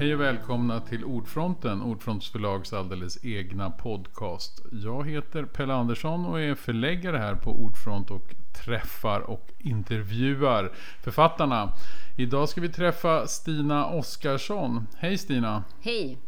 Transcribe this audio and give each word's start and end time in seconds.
Hej 0.00 0.14
och 0.14 0.20
välkomna 0.20 0.80
till 0.80 1.04
Ordfronten, 1.04 1.82
Ordfronts 1.82 2.30
förlags 2.30 2.72
alldeles 2.72 3.24
egna 3.24 3.70
podcast. 3.70 4.60
Jag 4.72 5.08
heter 5.08 5.44
Pelle 5.44 5.74
Andersson 5.74 6.26
och 6.26 6.40
är 6.40 6.54
förläggare 6.54 7.18
här 7.18 7.34
på 7.34 7.50
Ordfront 7.50 8.10
och 8.10 8.34
träffar 8.64 9.20
och 9.20 9.50
intervjuar 9.58 10.72
författarna. 11.02 11.72
Idag 12.18 12.48
ska 12.48 12.60
vi 12.60 12.68
träffa 12.68 13.26
Stina 13.26 13.86
Oskarsson. 13.86 14.86
Hej 14.96 15.18
Stina! 15.18 15.64
Hej! 15.80 16.18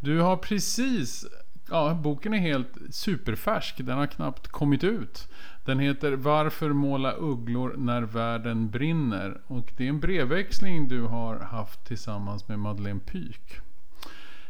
Du 0.00 0.20
har 0.20 0.36
precis, 0.36 1.26
ja 1.70 1.94
boken 1.94 2.34
är 2.34 2.38
helt 2.38 2.72
superfärsk, 2.90 3.74
den 3.78 3.98
har 3.98 4.06
knappt 4.06 4.48
kommit 4.48 4.84
ut. 4.84 5.28
Den 5.66 5.78
heter 5.78 6.12
Varför 6.12 6.72
måla 6.72 7.12
ugglor 7.12 7.74
när 7.76 8.02
världen 8.02 8.70
brinner? 8.70 9.40
Och 9.46 9.72
det 9.76 9.84
är 9.84 9.88
en 9.88 10.00
brevväxling 10.00 10.88
du 10.88 11.02
har 11.02 11.38
haft 11.38 11.86
tillsammans 11.86 12.48
med 12.48 12.58
Madeleine 12.58 13.00
Pyk. 13.00 13.60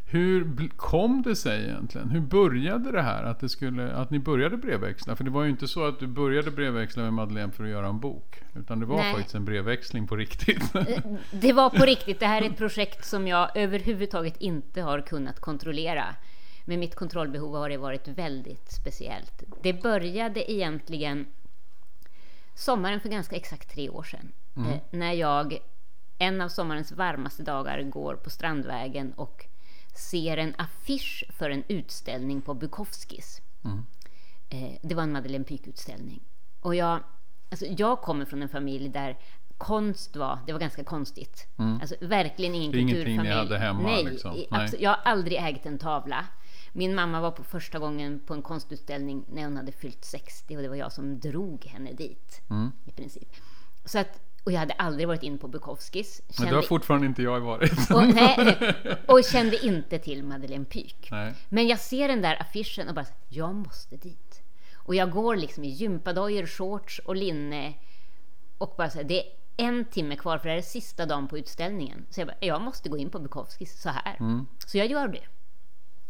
Hur 0.09 0.69
kom 0.77 1.23
det 1.23 1.37
sig 1.37 1.65
egentligen? 1.65 2.11
Hur 2.11 2.21
började 2.21 2.93
det 2.93 3.03
här? 3.03 3.25
Att, 3.25 3.41
det 3.41 3.49
skulle, 3.49 3.93
att 3.93 4.11
ni 4.11 4.19
började 4.19 4.57
brevväxla? 4.57 5.17
För 5.17 5.25
det 5.25 5.31
var 5.31 5.45
ju 5.45 5.51
inte 5.51 5.69
så 5.69 5.85
att 5.85 6.01
du 6.01 6.07
började 6.07 6.51
brevväxla 6.51 7.03
med 7.03 7.13
Madeleine 7.13 7.53
för 7.53 7.65
att 7.65 7.71
göra 7.71 7.87
en 7.87 8.01
bok. 8.01 8.43
Utan 8.55 8.81
det 8.81 8.87
var 8.87 8.97
Nej. 8.97 9.15
faktiskt 9.15 9.35
en 9.35 9.45
brevväxling 9.45 10.07
på 10.07 10.17
riktigt. 10.17 10.75
Eh, 10.75 11.03
det 11.31 11.53
var 11.53 11.71
på 11.71 11.85
riktigt. 11.85 12.21
Det 12.21 12.27
här 12.27 12.43
är 12.43 12.47
ett 12.47 12.57
projekt 12.57 13.05
som 13.05 13.27
jag 13.27 13.57
överhuvudtaget 13.57 14.37
inte 14.41 14.83
har 14.83 15.01
kunnat 15.01 15.41
kontrollera. 15.41 16.05
Med 16.69 16.79
mitt 16.79 16.95
kontrollbehov 16.95 17.57
har 17.57 17.69
det 17.69 17.77
varit 17.77 18.09
väldigt 18.09 18.73
speciellt. 18.73 19.43
Det 19.63 19.73
började 19.73 20.53
egentligen 20.53 21.27
sommaren 22.55 23.01
för 23.01 23.09
ganska 23.09 23.37
exakt 23.37 23.71
tre 23.75 23.89
år 23.89 24.03
sedan. 24.03 24.33
Mm. 24.57 24.73
Eh, 24.73 24.79
när 24.91 25.13
jag 25.13 25.59
en 26.19 26.41
av 26.41 26.49
sommarens 26.49 26.93
varmaste 26.93 27.43
dagar 27.43 27.83
går 27.83 28.15
på 28.15 28.31
Strandvägen 28.31 29.13
och 29.13 29.47
ser 29.95 30.37
en 30.37 30.55
affisch 30.59 31.25
för 31.29 31.51
en 31.51 31.63
utställning 31.69 32.43
på 32.43 32.55
Bukowskis. 32.55 33.41
Mm. 33.65 33.85
Eh, 34.49 34.79
det 34.83 34.95
var 34.95 35.03
en 35.03 35.13
Madeleine 35.13 35.45
Pyk-utställning. 35.45 36.21
Och 36.61 36.75
jag, 36.75 37.01
alltså 37.51 37.67
jag 37.67 38.01
kommer 38.01 38.25
från 38.25 38.43
en 38.43 38.49
familj 38.49 38.89
där 38.89 39.17
konst 39.59 40.17
var, 40.17 40.39
det 40.47 40.53
var 40.53 40.61
ganska 40.61 40.85
konstigt. 40.85 41.47
Mm. 41.59 41.81
Alltså 41.81 41.95
verkligen 42.01 42.55
ingen 42.55 42.73
kulturfamilj. 42.73 43.11
Ingenting 43.11 43.23
ni 43.23 43.31
hade 43.31 43.59
hemma 43.59 43.83
Nej, 43.83 44.05
liksom. 44.05 44.37
Nej. 44.51 44.71
jag 44.79 44.91
har 44.91 45.01
aldrig 45.05 45.39
ägt 45.39 45.67
en 45.67 45.79
tavla. 45.79 46.25
Min 46.77 46.95
mamma 46.95 47.21
var 47.21 47.31
på 47.31 47.45
första 47.45 47.79
gången 47.79 48.21
på 48.27 48.35
en 48.35 48.43
konstutställning 48.43 49.25
när 49.29 49.45
hon 49.45 49.57
hade 49.57 49.73
fyllt 49.73 50.05
60 50.05 50.57
och 50.57 50.63
det 50.63 50.69
var 50.69 50.77
jag 50.77 50.93
som 50.93 51.21
drog 51.21 51.65
henne 51.65 51.93
dit. 51.93 52.41
Mm. 52.51 52.73
I 52.85 52.93
princip. 52.93 53.29
Så 53.85 53.99
att, 53.99 54.21
och 54.45 54.53
jag 54.53 54.59
hade 54.59 54.75
aldrig 54.75 55.09
varit 55.09 55.23
in 55.23 55.39
på 55.39 55.49
Bukowskis. 55.49 56.23
Kände, 56.29 56.43
Men 56.43 56.49
det 56.51 56.57
har 56.57 56.63
fortfarande 56.63 57.07
inte 57.07 57.23
jag 57.23 57.41
varit. 57.41 57.91
Och, 57.91 58.07
nej, 58.15 58.75
och 59.09 59.25
kände 59.25 59.67
inte 59.67 59.99
till 59.99 60.25
Madeleine 60.25 60.65
Pyk. 60.65 61.09
Nej. 61.11 61.35
Men 61.49 61.67
jag 61.67 61.79
ser 61.79 62.09
den 62.09 62.23
där 62.23 62.43
affischen 62.43 62.89
och 62.89 62.95
bara, 62.95 63.07
jag 63.29 63.55
måste 63.55 63.97
dit. 63.97 64.43
Och 64.75 64.95
jag 64.95 65.11
går 65.11 65.37
liksom 65.37 65.65
i 65.65 65.69
gympadojor, 65.69 66.47
shorts 66.47 66.99
och 66.99 67.17
linne 67.17 67.75
och 68.59 68.75
bara 68.79 68.91
så 68.91 68.99
här, 68.99 69.05
det 69.05 69.21
är 69.21 69.27
en 69.57 69.85
timme 69.85 70.17
kvar 70.17 70.39
för 70.39 70.49
det 70.49 70.51
här 70.51 70.59
är 70.59 70.63
sista 70.63 71.07
dagen 71.07 71.29
på 71.29 71.39
utställningen. 71.39 72.07
Så 72.11 72.21
jag 72.21 72.29
bara, 72.29 72.37
jag 72.41 72.63
måste 72.63 72.89
gå 72.89 72.97
in 72.99 73.11
på 73.11 73.19
Bukowskis 73.19 73.83
så 73.83 73.89
här. 73.89 74.17
Mm. 74.21 74.47
Så 74.67 74.79
jag 74.79 74.87
gör 74.87 75.09
det. 75.09 75.27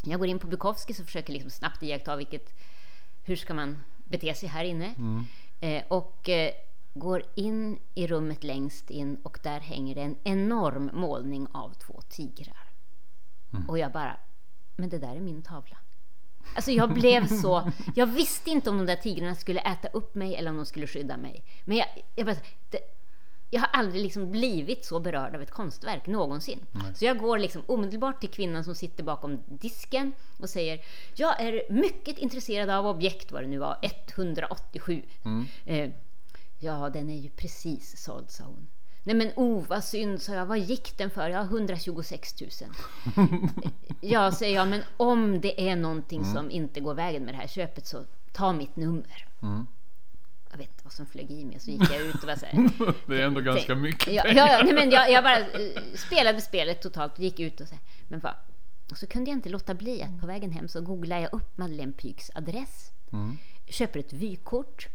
Jag 0.06 0.18
går 0.18 0.28
in 0.28 0.38
på 0.38 0.46
Bukowskis 0.46 1.00
och 1.00 1.06
försöker 1.06 1.32
liksom 1.32 1.50
snabbt 1.50 1.82
iaktta 1.82 2.16
vilket, 2.16 2.54
hur 3.24 3.36
ska 3.36 3.54
man 3.54 3.78
bete 4.04 4.34
sig 4.34 4.48
här 4.48 4.64
inne. 4.64 4.94
Mm. 4.98 5.24
Eh, 5.60 5.82
och 5.88 6.28
eh, 6.28 6.50
går 6.94 7.22
in 7.34 7.78
i 7.94 8.06
rummet 8.06 8.44
längst 8.44 8.90
in 8.90 9.16
och 9.22 9.38
där 9.42 9.60
hänger 9.60 9.94
det 9.94 10.00
en 10.00 10.16
enorm 10.24 10.90
målning 10.92 11.46
av 11.52 11.74
två 11.74 12.00
tigrar. 12.08 12.70
Mm. 13.52 13.68
Och 13.68 13.78
jag 13.78 13.92
bara, 13.92 14.16
men 14.76 14.88
det 14.88 14.98
där 14.98 15.16
är 15.16 15.20
min 15.20 15.42
tavla. 15.42 15.76
Alltså 16.54 16.70
jag 16.70 16.94
blev 16.94 17.26
så, 17.26 17.70
jag 17.94 18.06
visste 18.06 18.50
inte 18.50 18.70
om 18.70 18.78
de 18.78 18.86
där 18.86 18.96
tigrarna 18.96 19.34
skulle 19.34 19.60
äta 19.60 19.88
upp 19.88 20.14
mig 20.14 20.36
eller 20.36 20.50
om 20.50 20.56
de 20.56 20.66
skulle 20.66 20.86
skydda 20.86 21.16
mig. 21.16 21.44
Men 21.64 21.76
jag, 21.76 21.86
jag 22.14 22.26
bara, 22.26 22.36
det, 22.70 22.78
jag 23.50 23.60
har 23.60 23.68
aldrig 23.72 24.02
liksom 24.02 24.30
blivit 24.30 24.84
så 24.84 25.00
berörd 25.00 25.34
av 25.34 25.42
ett 25.42 25.50
konstverk 25.50 26.06
någonsin. 26.06 26.66
Nej. 26.72 26.94
Så 26.94 27.04
jag 27.04 27.18
går 27.18 27.38
liksom 27.38 27.62
omedelbart 27.66 28.20
till 28.20 28.30
kvinnan 28.30 28.64
som 28.64 28.74
sitter 28.74 29.04
bakom 29.04 29.42
disken 29.46 30.12
och 30.38 30.50
säger 30.50 30.80
Jag 31.14 31.40
är 31.40 31.72
mycket 31.72 32.18
intresserad 32.18 32.70
av 32.70 32.86
objekt, 32.86 33.32
vad 33.32 33.42
det 33.42 33.46
nu 33.46 33.58
var, 33.58 33.78
187. 33.82 35.02
Mm. 35.24 35.46
Eh, 35.64 35.90
ja, 36.58 36.90
den 36.90 37.10
är 37.10 37.18
ju 37.18 37.28
precis 37.28 38.02
såld, 38.04 38.30
sa 38.30 38.44
hon. 38.44 38.66
Nej 39.02 39.14
men 39.14 39.30
oh 39.36 39.66
vad 39.68 39.84
synd, 39.84 40.22
sa 40.22 40.34
jag. 40.34 40.46
Vad 40.46 40.58
gick 40.58 40.98
den 40.98 41.10
för? 41.10 41.28
Ja, 41.30 41.40
126 41.40 42.34
000. 42.40 42.50
ja, 44.00 44.32
säger 44.32 44.54
jag, 44.54 44.68
men 44.68 44.82
om 44.96 45.40
det 45.40 45.68
är 45.68 45.76
någonting 45.76 46.22
mm. 46.22 46.34
som 46.34 46.50
inte 46.50 46.80
går 46.80 46.94
vägen 46.94 47.24
med 47.24 47.34
det 47.34 47.38
här 47.38 47.48
köpet 47.48 47.86
så 47.86 48.04
ta 48.32 48.52
mitt 48.52 48.76
nummer. 48.76 49.26
Mm 49.42 49.66
jag 50.56 50.66
vet 50.66 50.70
inte 50.70 50.84
vad 50.84 50.92
som 50.92 51.06
flög 51.06 51.30
i 51.30 51.44
mig, 51.44 51.60
så 51.60 51.70
gick 51.70 51.90
jag 51.90 52.00
ut 52.00 52.14
och 52.14 52.24
var 52.24 52.36
så 52.36 52.46
här, 52.46 52.70
Det 53.06 53.22
är 53.22 53.26
ändå 53.26 53.40
ganska 53.40 53.74
mycket 53.74 54.12
ja, 54.12 54.22
ja, 54.26 54.60
nej, 54.64 54.74
men 54.74 54.90
jag, 54.90 55.10
jag, 55.10 55.24
bara 55.24 55.38
eh, 55.38 55.82
spelade 55.94 56.40
spelet 56.40 56.82
totalt 56.82 57.12
och 57.12 57.24
gick 57.24 57.40
ut 57.40 57.60
och 57.60 57.68
så 57.68 57.74
här, 57.74 57.82
men 58.08 58.20
vad, 58.20 58.32
och 58.90 58.96
så 58.96 59.06
kunde 59.06 59.30
jag 59.30 59.36
inte 59.36 59.48
låta 59.48 59.74
bli 59.74 60.02
att 60.02 60.20
på 60.20 60.26
vägen 60.26 60.50
hem 60.50 60.68
så 60.68 60.80
googlade 60.80 61.22
jag 61.22 61.32
upp 61.32 61.58
Madeleine 61.58 61.92
Pyks 61.92 62.30
adress, 62.34 62.90
mm. 63.12 63.38
köper 63.66 64.00
ett 64.00 64.12
vykort 64.12 64.88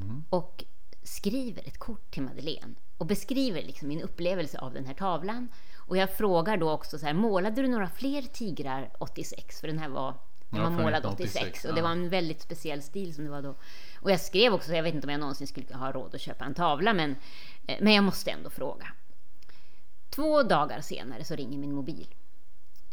mm. 0.00 0.24
och 0.30 0.64
skriver 1.02 1.68
ett 1.68 1.78
kort 1.78 2.10
till 2.10 2.22
Madeleine 2.22 2.74
och 2.98 3.06
beskriver 3.06 3.62
liksom 3.62 3.88
min 3.88 4.02
upplevelse 4.02 4.58
av 4.58 4.72
den 4.72 4.86
här 4.86 4.94
tavlan. 4.94 5.48
Och 5.76 5.96
jag 5.96 6.16
frågar 6.16 6.56
då 6.56 6.70
också 6.70 6.98
så 6.98 7.06
här, 7.06 7.14
målade 7.14 7.62
du 7.62 7.68
några 7.68 7.88
fler 7.88 8.22
tigrar 8.22 8.90
86? 8.98 9.60
För 9.60 9.68
den 9.68 9.78
här 9.78 9.88
var, 9.88 10.14
den 10.52 10.62
ja, 10.62 10.70
var 10.70 10.82
målad 10.82 11.06
86, 11.06 11.36
86 11.36 11.64
och 11.64 11.74
det 11.74 11.82
var 11.82 11.90
en 11.90 12.08
väldigt 12.08 12.40
speciell 12.40 12.82
stil 12.82 13.14
som 13.14 13.24
det 13.24 13.30
var 13.30 13.42
då. 13.42 13.54
Och 14.00 14.10
jag 14.10 14.20
skrev 14.20 14.54
också, 14.54 14.74
jag 14.74 14.82
vet 14.82 14.94
inte 14.94 15.06
om 15.06 15.10
jag 15.10 15.20
någonsin 15.20 15.46
skulle 15.46 15.74
ha 15.74 15.92
råd 15.92 16.14
att 16.14 16.20
köpa 16.20 16.44
en 16.44 16.54
tavla, 16.54 16.92
men, 16.92 17.16
eh, 17.66 17.76
men 17.80 17.92
jag 17.92 18.04
måste 18.04 18.30
ändå 18.30 18.50
fråga. 18.50 18.86
Två 20.10 20.42
dagar 20.42 20.80
senare 20.80 21.24
så 21.24 21.34
ringer 21.34 21.58
min 21.58 21.74
mobil. 21.74 22.06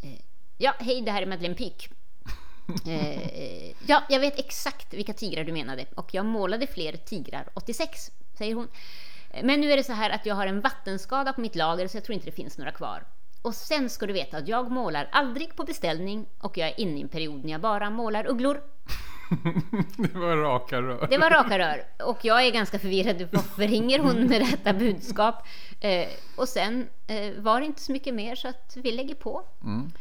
Eh, 0.02 0.22
ja, 0.58 0.74
hej, 0.80 1.02
det 1.02 1.12
här 1.12 1.22
är 1.22 1.26
Madeleine 1.26 1.56
Pyk. 1.56 1.90
Eh, 2.88 3.74
ja, 3.88 4.04
jag 4.10 4.20
vet 4.20 4.40
exakt 4.40 4.94
vilka 4.94 5.14
tigrar 5.14 5.44
du 5.44 5.52
menade 5.54 5.86
och 5.96 6.14
jag 6.14 6.26
målade 6.26 6.68
fler 6.68 6.94
tigrar 6.94 7.50
86, 7.54 8.12
säger 8.38 8.56
hon. 8.56 8.68
Men 9.44 9.62
nu 9.62 9.72
är 9.72 9.78
det 9.78 9.84
så 9.84 9.94
här 9.94 10.10
att 10.10 10.26
jag 10.26 10.36
har 10.36 10.48
en 10.48 10.62
vattenskada 10.62 11.34
på 11.34 11.42
mitt 11.42 11.56
lager 11.56 11.88
så 11.88 11.98
jag 11.98 12.04
tror 12.04 12.14
inte 12.14 12.26
det 12.26 12.32
finns 12.32 12.58
några 12.58 12.72
kvar. 12.72 13.04
Och 13.42 13.56
sen 13.56 13.90
ska 13.90 14.06
du 14.06 14.14
veta 14.14 14.38
att 14.38 14.48
jag 14.48 14.72
målar 14.72 15.10
aldrig 15.12 15.56
på 15.56 15.64
beställning 15.64 16.26
och 16.40 16.58
jag 16.58 16.70
är 16.70 16.80
inne 16.80 16.98
i 16.98 17.02
en 17.02 17.10
period 17.10 17.46
när 17.46 17.52
jag 17.52 17.62
bara 17.62 17.90
målar 17.90 18.28
ugglor. 18.28 18.62
det 19.98 20.16
var 20.16 20.38
raka 20.38 20.82
rör. 20.82 21.08
Det 21.10 21.18
var 21.18 21.30
raka 21.30 21.60
rör. 21.60 21.84
Och 22.04 22.26
jag 22.26 22.46
är 22.46 22.52
ganska 22.52 22.80
förvirrad. 22.80 23.28
Varför 23.32 23.68
ringer 23.68 24.00
hon 24.00 24.28
med 24.28 24.42
detta 24.42 24.74
budskap? 24.74 25.36
Eh, 25.80 26.08
och 26.36 26.50
sen 26.50 26.88
eh, 27.08 27.34
var 27.42 27.60
det 27.60 27.66
inte 27.66 27.82
så 27.82 27.92
mycket 27.92 28.14
mer 28.14 28.36
så 28.36 28.48
att 28.48 28.78
vi 28.84 28.92
lägger 28.92 29.16
på. 29.16 29.44
Mm. 29.64 29.92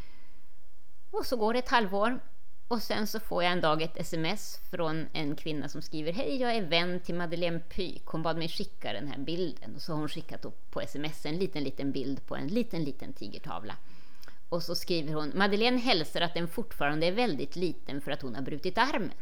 Och 1.11 1.27
så 1.27 1.37
går 1.37 1.53
det 1.53 1.59
ett 1.59 1.69
halvår. 1.69 2.21
Och 2.69 2.83
sen 2.83 3.07
så 3.07 3.21
får 3.21 3.43
jag 3.43 3.53
en 3.53 3.61
dag 3.61 3.83
ett 3.83 3.97
sms 3.97 4.61
från 4.71 5.07
en 5.13 5.37
kvinna 5.37 5.69
som 5.69 5.83
skriver 5.83 6.13
Hej, 6.13 6.41
jag 6.41 6.57
är 6.57 6.63
vän 6.63 7.01
till 7.01 7.15
Madeleine 7.15 7.59
Pyk. 7.59 8.03
Hon 8.05 8.23
bad 8.23 8.37
mig 8.37 8.49
skicka 8.49 8.93
den 8.93 9.09
här 9.09 9.19
bilden. 9.19 9.75
Och 9.75 9.83
så 9.83 9.93
har 9.93 9.99
hon 9.99 10.09
skickat 10.09 10.45
upp 10.45 10.71
på 10.71 10.81
sms 10.81 11.27
en 11.27 11.37
liten, 11.37 11.65
liten 11.65 11.93
bild 11.93 12.27
på 12.27 12.37
en 12.37 12.49
liten, 12.49 12.85
liten 12.85 13.13
tigertavla. 13.13 13.77
Och 14.49 14.63
så 14.63 14.75
skriver 14.75 15.15
hon 15.15 15.33
Madeleine 15.35 15.79
hälsar 15.79 16.21
att 16.21 16.35
den 16.35 16.49
fortfarande 16.49 17.07
är 17.07 17.13
väldigt 17.13 17.57
liten 17.57 18.01
för 18.01 18.11
att 18.11 18.23
hon 18.23 18.35
har 18.35 18.43
brutit 18.43 18.79
armen. 18.79 19.13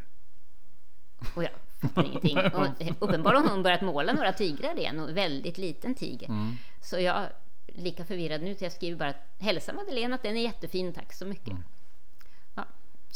Och 1.34 1.42
jag 1.44 1.50
fattar 1.80 2.04
ingenting. 2.06 2.38
Och 2.38 2.66
uppenbarligen 2.98 3.44
har 3.44 3.54
hon 3.54 3.62
börjat 3.62 3.82
måla 3.82 4.12
några 4.12 4.32
tigrar 4.32 4.78
igen, 4.78 5.00
och 5.00 5.16
väldigt 5.16 5.58
liten 5.58 5.94
tiger. 5.94 6.28
Mm. 6.28 6.56
Så 6.82 7.00
jag 7.00 7.16
är 7.16 7.32
lika 7.66 8.04
förvirrad 8.04 8.42
nu, 8.42 8.54
så 8.54 8.64
jag 8.64 8.72
skriver 8.72 8.98
bara 8.98 9.14
hälsa 9.38 9.72
Madeleine 9.72 10.14
att 10.14 10.22
den 10.22 10.36
är 10.36 10.42
jättefin, 10.42 10.92
tack 10.92 11.12
så 11.12 11.26
mycket. 11.26 11.48
Mm. 11.48 11.62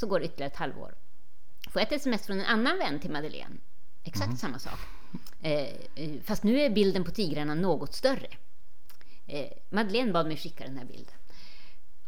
Så 0.01 0.07
går 0.07 0.21
det 0.21 0.27
ytterligare 0.27 0.51
ett 0.51 0.57
halvår. 0.57 0.95
Får 1.71 1.83
jag 1.83 1.93
ett 1.93 2.01
sms 2.01 2.27
från 2.27 2.41
en 2.41 2.47
annan 2.47 2.79
vän 2.79 3.01
till 3.01 3.11
Madeleine. 3.11 3.57
Exakt 4.05 4.27
mm. 4.27 4.37
samma 4.37 4.59
sak. 4.59 4.79
Eh, 5.41 5.53
eh, 5.95 6.21
fast 6.25 6.43
nu 6.43 6.61
är 6.61 6.71
bilden 6.71 7.05
på 7.05 7.11
tigrarna 7.11 7.55
något 7.55 7.95
större. 7.95 8.27
Eh, 9.27 9.47
Madeleine 9.71 10.13
bad 10.13 10.27
mig 10.27 10.37
skicka 10.37 10.65
den 10.65 10.79
här 10.79 10.85
bilden. 10.85 11.15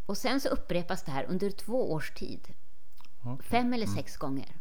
Och 0.07 0.17
sen 0.17 0.41
så 0.41 0.49
upprepas 0.49 1.03
det 1.03 1.11
här 1.11 1.25
under 1.29 1.51
två 1.51 1.93
års 1.93 2.11
tid. 2.11 2.49
Okay. 3.25 3.49
Fem 3.49 3.73
eller 3.73 3.87
mm. 3.87 3.97
sex 3.97 4.17
mm. 4.17 4.19
gånger. 4.21 4.57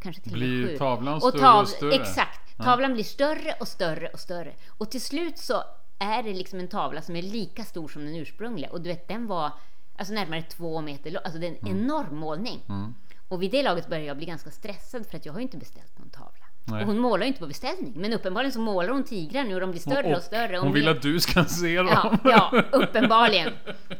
Kanske 0.00 0.22
till 0.22 0.32
blir 0.32 0.62
och 0.62 0.62
med 0.62 0.70
sju. 0.70 0.78
tavlan 0.78 1.20
större 1.20 1.32
och, 1.32 1.40
tav 1.40 1.62
och 1.62 1.68
större? 1.68 1.94
Exakt. 1.94 2.56
Tavlan 2.56 2.90
ja. 2.90 2.94
blir 2.94 3.04
större 3.04 3.54
och 3.60 3.68
större 3.68 4.08
och 4.08 4.20
större. 4.20 4.54
Och 4.68 4.90
till 4.90 5.02
slut 5.02 5.38
så 5.38 5.62
är 5.98 6.22
det 6.22 6.32
liksom 6.32 6.58
en 6.58 6.68
tavla 6.68 7.02
som 7.02 7.16
är 7.16 7.22
lika 7.22 7.64
stor 7.64 7.88
som 7.88 8.04
den 8.04 8.16
ursprungliga. 8.16 8.70
Och 8.70 8.80
du 8.80 8.88
vet, 8.88 9.08
den 9.08 9.26
var 9.26 9.52
alltså 9.98 10.14
närmare 10.14 10.42
två 10.42 10.80
meter 10.80 11.10
lång. 11.10 11.22
Alltså 11.24 11.40
det 11.40 11.46
är 11.46 11.50
en 11.50 11.56
mm. 11.56 11.78
enorm 11.78 12.16
målning. 12.16 12.64
Mm. 12.68 12.94
Och 13.28 13.42
vid 13.42 13.50
det 13.50 13.62
laget 13.62 13.88
börjar 13.88 14.04
jag 14.04 14.16
bli 14.16 14.26
ganska 14.26 14.50
stressad 14.50 15.06
för 15.06 15.16
att 15.16 15.26
jag 15.26 15.32
har 15.32 15.40
ju 15.40 15.42
inte 15.42 15.56
beställt 15.56 15.98
någon 15.98 16.10
tavla. 16.10 16.44
Och 16.70 16.86
hon 16.86 16.98
målar 16.98 17.26
inte 17.26 17.40
på 17.40 17.46
beställning. 17.46 17.92
Men 17.96 18.12
uppenbarligen 18.12 18.52
så 18.52 18.60
målar 18.60 18.88
hon 18.88 19.04
tigrar 19.04 19.44
nu 19.44 19.54
och 19.54 19.60
de 19.60 19.70
blir 19.70 19.80
större 19.80 20.10
och, 20.10 20.16
och 20.16 20.22
större. 20.22 20.56
Hon, 20.56 20.66
hon 20.66 20.74
vill 20.74 20.88
att 20.88 21.02
du 21.02 21.20
ska 21.20 21.44
se 21.44 21.76
dem. 21.76 21.88
Ja, 21.90 22.18
ja 22.24 22.62
uppenbarligen. 22.72 23.52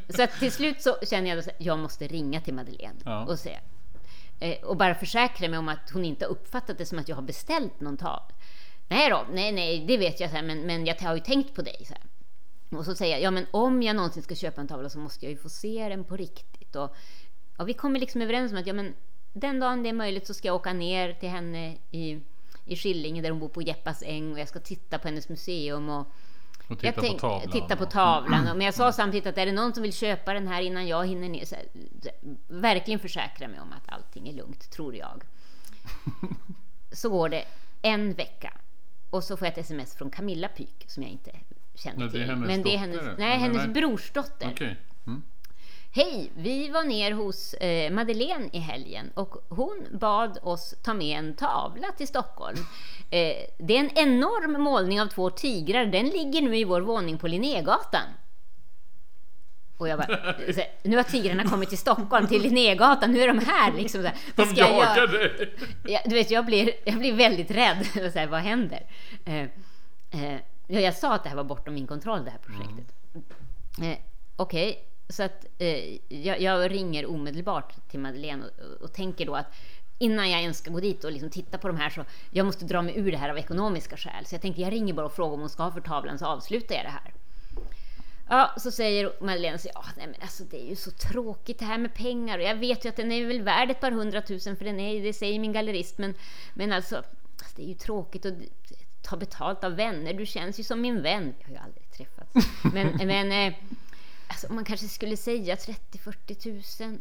Så 0.08 0.22
att 0.22 0.32
till 0.38 0.52
slut 0.52 0.82
så 0.82 0.96
känner 1.02 1.30
jag 1.30 1.38
att 1.38 1.48
jag 1.58 1.78
måste 1.78 2.06
ringa 2.06 2.40
till 2.40 2.54
Madeleine 2.54 2.98
ja. 3.04 3.24
och 3.24 3.38
säga 3.38 3.60
eh, 4.40 4.64
och 4.64 4.76
bara 4.76 4.94
försäkra 4.94 5.48
mig 5.48 5.58
om 5.58 5.68
att 5.68 5.90
hon 5.92 6.04
inte 6.04 6.24
uppfattat 6.24 6.78
det 6.78 6.86
som 6.86 6.98
att 6.98 7.08
jag 7.08 7.16
har 7.16 7.22
beställt 7.22 7.80
någon 7.80 7.96
tavla. 7.96 8.34
Nej 8.88 9.10
då, 9.10 9.26
nej, 9.32 9.52
nej, 9.52 9.84
det 9.88 9.96
vet 9.96 10.20
jag, 10.20 10.30
så 10.30 10.36
här, 10.36 10.42
men, 10.42 10.60
men 10.60 10.86
jag 10.86 10.94
har 11.00 11.14
ju 11.14 11.20
tänkt 11.20 11.54
på 11.54 11.62
dig. 11.62 11.84
Så 11.86 11.94
här. 11.94 12.02
Och 12.70 12.84
så 12.84 12.94
säger 12.94 13.12
jag, 13.12 13.22
ja 13.22 13.30
men 13.30 13.46
om 13.50 13.82
jag 13.82 13.96
någonsin 13.96 14.22
ska 14.22 14.34
köpa 14.34 14.60
en 14.60 14.68
tavla 14.68 14.88
så 14.88 14.98
måste 14.98 15.24
jag 15.24 15.32
ju 15.32 15.38
få 15.38 15.48
se 15.48 15.88
den 15.88 16.04
på 16.04 16.16
riktigt. 16.16 16.76
Och, 16.76 16.96
och 17.56 17.68
vi 17.68 17.74
kommer 17.74 18.00
liksom 18.00 18.22
överens 18.22 18.52
om 18.52 18.58
att 18.58 18.66
ja, 18.66 18.72
men 18.72 18.94
den 19.32 19.60
dagen 19.60 19.82
det 19.82 19.88
är 19.88 19.92
möjligt 19.92 20.26
så 20.26 20.34
ska 20.34 20.48
jag 20.48 20.54
åka 20.54 20.72
ner 20.72 21.12
till 21.12 21.28
henne 21.28 21.76
i, 21.90 22.20
i 22.64 22.76
Skillinge 22.76 23.22
där 23.22 23.30
hon 23.30 23.40
bor 23.40 23.48
på 23.48 23.62
Jeppas 23.62 24.02
äng 24.02 24.32
och 24.32 24.38
jag 24.38 24.48
ska 24.48 24.58
titta 24.58 24.98
på 24.98 25.08
hennes 25.08 25.28
museum 25.28 25.88
och, 25.88 26.06
och 26.68 26.78
titta, 26.78 27.00
tänk, 27.00 27.14
på 27.14 27.28
tavlan. 27.28 27.50
titta 27.52 27.76
på 27.76 27.86
tavlan. 27.86 28.44
Men 28.44 28.60
jag 28.60 28.74
sa 28.74 28.92
samtidigt 28.92 29.26
att 29.26 29.38
är 29.38 29.46
det 29.46 29.52
någon 29.52 29.74
som 29.74 29.82
vill 29.82 29.92
köpa 29.92 30.32
den 30.32 30.48
här 30.48 30.62
innan 30.62 30.86
jag 30.86 31.06
hinner 31.06 31.28
ner, 31.28 31.44
så 31.44 31.54
här, 31.54 31.64
verkligen 32.46 33.00
försäkra 33.00 33.48
mig 33.48 33.60
om 33.60 33.72
att 33.72 33.92
allting 33.92 34.28
är 34.28 34.32
lugnt, 34.32 34.70
tror 34.70 34.96
jag. 34.96 35.22
Så 36.92 37.10
går 37.10 37.28
det 37.28 37.44
en 37.82 38.12
vecka 38.12 38.52
och 39.10 39.24
så 39.24 39.36
får 39.36 39.46
jag 39.46 39.52
ett 39.52 39.58
sms 39.58 39.94
från 39.94 40.10
Camilla 40.10 40.48
Pyk 40.48 40.84
som 40.86 41.02
jag 41.02 41.12
inte 41.12 41.30
känner 41.78 42.08
till. 42.08 42.26
Det 42.26 42.36
Men 42.36 42.62
det 42.62 42.74
är 42.74 42.78
hennes, 42.78 43.18
nej, 43.18 43.38
hennes 43.38 43.56
nej. 43.56 43.68
brorsdotter. 43.68 44.50
Okay. 44.50 44.74
Mm. 45.06 45.22
Hej! 45.90 46.30
Vi 46.36 46.68
var 46.68 46.84
ner 46.84 47.12
hos 47.12 47.54
eh, 47.54 47.92
Madeleine 47.92 48.48
i 48.52 48.58
helgen 48.58 49.10
och 49.14 49.36
hon 49.48 49.86
bad 49.90 50.38
oss 50.42 50.74
ta 50.82 50.94
med 50.94 51.18
en 51.18 51.34
tavla 51.34 51.92
till 51.92 52.08
Stockholm. 52.08 52.56
Eh, 53.10 53.36
det 53.58 53.76
är 53.76 53.80
en 53.80 53.98
enorm 53.98 54.62
målning 54.62 55.00
av 55.00 55.06
två 55.06 55.30
tigrar. 55.30 55.86
Den 55.86 56.06
ligger 56.06 56.42
nu 56.42 56.56
i 56.56 56.64
vår 56.64 56.80
våning 56.80 57.18
på 57.18 57.28
Linnégatan. 57.28 58.08
Och 59.78 59.88
jag 59.88 59.98
bara, 59.98 60.34
nu 60.82 60.96
har 60.96 61.02
tigrarna 61.02 61.44
kommit 61.44 61.68
till 61.68 61.78
Stockholm, 61.78 62.26
till 62.26 62.42
Linnégatan, 62.42 63.12
nu 63.12 63.20
är 63.20 63.26
de 63.26 63.38
här 63.38 63.72
liksom. 63.72 64.02
Så 64.02 64.08
här, 64.08 64.16
de 64.36 64.54
jagar 64.54 65.06
dig! 65.06 65.54
Ja, 65.84 66.00
du 66.04 66.14
vet, 66.14 66.30
jag 66.30 66.46
blir, 66.46 66.70
jag 66.84 66.98
blir 66.98 67.12
väldigt 67.12 67.50
rädd. 67.50 67.86
Så 68.12 68.18
här, 68.18 68.26
vad 68.26 68.40
händer? 68.40 68.82
Eh, 69.24 69.44
eh, 70.68 70.80
jag 70.80 70.94
sa 70.94 71.14
att 71.14 71.22
det 71.22 71.28
här 71.28 71.36
var 71.36 71.44
bortom 71.44 71.74
min 71.74 71.86
kontroll, 71.86 72.24
det 72.24 72.30
här 72.30 72.38
projektet. 72.38 72.94
Mm. 73.78 73.92
Eh, 73.92 73.98
Okej, 74.36 74.70
okay. 74.70 74.82
så 75.08 75.22
att 75.22 75.46
eh, 75.58 75.96
jag, 76.08 76.40
jag, 76.40 76.70
ringer 76.70 77.06
omedelbart 77.06 77.74
till 77.90 78.00
Madeleine 78.00 78.44
och, 78.44 78.82
och, 78.82 78.92
tänker 78.92 79.26
då 79.26 79.34
att 79.34 79.54
innan 79.98 80.30
jag 80.30 80.40
ens 80.40 80.58
ska 80.58 80.70
gå 80.70 80.80
dit 80.80 81.04
och 81.04 81.12
liksom 81.12 81.30
titta 81.30 81.58
på 81.58 81.68
de 81.68 81.76
här 81.76 81.90
så 81.90 82.04
jag 82.30 82.46
måste 82.46 82.64
dra 82.64 82.82
mig 82.82 82.98
ur 82.98 83.10
det 83.12 83.18
här 83.18 83.30
av 83.30 83.38
ekonomiska 83.38 83.96
skäl. 83.96 84.26
Så 84.26 84.34
jag 84.34 84.42
tänkte 84.42 84.62
jag 84.62 84.72
ringer 84.72 84.94
bara 84.94 85.06
och 85.06 85.12
frågar 85.12 85.34
om 85.34 85.40
hon 85.40 85.48
ska 85.48 85.62
ha 85.62 85.72
för 85.72 85.80
tavlan 85.80 86.18
så 86.18 86.26
avslutar 86.26 86.74
jag 86.74 86.84
det 86.84 86.90
här. 86.90 87.14
Ja, 88.28 88.54
så 88.56 88.70
säger 88.70 89.12
Madeleine 89.20 89.58
så, 89.58 89.68
ja, 89.74 89.84
nej, 89.96 90.06
men 90.06 90.16
alltså, 90.20 90.44
det 90.44 90.62
är 90.62 90.68
ju 90.68 90.76
så 90.76 90.90
tråkigt 90.90 91.58
det 91.58 91.64
här 91.64 91.78
med 91.78 91.94
pengar 91.94 92.38
och 92.38 92.44
jag 92.44 92.54
vet 92.54 92.84
ju 92.84 92.88
att 92.88 92.96
den 92.96 93.12
är 93.12 93.26
väl 93.26 93.42
värd 93.42 93.70
ett 93.70 93.80
par 93.80 93.90
hundratusen 93.90 94.56
för 94.56 94.64
den 94.64 94.80
är, 94.80 95.02
det 95.02 95.12
säger 95.12 95.38
min 95.38 95.52
gallerist, 95.52 95.98
men, 95.98 96.14
men 96.54 96.72
alltså, 96.72 96.96
alltså 96.96 97.56
det 97.56 97.62
är 97.62 97.66
ju 97.66 97.74
tråkigt 97.74 98.26
att 98.26 98.34
ta 99.02 99.16
betalt 99.16 99.64
av 99.64 99.76
vänner. 99.76 100.14
Du 100.14 100.26
känns 100.26 100.60
ju 100.60 100.64
som 100.64 100.80
min 100.80 101.02
vän. 101.02 101.34
Vi 101.38 101.44
har 101.44 101.50
ju 101.50 101.58
aldrig 101.58 101.90
träffats. 101.90 102.48
Men, 102.62 102.96
men 103.06 103.32
eh, 103.32 103.58
alltså, 104.26 104.52
man 104.52 104.64
kanske 104.64 104.88
skulle 104.88 105.16
säga 105.16 105.54
30-40 105.54 106.34
tusen. 106.34 107.00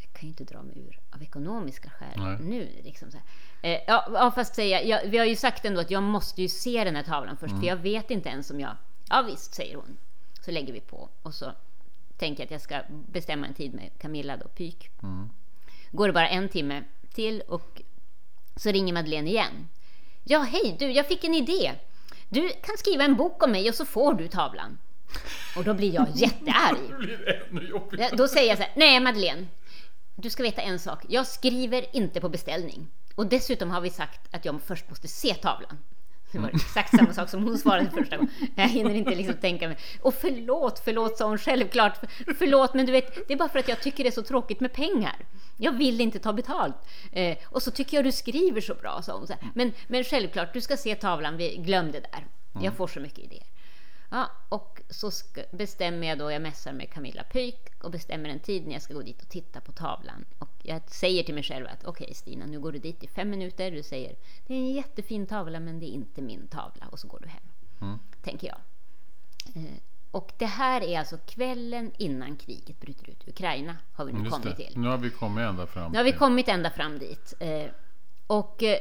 Jag 0.00 0.12
kan 0.12 0.22
ju 0.22 0.28
inte 0.28 0.44
dra 0.44 0.62
mig 0.62 0.78
ur 0.78 1.00
av 1.10 1.22
ekonomiska 1.22 1.90
skäl 1.90 2.16
Nej. 2.16 2.38
nu. 2.40 2.82
Liksom 2.84 3.10
så 3.10 3.18
eh, 3.62 3.80
ja, 3.86 4.32
fast 4.34 4.54
säga, 4.54 4.82
jag, 4.82 5.10
vi 5.10 5.18
har 5.18 5.24
ju 5.26 5.36
sagt 5.36 5.64
ändå 5.64 5.80
att 5.80 5.90
jag 5.90 6.02
måste 6.02 6.42
ju 6.42 6.48
se 6.48 6.84
den 6.84 6.96
här 6.96 7.02
tavlan 7.02 7.36
först, 7.36 7.50
mm. 7.50 7.60
för 7.60 7.68
jag 7.68 7.76
vet 7.76 8.10
inte 8.10 8.28
ens 8.28 8.50
om 8.50 8.60
jag... 8.60 8.76
Ja 9.08 9.22
visst, 9.22 9.54
säger 9.54 9.76
hon. 9.76 9.96
Så 10.40 10.50
lägger 10.50 10.72
vi 10.72 10.80
på 10.80 11.08
och 11.22 11.34
så 11.34 11.52
tänker 12.16 12.42
jag 12.42 12.44
att 12.44 12.50
jag 12.50 12.60
ska 12.60 12.82
bestämma 12.88 13.46
en 13.46 13.54
tid 13.54 13.74
med 13.74 13.90
Camilla 13.98 14.36
då, 14.36 14.48
Pyk. 14.48 14.90
Mm. 15.02 15.30
Går 15.90 16.06
det 16.06 16.12
bara 16.12 16.28
en 16.28 16.48
timme 16.48 16.84
till 17.14 17.40
och 17.40 17.82
så 18.56 18.70
ringer 18.70 18.92
Madeleine 18.92 19.30
igen. 19.30 19.68
Ja, 20.28 20.38
hej 20.38 20.76
du, 20.78 20.92
jag 20.92 21.06
fick 21.06 21.24
en 21.24 21.34
idé. 21.34 21.72
Du 22.28 22.48
kan 22.48 22.78
skriva 22.78 23.04
en 23.04 23.16
bok 23.16 23.42
om 23.42 23.52
mig 23.52 23.68
och 23.68 23.74
så 23.74 23.84
får 23.84 24.14
du 24.14 24.28
tavlan. 24.28 24.78
Och 25.56 25.64
då 25.64 25.74
blir 25.74 25.94
jag 25.94 26.06
jättearg. 26.14 26.78
då 26.90 26.98
blir 26.98 27.16
det 27.16 27.32
ännu 27.32 27.68
jobbigare. 27.68 28.16
Då 28.16 28.28
säger 28.28 28.48
jag 28.48 28.58
så 28.58 28.64
här, 28.64 28.72
nej 28.76 29.00
Madeleine, 29.00 29.46
du 30.14 30.30
ska 30.30 30.42
veta 30.42 30.62
en 30.62 30.78
sak. 30.78 31.04
Jag 31.08 31.26
skriver 31.26 31.96
inte 31.96 32.20
på 32.20 32.28
beställning. 32.28 32.88
Och 33.14 33.26
dessutom 33.26 33.70
har 33.70 33.80
vi 33.80 33.90
sagt 33.90 34.34
att 34.34 34.44
jag 34.44 34.60
först 34.62 34.88
måste 34.88 35.08
se 35.08 35.34
tavlan. 35.34 35.78
Det 36.36 36.42
var 36.42 36.50
exakt 36.54 36.96
samma 36.96 37.12
sak 37.12 37.28
som 37.28 37.44
hon 37.44 37.58
svarade 37.58 37.90
första 37.90 38.16
gången. 38.16 38.30
Jag 38.54 38.68
hinner 38.68 38.94
inte 38.94 39.14
liksom 39.14 39.34
tänka 39.34 39.68
mig. 39.68 39.76
Och 40.02 40.14
förlåt, 40.14 40.82
förlåt 40.84 41.18
sa 41.18 41.28
hon 41.28 41.38
självklart. 41.38 41.98
Förlåt, 42.38 42.74
men 42.74 42.86
du 42.86 42.92
vet, 42.92 43.28
det 43.28 43.34
är 43.34 43.38
bara 43.38 43.48
för 43.48 43.58
att 43.58 43.68
jag 43.68 43.80
tycker 43.80 44.04
det 44.04 44.10
är 44.10 44.12
så 44.12 44.22
tråkigt 44.22 44.60
med 44.60 44.72
pengar. 44.72 45.16
Jag 45.56 45.72
vill 45.72 46.00
inte 46.00 46.18
ta 46.18 46.32
betalt. 46.32 46.76
Eh, 47.12 47.36
och 47.44 47.62
så 47.62 47.70
tycker 47.70 47.96
jag 47.96 48.04
du 48.04 48.12
skriver 48.12 48.60
så 48.60 48.74
bra, 48.74 49.02
sa 49.02 49.12
hon. 49.12 49.26
Men, 49.54 49.72
men 49.86 50.04
självklart, 50.04 50.54
du 50.54 50.60
ska 50.60 50.76
se 50.76 50.94
tavlan, 50.94 51.36
vi 51.36 51.56
glömde 51.56 52.00
där. 52.00 52.26
Jag 52.52 52.62
mm. 52.62 52.74
får 52.74 52.86
så 52.86 53.00
mycket 53.00 53.18
idéer. 53.18 53.46
Ja, 54.16 54.30
och 54.48 54.82
så 54.90 55.10
bestämmer 55.50 56.06
jag 56.06 56.18
då, 56.18 56.30
jag 56.30 56.42
mässar 56.42 56.72
med 56.72 56.90
Camilla 56.90 57.22
Pyk 57.22 57.70
och 57.82 57.90
bestämmer 57.90 58.28
en 58.28 58.38
tid 58.38 58.66
när 58.66 58.72
jag 58.72 58.82
ska 58.82 58.94
gå 58.94 59.02
dit 59.02 59.22
och 59.22 59.28
titta 59.28 59.60
på 59.60 59.72
tavlan. 59.72 60.24
Och 60.38 60.50
jag 60.62 60.82
säger 60.86 61.22
till 61.22 61.34
mig 61.34 61.42
själv 61.42 61.66
att 61.66 61.84
okej 61.84 62.04
okay, 62.04 62.14
Stina, 62.14 62.46
nu 62.46 62.60
går 62.60 62.72
du 62.72 62.78
dit 62.78 63.04
i 63.04 63.08
fem 63.08 63.30
minuter. 63.30 63.70
Du 63.70 63.82
säger 63.82 64.16
det 64.46 64.54
är 64.54 64.58
en 64.58 64.72
jättefin 64.72 65.26
tavla 65.26 65.60
men 65.60 65.80
det 65.80 65.86
är 65.86 65.90
inte 65.90 66.22
min 66.22 66.48
tavla 66.48 66.86
och 66.90 66.98
så 66.98 67.08
går 67.08 67.20
du 67.22 67.28
hem. 67.28 67.42
Mm. 67.80 67.98
Tänker 68.22 68.46
jag. 68.48 68.58
Eh, 69.62 69.78
och 70.10 70.32
det 70.38 70.46
här 70.46 70.80
är 70.80 70.98
alltså 70.98 71.18
kvällen 71.26 71.92
innan 71.98 72.36
kriget 72.36 72.80
bryter 72.80 73.10
ut 73.10 73.28
i 73.28 73.30
Ukraina. 73.30 73.76
Har 73.92 74.04
vi 74.04 74.12
nu 74.12 74.18
Just 74.18 74.30
kommit 74.30 74.56
det. 74.56 74.66
till. 74.66 74.78
Nu 74.78 74.88
har 74.88 74.98
vi 74.98 75.10
kommit 75.10 75.42
ända 75.42 75.66
fram. 75.66 75.92
Nu 75.92 75.98
har 75.98 76.04
vi 76.04 76.12
kommit 76.12 76.48
ända 76.48 76.70
fram 76.70 76.98
dit. 76.98 77.34
Eh, 77.40 77.66
och 78.26 78.62
eh, 78.62 78.78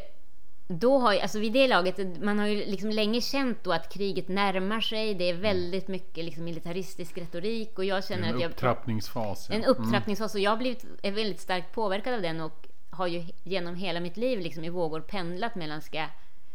då 0.68 1.00
har 1.00 1.14
ju, 1.14 1.20
alltså 1.20 1.40
vid 1.40 1.54
det 1.54 1.68
laget, 1.68 2.22
man 2.22 2.40
har 2.40 2.48
ju 2.48 2.66
liksom 2.66 2.90
länge 2.90 3.22
känt 3.22 3.64
då 3.64 3.74
att 3.74 3.94
kriget 3.94 4.28
närmar 4.28 4.82
sig. 4.82 5.14
Det 5.14 5.30
är 5.30 5.34
väldigt 5.34 5.88
mycket 5.88 6.26
liksom 6.26 6.44
militaristisk 6.44 7.18
retorik 7.18 7.78
och 7.78 7.86
jag 7.86 8.06
känner 8.06 8.28
en 8.30 8.36
att 8.36 8.42
jag... 8.42 8.52
Upptrappningsfas, 8.52 9.48
ja. 9.50 9.56
En 9.56 9.66
upptrappningsfas. 9.66 10.36
Mm. 10.36 10.42
Och 10.42 10.46
jag 10.46 10.52
har 10.52 10.58
blivit 10.58 10.86
är 11.02 11.12
väldigt 11.12 11.40
starkt 11.40 11.72
påverkad 11.72 12.14
av 12.14 12.22
den 12.22 12.42
och 12.42 12.68
har 12.90 13.08
ju 13.08 13.24
genom 13.44 13.76
hela 13.76 14.00
mitt 14.00 14.18
liv 14.18 14.40
liksom 14.40 14.64
i 14.64 14.70
vågor 14.70 15.00
pendlat 15.02 15.56
mellan 15.56 15.82
ska 15.82 16.08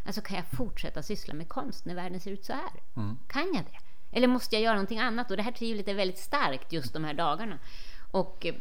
Alltså 0.05 0.21
kan 0.21 0.37
jag 0.37 0.47
fortsätta 0.47 1.03
syssla 1.03 1.35
med 1.35 1.49
konst 1.49 1.85
när 1.85 1.95
världen 1.95 2.21
ser 2.21 2.31
ut 2.31 2.45
så 2.45 2.53
här? 2.53 2.73
Mm. 2.97 3.19
Kan 3.29 3.55
jag 3.55 3.65
det? 3.65 3.79
Eller 4.17 4.27
måste 4.27 4.57
jag 4.57 4.63
göra 4.63 4.75
någonting 4.75 4.99
annat? 4.99 5.31
Och 5.31 5.37
det 5.37 5.43
här 5.43 5.53
tvivlet 5.53 5.89
är 5.89 5.95
väldigt 5.95 6.19
starkt 6.19 6.73
just 6.73 6.93
de 6.93 7.05
här 7.05 7.15
dagarna. 7.15 7.59
Och 8.11 8.47
eh, 8.47 8.55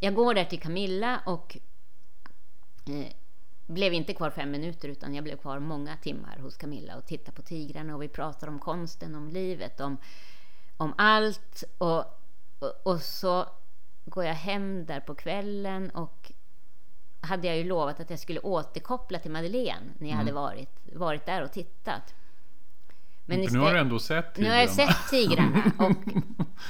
jag 0.00 0.14
går 0.14 0.34
där 0.34 0.44
till 0.44 0.60
Camilla 0.60 1.20
och 1.26 1.56
eh, 2.86 3.12
blev 3.66 3.92
inte 3.92 4.14
kvar 4.14 4.30
fem 4.30 4.50
minuter 4.50 4.88
utan 4.88 5.14
jag 5.14 5.24
blev 5.24 5.36
kvar 5.36 5.58
många 5.58 5.96
timmar 5.96 6.38
hos 6.38 6.56
Camilla 6.56 6.96
och 6.96 7.06
tittade 7.06 7.36
på 7.36 7.42
tigrarna 7.42 7.94
och 7.94 8.02
vi 8.02 8.08
pratade 8.08 8.52
om 8.52 8.58
konsten, 8.58 9.14
om 9.14 9.28
livet, 9.28 9.80
om, 9.80 9.96
om 10.76 10.94
allt. 10.98 11.64
Och, 11.78 11.98
och, 12.58 12.72
och, 12.82 13.00
så 13.00 13.46
går 14.04 14.24
jag 14.24 14.34
hem 14.34 14.86
där 14.86 15.00
på 15.00 15.14
kvällen 15.14 15.90
och 15.90 16.32
hade 17.20 17.46
jag 17.46 17.56
ju 17.56 17.64
lovat 17.64 18.00
att 18.00 18.10
jag 18.10 18.18
skulle 18.18 18.40
återkoppla 18.40 19.18
till 19.18 19.30
Madeleine 19.30 19.86
när 19.98 20.08
jag 20.08 20.14
mm. 20.14 20.18
hade 20.18 20.32
varit, 20.32 20.70
varit 20.92 21.26
där 21.26 21.42
och 21.42 21.52
tittat. 21.52 22.14
Men 23.24 23.40
nu 23.40 23.58
har 23.58 23.74
du 23.74 23.78
ändå 23.78 23.98
sett 23.98 24.34
tigrarna. 24.34 24.54
Nu 24.54 24.54
har 24.54 24.60
jag 24.60 24.70
sett 24.70 25.10
tigrarna. 25.10 25.72
Och 25.78 25.92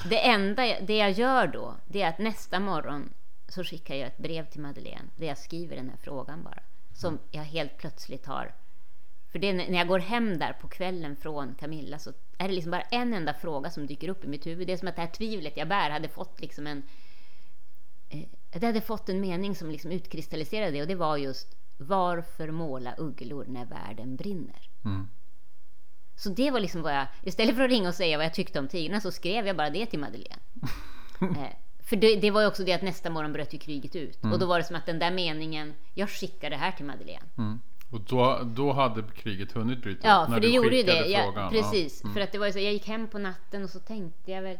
det 0.09 0.27
enda 0.27 0.63
det 0.81 0.97
jag 0.97 1.11
gör 1.11 1.47
då, 1.47 1.75
det 1.87 2.03
är 2.03 2.09
att 2.09 2.19
nästa 2.19 2.61
morgon 2.61 3.13
så 3.49 3.65
skickar 3.65 3.95
jag 3.95 4.07
ett 4.07 4.19
brev 4.19 4.47
till 4.47 4.61
Madeleine 4.61 5.09
där 5.17 5.27
jag 5.27 5.39
skriver 5.39 5.77
den 5.77 5.89
här 5.89 5.97
frågan 5.97 6.43
bara 6.43 6.63
som 6.97 7.19
jag 7.31 7.43
helt 7.43 7.79
plötsligt 7.79 8.27
har... 8.27 8.55
För 9.29 9.39
det, 9.39 9.53
när 9.53 9.79
jag 9.79 9.89
går 9.89 9.99
hem 9.99 10.39
där 10.39 10.53
på 10.53 10.69
kvällen 10.69 11.17
från 11.17 11.55
Camilla 11.55 11.99
så 11.99 12.13
är 12.39 12.49
det 12.49 12.55
liksom 12.55 12.71
bara 12.71 12.83
en 12.83 13.15
enda 13.15 13.35
fråga 13.35 13.71
som 13.71 13.87
dyker 13.87 14.09
upp 14.09 14.25
i 14.25 14.29
mitt 14.29 14.47
huvud. 14.47 14.67
Det 14.67 14.73
är 14.73 14.77
som 14.77 14.89
att 14.89 14.97
det 14.97 15.03
här 15.03 15.09
tvivlet 15.09 15.57
jag 15.57 15.69
bär 15.69 15.91
hade 15.91 16.09
fått 16.09 16.41
liksom 16.41 16.67
en... 16.67 16.83
Eh, 18.09 18.29
det 18.51 18.67
hade 18.67 18.81
fått 18.81 19.09
en 19.09 19.21
mening 19.21 19.55
som 19.55 19.71
liksom 19.71 19.93
utkristalliserade 19.93 20.71
det 20.71 20.83
och 20.83 20.89
det 20.89 20.95
var 20.95 21.17
just 21.17 21.57
varför 21.77 22.51
måla 22.51 22.95
ugglor 22.99 23.45
när 23.49 23.67
världen 23.67 24.17
brinner? 24.17 24.71
Mm. 24.85 25.09
Så 26.17 26.29
det 26.29 26.51
var 26.51 26.61
liksom 26.61 26.83
vad 26.83 26.95
jag, 26.95 27.07
istället 27.23 27.57
för 27.57 27.65
att 27.65 27.71
ringa 27.71 27.89
och 27.89 27.95
säga 27.95 28.17
vad 28.17 28.27
jag 28.27 28.35
tyckte 28.35 28.59
om 28.59 28.69
tigrarna 28.69 29.01
så 29.01 29.13
skrev 29.13 29.47
jag 29.47 29.57
bara 29.57 29.71
det 29.71 29.87
till 29.87 29.99
Madeleine. 29.99 30.43
eh, 31.21 31.66
för 31.87 31.97
det, 31.97 32.17
det, 32.17 32.31
var 32.31 32.41
ju 32.41 32.47
också 32.47 32.65
det 32.65 32.73
att 32.73 32.83
nästa 32.83 33.11
morgon 33.11 33.33
bröt 33.33 33.55
ju 33.55 33.59
kriget 33.59 33.97
ut. 33.97 34.23
Mm. 34.23 34.33
Och 34.33 34.39
då 34.39 34.47
var 34.47 34.59
det 34.59 34.65
som 34.65 34.77
att 34.77 34.87
den 34.87 34.99
där 34.99 35.11
meningen, 35.11 35.75
jag 35.95 36.11
skickar 36.11 36.51
det 36.51 36.57
här 36.57 36.73
till 36.73 36.85
Madeleine. 36.85 37.27
Mm. 37.39 37.61
Och 37.91 38.01
då, 38.01 38.41
då 38.45 38.73
hade 38.73 39.03
kriget 39.03 39.53
hunnit 39.53 39.83
bryta 39.83 39.99
ut? 39.99 40.05
Ja, 40.05 40.27
för 40.33 40.41
det 40.41 40.49
gjorde 40.49 40.77
ju 40.77 40.83
det. 40.83 41.07
Jag, 41.07 41.51
precis. 41.51 42.01
Ja. 42.03 42.07
Mm. 42.07 42.15
För 42.15 42.21
att 42.21 42.33
det 42.33 42.39
var 42.39 42.47
ju 42.47 42.53
så, 42.53 42.59
jag 42.59 42.73
gick 42.73 42.89
hem 42.89 43.09
på 43.09 43.19
natten 43.19 43.65
och 43.65 43.71
så 43.71 43.79
tänkte 43.79 44.31
jag 44.31 44.43
väl 44.43 44.59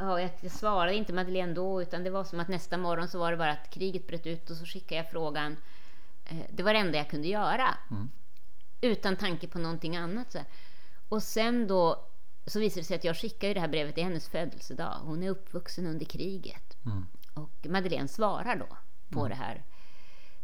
Ja, 0.00 0.20
jag 0.20 0.50
svarade 0.50 0.96
inte 0.96 1.12
Madeleine 1.12 1.54
då, 1.54 1.82
utan 1.82 2.04
det 2.04 2.10
var 2.10 2.24
som 2.24 2.40
att 2.40 2.48
nästa 2.48 2.78
morgon 2.78 3.08
så 3.08 3.18
var 3.18 3.30
det 3.30 3.36
bara 3.36 3.50
att 3.50 3.70
kriget 3.70 4.06
bröt 4.06 4.26
ut 4.26 4.50
och 4.50 4.56
så 4.56 4.64
skickade 4.64 4.96
jag 4.96 5.10
frågan 5.10 5.56
Eh, 6.28 6.46
det 6.50 6.62
var 6.62 6.72
det 6.72 6.78
enda 6.78 6.98
jag 6.98 7.10
kunde 7.10 7.28
göra. 7.28 7.74
Mm. 7.90 8.10
Utan 8.80 9.16
tanke 9.16 9.48
på 9.48 9.58
någonting 9.58 9.96
annat. 9.96 10.32
Så. 10.32 10.38
Och 11.08 11.22
sen 11.22 11.66
då 11.66 12.04
så 12.48 12.60
visade 12.60 12.80
det 12.80 12.84
sig 12.84 12.96
att 12.96 13.04
jag 13.04 13.16
skickade 13.16 13.54
det 13.54 13.60
här 13.60 13.68
brevet 13.68 13.98
i 13.98 14.02
hennes 14.02 14.28
födelsedag. 14.28 14.94
Hon 15.02 15.22
är 15.22 15.30
uppvuxen 15.30 15.86
under 15.86 16.06
kriget. 16.06 16.76
Mm. 16.86 17.06
Och 17.34 17.66
Madeleine 17.68 18.08
svarar 18.08 18.56
då 18.56 18.76
på 19.08 19.20
mm. 19.20 19.30
det 19.30 19.36
här 19.44 19.64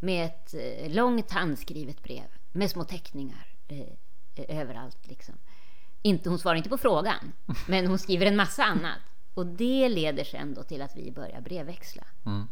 med 0.00 0.26
ett 0.26 0.54
eh, 0.54 0.90
långt 0.90 1.30
handskrivet 1.30 2.02
brev 2.02 2.26
med 2.52 2.70
små 2.70 2.84
teckningar 2.84 3.46
eh, 3.68 4.58
överallt. 4.58 5.06
Liksom. 5.06 5.34
Inte, 6.02 6.28
hon 6.28 6.38
svarar 6.38 6.56
inte 6.56 6.68
på 6.68 6.78
frågan, 6.78 7.32
men 7.68 7.86
hon 7.86 7.98
skriver 7.98 8.26
en 8.26 8.36
massa 8.36 8.64
annat. 8.64 8.98
Och 9.34 9.46
det 9.46 9.88
leder 9.88 10.24
sen 10.24 10.54
då 10.54 10.62
till 10.62 10.82
att 10.82 10.96
vi 10.96 11.10
börjar 11.10 11.40
brevväxla. 11.40 12.04
Mm. 12.26 12.48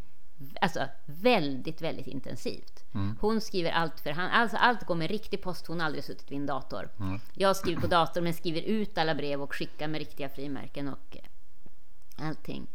Alltså 0.60 0.88
väldigt, 1.06 1.82
väldigt 1.82 2.06
intensivt. 2.06 2.84
Mm. 2.94 3.16
Hon 3.20 3.40
skriver 3.40 3.70
allt 3.70 4.00
för 4.00 4.10
hand. 4.10 4.32
Alltså, 4.32 4.56
allt 4.56 4.86
går 4.86 4.94
med 4.94 5.10
riktig 5.10 5.42
post. 5.42 5.66
Hon 5.66 5.80
har 5.80 5.86
aldrig 5.86 6.04
suttit 6.04 6.30
vid 6.30 6.38
en 6.38 6.46
dator. 6.46 6.88
Mm. 7.00 7.20
Jag 7.34 7.56
skriver 7.56 7.80
på 7.80 7.86
dator 7.86 8.20
men 8.20 8.34
skriver 8.34 8.62
ut 8.62 8.98
alla 8.98 9.14
brev 9.14 9.42
och 9.42 9.54
skickar 9.54 9.88
med 9.88 9.98
riktiga 9.98 10.28
frimärken 10.28 10.88
och 10.88 11.16
eh, 11.16 12.26
allting. 12.28 12.66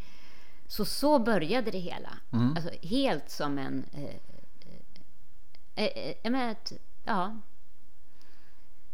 Så 0.68 0.86
så 0.86 1.20
började 1.20 1.72
det 1.72 1.78
hela. 1.78 2.18
Mm. 2.32 2.56
Alltså, 2.56 2.88
helt 2.88 3.30
som 3.30 3.58
en... 3.58 3.86
Eh, 3.94 4.04
eh, 5.76 6.14
eh, 6.24 6.34
eh 6.34 6.50
ett, 6.50 6.74
ja. 7.04 7.36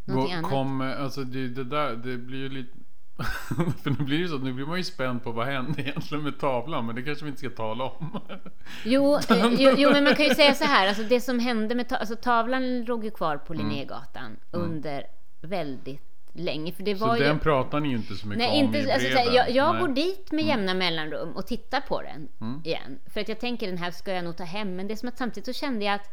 Någonting 0.06 0.34
annat. 0.34 0.52
Kom, 0.52 0.82
alltså 0.82 1.24
det, 1.24 1.48
det, 1.48 1.64
där, 1.64 1.96
det 1.96 2.18
blir 2.18 2.38
ju 2.38 2.50
lite... 2.50 2.78
För 3.84 3.90
nu 3.90 4.06
blir 4.06 4.20
det 4.20 4.28
så 4.28 4.38
nu 4.38 4.54
blir 4.54 4.66
man 4.66 4.78
ju 4.78 4.84
spänd 4.84 5.24
på 5.24 5.32
vad 5.32 5.48
hände 5.48 5.82
egentligen 5.82 6.24
med 6.24 6.40
tavlan, 6.40 6.86
men 6.86 6.96
det 6.96 7.02
kanske 7.02 7.26
vi 7.26 7.30
inte 7.30 7.40
ska 7.40 7.50
tala 7.50 7.84
om. 7.84 8.20
jo, 8.86 9.16
eh, 9.30 9.54
jo, 9.58 9.72
jo, 9.78 9.92
men 9.92 10.04
man 10.04 10.16
kan 10.16 10.26
ju 10.26 10.36
säga 10.36 10.54
så 10.54 10.64
här, 10.64 10.88
alltså 10.88 11.04
det 11.04 11.22
som 11.22 11.40
hände 11.40 11.76
med 11.76 11.90
ta 11.90 11.96
alltså, 11.96 12.16
tavlan 12.16 12.84
låg 12.84 13.06
ju 13.06 13.12
kvar 13.12 13.38
på 13.38 13.54
mm. 13.54 13.70
Linnégatan 13.70 14.26
mm. 14.26 14.38
under 14.52 15.04
väldigt 15.42 16.14
länge. 16.34 16.72
För 16.72 16.84
det 16.84 16.94
var 16.94 17.16
så 17.16 17.18
ju... 17.18 17.24
den 17.24 17.40
pratar 17.40 17.80
ni 17.80 17.92
inte 17.92 18.16
så 18.16 18.28
mycket 18.28 18.38
Nej, 18.38 18.62
om 18.62 18.66
inte, 18.66 18.78
i 18.78 18.92
alltså, 18.92 19.18
här, 19.18 19.36
Jag, 19.36 19.52
jag 19.52 19.80
går 19.80 19.88
dit 19.88 20.32
med 20.32 20.44
mm. 20.44 20.48
jämna 20.48 20.74
mellanrum 20.74 21.32
och 21.32 21.48
tittar 21.48 21.82
på 21.82 22.02
den 22.02 22.28
mm. 22.42 22.62
igen. 22.66 23.00
För 23.14 23.22
att 23.22 23.30
jag 23.30 23.40
tänker 23.40 23.68
den 23.68 23.78
här 23.78 23.92
ska 23.92 24.12
jag 24.12 24.24
nog 24.24 24.38
ta 24.38 24.44
hem. 24.44 24.76
Men 24.76 24.88
det 24.88 24.94
är 24.94 24.96
som 24.96 25.10
att 25.10 25.18
samtidigt 25.18 25.46
så 25.46 25.54
kände 25.54 25.86
jag 25.86 25.96
att 25.96 26.10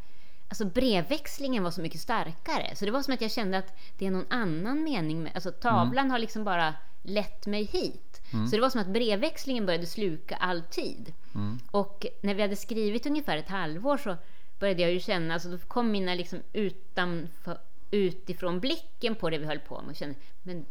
alltså 0.48 0.64
brevväxlingen 0.64 1.64
var 1.64 1.70
så 1.70 1.80
mycket 1.80 2.00
starkare. 2.00 2.76
Så 2.76 2.84
det 2.84 2.90
var 2.90 3.02
som 3.02 3.14
att 3.14 3.20
jag 3.20 3.30
kände 3.30 3.58
att 3.58 3.78
det 3.98 4.06
är 4.06 4.10
någon 4.10 4.26
annan 4.30 4.84
mening 4.84 5.22
med, 5.22 5.32
alltså 5.34 5.50
tavlan 5.50 5.98
mm. 5.98 6.10
har 6.10 6.18
liksom 6.18 6.44
bara 6.44 6.74
lett 7.02 7.46
mig 7.46 7.64
hit. 7.64 8.22
Mm. 8.32 8.46
Så 8.46 8.56
det 8.56 8.62
var 8.62 8.70
som 8.70 8.80
att 8.80 8.86
brevväxlingen 8.86 9.66
började 9.66 9.86
sluka 9.86 10.36
all 10.36 10.62
tid. 10.62 11.12
Mm. 11.34 11.58
Och 11.70 12.06
när 12.22 12.34
vi 12.34 12.42
hade 12.42 12.56
skrivit 12.56 13.06
ungefär 13.06 13.36
ett 13.36 13.48
halvår 13.48 13.96
så 13.96 14.16
började 14.58 14.82
jag 14.82 14.92
ju 14.92 15.00
känna, 15.00 15.34
alltså 15.34 15.48
då 15.48 15.58
kom 15.58 15.90
mina 15.90 16.14
liksom 16.14 16.38
utanför, 16.52 17.58
utifrån 17.90 18.60
blicken 18.60 19.14
på 19.14 19.30
det 19.30 19.38
vi 19.38 19.46
höll 19.46 19.58
på 19.58 19.80
med 19.80 19.90
och 19.90 19.96
kände, 19.96 20.14
men 20.42 20.66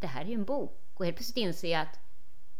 det 0.00 0.06
här 0.06 0.20
är 0.20 0.28
ju 0.28 0.34
en 0.34 0.44
bok. 0.44 0.80
Och 0.94 1.04
helt 1.04 1.16
plötsligt 1.16 1.36
inser 1.36 1.72
jag 1.72 1.80
att 1.80 1.98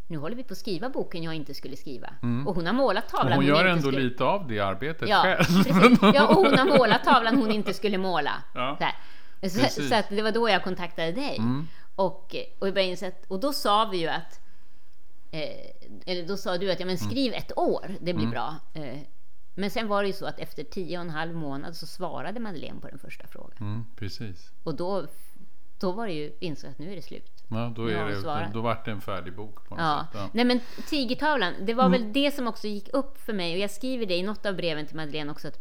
nu 0.07 0.19
håller 0.19 0.37
vi 0.37 0.43
på 0.43 0.53
att 0.53 0.59
skriva 0.59 0.89
boken 0.89 1.23
jag 1.23 1.35
inte 1.35 1.55
skulle 1.55 1.77
skriva. 1.77 2.09
Mm. 2.23 2.47
Och 2.47 2.55
hon 2.55 2.67
har 2.67 2.73
målat 2.73 3.09
tavlan 3.09 3.39
och 3.39 3.45
hon, 3.45 3.53
hon 3.53 3.59
gör 3.59 3.65
ändå 3.65 3.83
skulle... 3.83 4.01
lite 4.01 4.25
av 4.25 4.49
det 4.49 4.61
arbetet 4.61 5.09
ja, 5.09 5.23
själv. 5.23 5.37
Precis. 5.39 5.99
Ja, 6.15 6.29
och 6.29 6.35
hon 6.35 6.59
har 6.59 6.65
målat 6.79 7.05
tavlan 7.05 7.37
hon 7.37 7.51
inte 7.51 7.75
skulle 7.75 7.99
måla. 7.99 8.43
Ja, 8.55 8.79
så, 9.43 9.83
så, 9.83 9.95
att 9.95 10.09
det 10.09 10.23
var 10.23 10.33
då 10.33 10.49
jag 10.49 10.65
kontaktade 10.65 11.13
dig. 11.13 11.37
Mm. 11.37 11.69
Och, 11.95 12.37
och, 12.59 12.69
jag 12.69 13.05
att, 13.05 13.25
och 13.29 13.41
då 13.41 13.53
sa 13.53 13.89
vi 13.93 13.99
ju 13.99 14.09
att 14.09 14.41
eh, 15.31 15.71
eller 16.07 16.27
då 16.27 16.37
sa 16.37 16.59
du 16.59 16.73
att 16.73 16.81
ja, 16.81 16.87
men 16.87 16.99
skriv 16.99 17.33
mm. 17.33 17.39
ett 17.39 17.59
år, 17.59 17.87
det 18.01 18.15
blir 18.15 18.27
mm. 18.27 18.31
bra. 18.31 18.57
Eh, 18.75 18.99
men 19.55 19.71
sen 19.71 19.89
var 19.89 20.03
det 20.03 20.07
ju 20.07 20.13
så 20.13 20.27
att 20.27 20.39
efter 20.39 20.65
tio 20.65 20.99
och 20.99 21.05
en 21.05 21.11
halv 21.11 21.35
månad 21.35 21.77
så 21.77 21.87
svarade 21.87 22.41
Madeleine 22.41 22.81
på 22.81 22.89
den 22.89 22.99
första 22.99 23.27
frågan. 23.27 23.57
Mm, 23.61 23.85
precis. 23.97 24.53
Och 24.63 24.75
då, 24.75 25.07
då 25.81 25.93
var 25.93 26.07
det 26.07 26.13
ju 26.13 26.33
insåg 26.41 26.71
att 26.71 26.79
nu 26.79 26.93
är 26.93 26.97
det 26.97 27.03
slut. 27.03 27.31
Ja, 27.49 27.73
då, 27.77 27.87
är 27.87 28.05
det, 28.05 28.23
då, 28.23 28.41
då 28.53 28.61
vart 28.61 28.85
det 28.85 28.91
en 28.91 29.01
färdig 29.01 29.37
bok 29.37 29.69
på 29.69 29.75
något 29.75 29.85
ja. 29.85 30.07
sätt. 30.13 30.21
Ja. 30.21 30.31
Nej 30.33 30.45
men 30.45 30.61
Tigertavlan, 30.89 31.55
det 31.61 31.75
var 31.75 31.87
mm. 31.87 32.03
väl 32.03 32.13
det 32.13 32.31
som 32.31 32.47
också 32.47 32.69
gick 32.69 32.89
upp 32.93 33.19
för 33.19 33.33
mig. 33.33 33.53
Och 33.53 33.59
jag 33.59 33.71
skriver 33.71 34.07
det 34.07 34.15
i 34.15 34.23
något 34.23 34.47
av 34.47 34.57
breven 34.57 34.87
till 34.87 34.97
Madeleine 34.97 35.31
också. 35.31 35.49
Att 35.49 35.59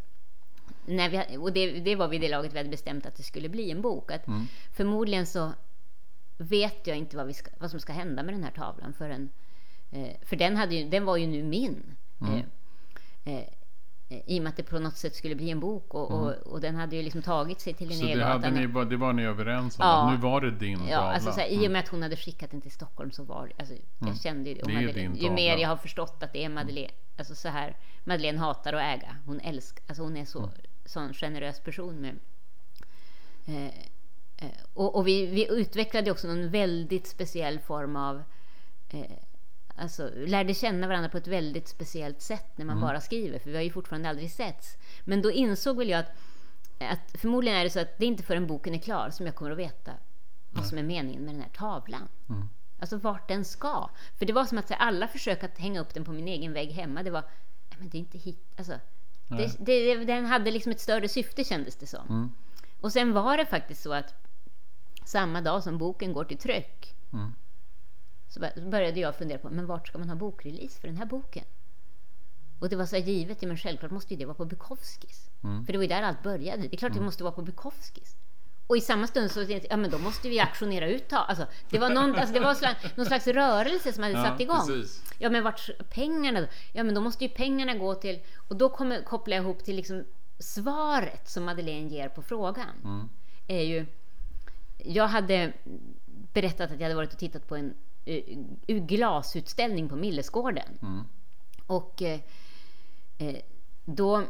när 0.86 1.10
vi, 1.10 1.38
och 1.38 1.54
det, 1.54 1.80
det 1.80 1.96
var 1.96 2.08
vid 2.08 2.22
det 2.22 2.30
laget 2.30 2.54
vi 2.54 2.58
hade 2.58 2.70
bestämt 2.70 3.06
att 3.06 3.16
det 3.16 3.24
skulle 3.24 3.50
bli 3.50 3.72
en 3.72 3.82
bok. 3.82 4.12
Att 4.12 4.28
mm. 4.28 4.48
Förmodligen 4.74 5.25
så 5.25 5.52
vet 6.38 6.88
jag 6.88 6.98
inte 6.98 7.18
vad, 7.18 7.28
vi 7.28 7.34
ska, 7.34 7.52
vad 7.60 7.72
som 7.72 7.80
ska 7.80 7.94
hända 7.94 8.24
med 8.24 8.34
den 8.34 8.44
här 8.44 8.52
tavlan 8.52 8.94
förrän... 8.94 9.30
Eh, 9.92 10.16
för 10.22 10.36
den, 10.36 10.58
hade 10.58 10.75
ju, 10.75 10.90
den 10.90 11.06
var 11.06 11.18
ju 11.18 11.28
nu 11.28 11.44
min. 11.44 11.96
Mm. 12.22 12.44
Eh, 13.24 13.36
eh, 13.36 14.22
i 14.25 14.40
och 14.40 14.44
med 14.44 14.50
att 14.50 14.58
det 14.58 14.63
på 14.63 14.80
något 14.80 14.98
sätt 14.98 15.16
skulle 15.16 15.36
bli 15.36 15.50
en 15.50 15.60
bok 15.60 15.94
och, 15.94 16.12
mm. 16.12 16.24
och, 16.24 16.34
och 16.54 16.62
den 16.62 16.75
hade 16.75 16.96
ju 16.96 17.02
liksom 17.02 17.22
tagit 17.22 17.62
sig 17.62 17.74
till 17.74 17.88
Linnégatan. 17.88 18.42
Så 18.42 18.50
det, 18.50 18.68
ni, 18.68 18.86
det 18.86 18.98
var 18.98 19.13
ni 19.13 19.24
överens 19.24 19.80
om? 19.80 19.86
Ja. 19.86 20.12
nu 20.12 20.18
var 20.18 20.42
det 20.42 20.52
din 20.52 20.80
ja, 20.88 20.98
tavla? 20.98 21.13
Alltså, 21.13 21.32
såhär, 21.32 21.48
mm. 21.48 21.63
I 21.63 21.68
och 21.68 21.72
med 21.72 21.80
att 21.80 21.88
hon 21.88 22.02
hade 22.02 22.16
skickat 22.16 22.52
den 22.52 22.62
till 22.62 22.72
Stockholm 22.72 23.12
så 23.12 23.24
var 23.24 23.52
alltså, 23.60 23.75
jag 24.00 24.08
mm. 24.08 24.16
kände 24.16 24.50
ju 24.50 24.56
det. 24.56 24.62
det 24.62 24.74
Madeleine, 24.74 25.18
ju 25.18 25.32
mer 25.32 25.58
jag 25.58 25.70
har 25.70 25.78
förstått 25.78 26.24
att 26.24 26.34
det 26.34 26.44
är 26.44 26.50
Madeleine, 26.50 26.94
alltså 27.18 27.36
så 27.36 27.48
här, 27.48 27.78
Madeleine 28.04 28.40
hatar 28.40 28.74
att 28.74 29.00
äga. 29.00 29.16
Hon 29.25 29.40
älskar, 29.40 29.84
alltså 29.88 30.04
hon 30.04 30.18
är 30.18 30.25
så, 30.25 30.40
mm. 30.40 30.52
sån 30.86 31.13
generös 31.13 31.60
person 31.60 32.02
med 32.02 32.16
eh, 32.16 32.16
Eh, 33.46 33.72
och, 34.74 34.96
och 34.96 35.08
vi, 35.08 35.25
vi, 35.25 35.48
utvecklade 35.50 36.12
också 36.12 36.28
en 36.28 36.50
väldigt 36.50 37.08
speciell 37.08 37.60
form 37.60 37.96
av 37.96 38.24
eh, 38.90 39.12
Alltså 39.75 40.10
lärde 40.16 40.54
känna 40.54 40.88
varandra 40.88 41.10
på 41.10 41.18
ett 41.18 41.28
väldigt 41.28 41.68
speciellt 41.68 42.22
sätt 42.22 42.58
när 42.58 42.66
man 42.66 42.78
mm. 42.78 42.88
bara 42.88 43.02
skriver, 43.02 43.40
för 43.40 43.50
vi 43.50 43.56
har 43.56 43.63
ju 43.63 43.72
fortfarande 43.72 44.10
aldrig 44.10 44.32
setts. 44.32 44.78
Men 45.04 45.22
då 45.22 45.32
insåg 45.32 45.78
väl 45.78 45.90
jag 45.90 46.00
att, 46.00 46.12
att 46.80 47.22
förmodligen 47.22 47.58
är 47.58 47.63
det 47.63 47.70
så 47.70 47.80
att 47.80 47.98
det 47.98 48.06
är 48.06 48.08
inte 48.08 48.24
förrän 48.24 48.48
boken 48.48 48.74
är 48.74 48.80
klar 48.80 49.10
som 49.10 49.25
jag 49.25 49.36
kommer 49.36 49.52
att 49.52 49.58
veta 49.58 49.92
vad 50.50 50.66
som 50.66 50.78
är 50.78 50.84
meningen 50.84 51.24
med 51.24 51.34
den 51.34 51.42
här 51.42 51.50
tavlan. 51.50 52.08
Mm. 52.30 52.50
Alltså 52.80 52.98
vart 52.98 53.28
den 53.28 53.46
ska. 53.46 53.90
För 54.18 54.25
det 54.25 54.34
var 54.34 54.46
som 54.46 54.58
att 54.58 54.70
här, 54.70 54.78
alla 54.78 55.08
försök 55.08 55.44
att 55.44 55.58
hänga 55.58 55.82
upp 55.82 55.94
den 55.94 56.06
på 56.06 56.12
min 56.12 56.28
egen 56.28 56.54
vägg 56.54 56.72
hemma, 56.72 57.04
det 57.04 57.12
var, 57.12 57.24
men 57.78 57.90
det 57.90 57.98
är 57.98 58.00
inte 58.00 58.18
hit, 58.18 58.54
alltså. 58.58 58.80
Det, 59.28 59.56
det, 59.60 59.96
den 60.06 60.25
hade 60.25 60.52
liksom 60.52 60.72
ett 60.72 60.80
större 60.80 61.08
syfte 61.08 61.44
kändes 61.44 61.75
det 61.75 61.88
som. 61.88 62.08
Mm. 62.10 62.32
Och 62.82 62.92
sen 62.92 63.13
var 63.13 63.38
det 63.38 63.46
faktiskt 63.46 63.84
så 63.84 63.94
att 63.94 64.23
samma 65.06 65.42
dag 65.42 65.64
som 65.64 65.78
boken 65.78 66.14
går 66.14 66.24
till 66.24 66.38
tryck 66.38 66.96
mm. 67.14 67.34
så 68.30 68.40
började 68.70 69.00
jag 69.00 69.16
fundera 69.16 69.38
på 69.38 69.50
men 69.50 69.66
vart 69.66 69.88
ska 69.88 69.98
man 69.98 70.10
ha 70.10 70.16
bokrelease 70.16 70.80
för 70.80 70.88
den 70.88 70.98
här 70.98 71.06
boken? 71.06 71.46
Och 72.60 72.70
det 72.70 72.76
var 72.76 72.86
så 72.86 72.98
givet, 72.98 73.42
men 73.42 73.58
självklart 73.58 73.92
måste 73.92 74.14
ju 74.14 74.20
det 74.20 74.26
vara 74.26 74.36
på 74.36 74.46
Bukowskis. 74.46 75.30
Mm. 75.44 75.66
För 75.66 75.74
det 75.74 75.78
var 75.78 75.84
ju 75.84 75.90
där 75.90 76.02
allt 76.02 76.24
började. 76.24 76.62
Det 76.62 76.76
är 76.76 76.78
klart 76.78 76.92
mm. 76.92 77.00
det 77.00 77.06
måste 77.06 77.24
vara 77.24 77.34
på 77.34 77.42
Bukowskis. 77.42 78.16
Och 78.68 78.78
i 78.78 78.82
samma 78.82 79.08
stund 79.08 79.32
så 79.32 79.46
tänkte 79.46 79.54
jag, 79.54 79.66
ja 79.70 79.78
men 79.78 79.92
då 79.92 79.98
måste 79.98 80.30
vi 80.30 80.40
auktionera 80.40 80.88
ut 80.88 81.08
ta. 81.08 81.18
Alltså, 81.18 81.46
det 81.70 81.80
var, 81.80 81.90
någon, 81.90 82.16
alltså, 82.16 82.34
det 82.34 82.40
var 82.40 82.54
slags, 82.54 82.98
någon 82.98 83.06
slags 83.06 83.28
rörelse 83.28 83.94
som 83.94 84.04
hade 84.04 84.16
ja, 84.16 84.24
satt 84.24 84.40
igång. 84.40 84.68
Precis. 84.68 85.14
Ja 85.18 85.30
men 85.30 85.44
vart 85.44 85.70
pengarna 85.90 86.42
då? 86.42 86.48
Ja 86.74 86.84
men 86.84 86.96
då 86.96 87.02
måste 87.02 87.24
ju 87.24 87.30
pengarna 87.30 87.74
gå 87.74 87.96
till... 87.96 88.20
Och 88.48 88.56
då 88.56 88.70
kommer, 88.70 89.04
kopplar 89.04 89.38
jag 89.38 89.44
ihop 89.44 89.64
till 89.64 89.76
liksom 89.76 90.04
svaret 90.40 91.30
som 91.30 91.44
Madeleine 91.44 91.90
ger 91.90 92.10
på 92.10 92.22
frågan. 92.22 92.76
Mm. 92.84 93.10
Är 93.48 93.62
ju 93.62 93.86
jag 94.84 95.08
hade 95.08 95.54
berättat 96.34 96.72
att 96.72 96.80
jag 96.80 96.84
hade 96.84 96.96
varit 96.96 97.13
och 97.13 97.20
tittat 97.20 97.48
på 97.48 97.56
en 97.56 97.74
uh, 98.68 98.86
glasutställning 98.86 99.90
på 99.90 99.96
Millesgården. 99.96 100.80
Mm. 100.82 101.04
Och 101.68 102.02
uh, 102.02 103.36
då 103.86 104.24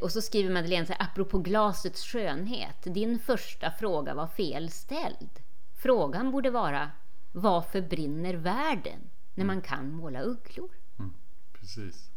och 0.00 0.12
så 0.12 0.20
skriver 0.22 0.50
Madeleine 0.50 0.86
så 0.86 0.92
här, 0.92 1.02
apropå 1.02 1.38
glasets 1.38 2.04
skönhet. 2.04 2.76
Din 2.82 3.18
första 3.18 3.70
fråga 3.70 4.14
var 4.14 4.26
felställd. 4.26 5.40
Frågan 5.82 6.30
borde 6.30 6.50
vara, 6.50 6.90
varför 7.32 7.80
brinner 7.80 8.34
världen 8.34 9.00
när 9.34 9.44
man 9.44 9.60
kan 9.60 9.92
måla 9.92 10.22
ugglor? 10.22 10.70
Mm, 10.98 11.14
precis. 11.52 12.10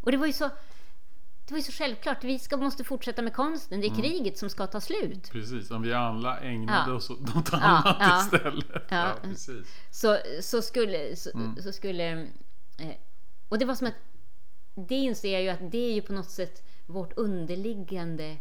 Och 0.00 0.10
det 0.10 0.16
var 0.16 0.26
ju 0.26 0.32
så 0.32 0.50
det 1.50 1.54
var 1.54 1.58
ju 1.58 1.62
så 1.62 1.72
självklart. 1.72 2.24
Vi 2.24 2.38
ska, 2.38 2.56
måste 2.56 2.84
fortsätta 2.84 3.22
med 3.22 3.32
konsten. 3.32 3.80
Det 3.80 3.86
är 3.86 3.90
mm. 3.90 4.02
kriget 4.02 4.38
som 4.38 4.50
ska 4.50 4.66
ta 4.66 4.80
slut. 4.80 5.30
Precis, 5.32 5.70
om 5.70 5.82
vi 5.82 5.92
alla 5.92 6.40
ägnade 6.40 6.90
ja. 6.90 6.96
oss 6.96 7.10
åt 7.10 7.34
något 7.34 7.52
annat 7.52 7.96
ja. 8.00 8.20
istället. 8.20 8.84
Ja. 8.88 9.16
precis. 9.22 9.66
Så, 9.90 10.18
så 10.40 10.62
skulle... 10.62 11.16
Så, 11.16 11.30
mm. 11.34 11.56
så 11.62 11.72
skulle 11.72 12.10
eh, 12.78 12.96
och 13.48 13.58
det 13.58 13.64
var 13.64 13.74
som 13.74 13.86
att... 13.86 13.94
Det 14.74 14.94
inser 14.94 15.32
jag 15.32 15.42
ju 15.42 15.48
att 15.48 15.70
det 15.72 15.90
är 15.90 15.94
ju 15.94 16.02
på 16.02 16.12
något 16.12 16.30
sätt 16.30 16.62
vårt 16.86 17.12
underliggande... 17.16 18.36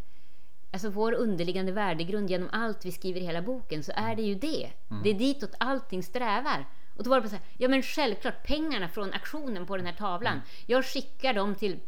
Alltså 0.71 0.89
vår 0.89 1.13
underliggande 1.13 1.71
värdegrund 1.71 2.29
genom 2.29 2.49
allt 2.51 2.85
vi 2.85 2.91
skriver 2.91 3.21
i 3.21 3.25
hela 3.25 3.41
boken, 3.41 3.83
så 3.83 3.91
är 3.95 4.15
det 4.15 4.21
ju 4.21 4.35
det. 4.35 4.71
Mm. 4.89 5.03
Det 5.03 5.09
är 5.09 5.13
ditåt 5.13 5.55
allting 5.57 6.03
strävar. 6.03 6.65
Och 6.95 7.03
då 7.03 7.09
var 7.09 7.17
det 7.17 7.21
bara 7.21 7.29
så 7.29 7.35
här, 7.35 7.45
ja 7.57 7.69
men 7.69 7.83
självklart, 7.83 8.47
pengarna 8.47 8.89
från 8.89 9.13
aktionen 9.13 9.65
på 9.65 9.77
den 9.77 9.85
här 9.85 9.93
tavlan, 9.93 10.33
mm. 10.33 10.45
jag 10.65 10.85
skickar 10.85 11.33
dem 11.33 11.55
till 11.55 11.79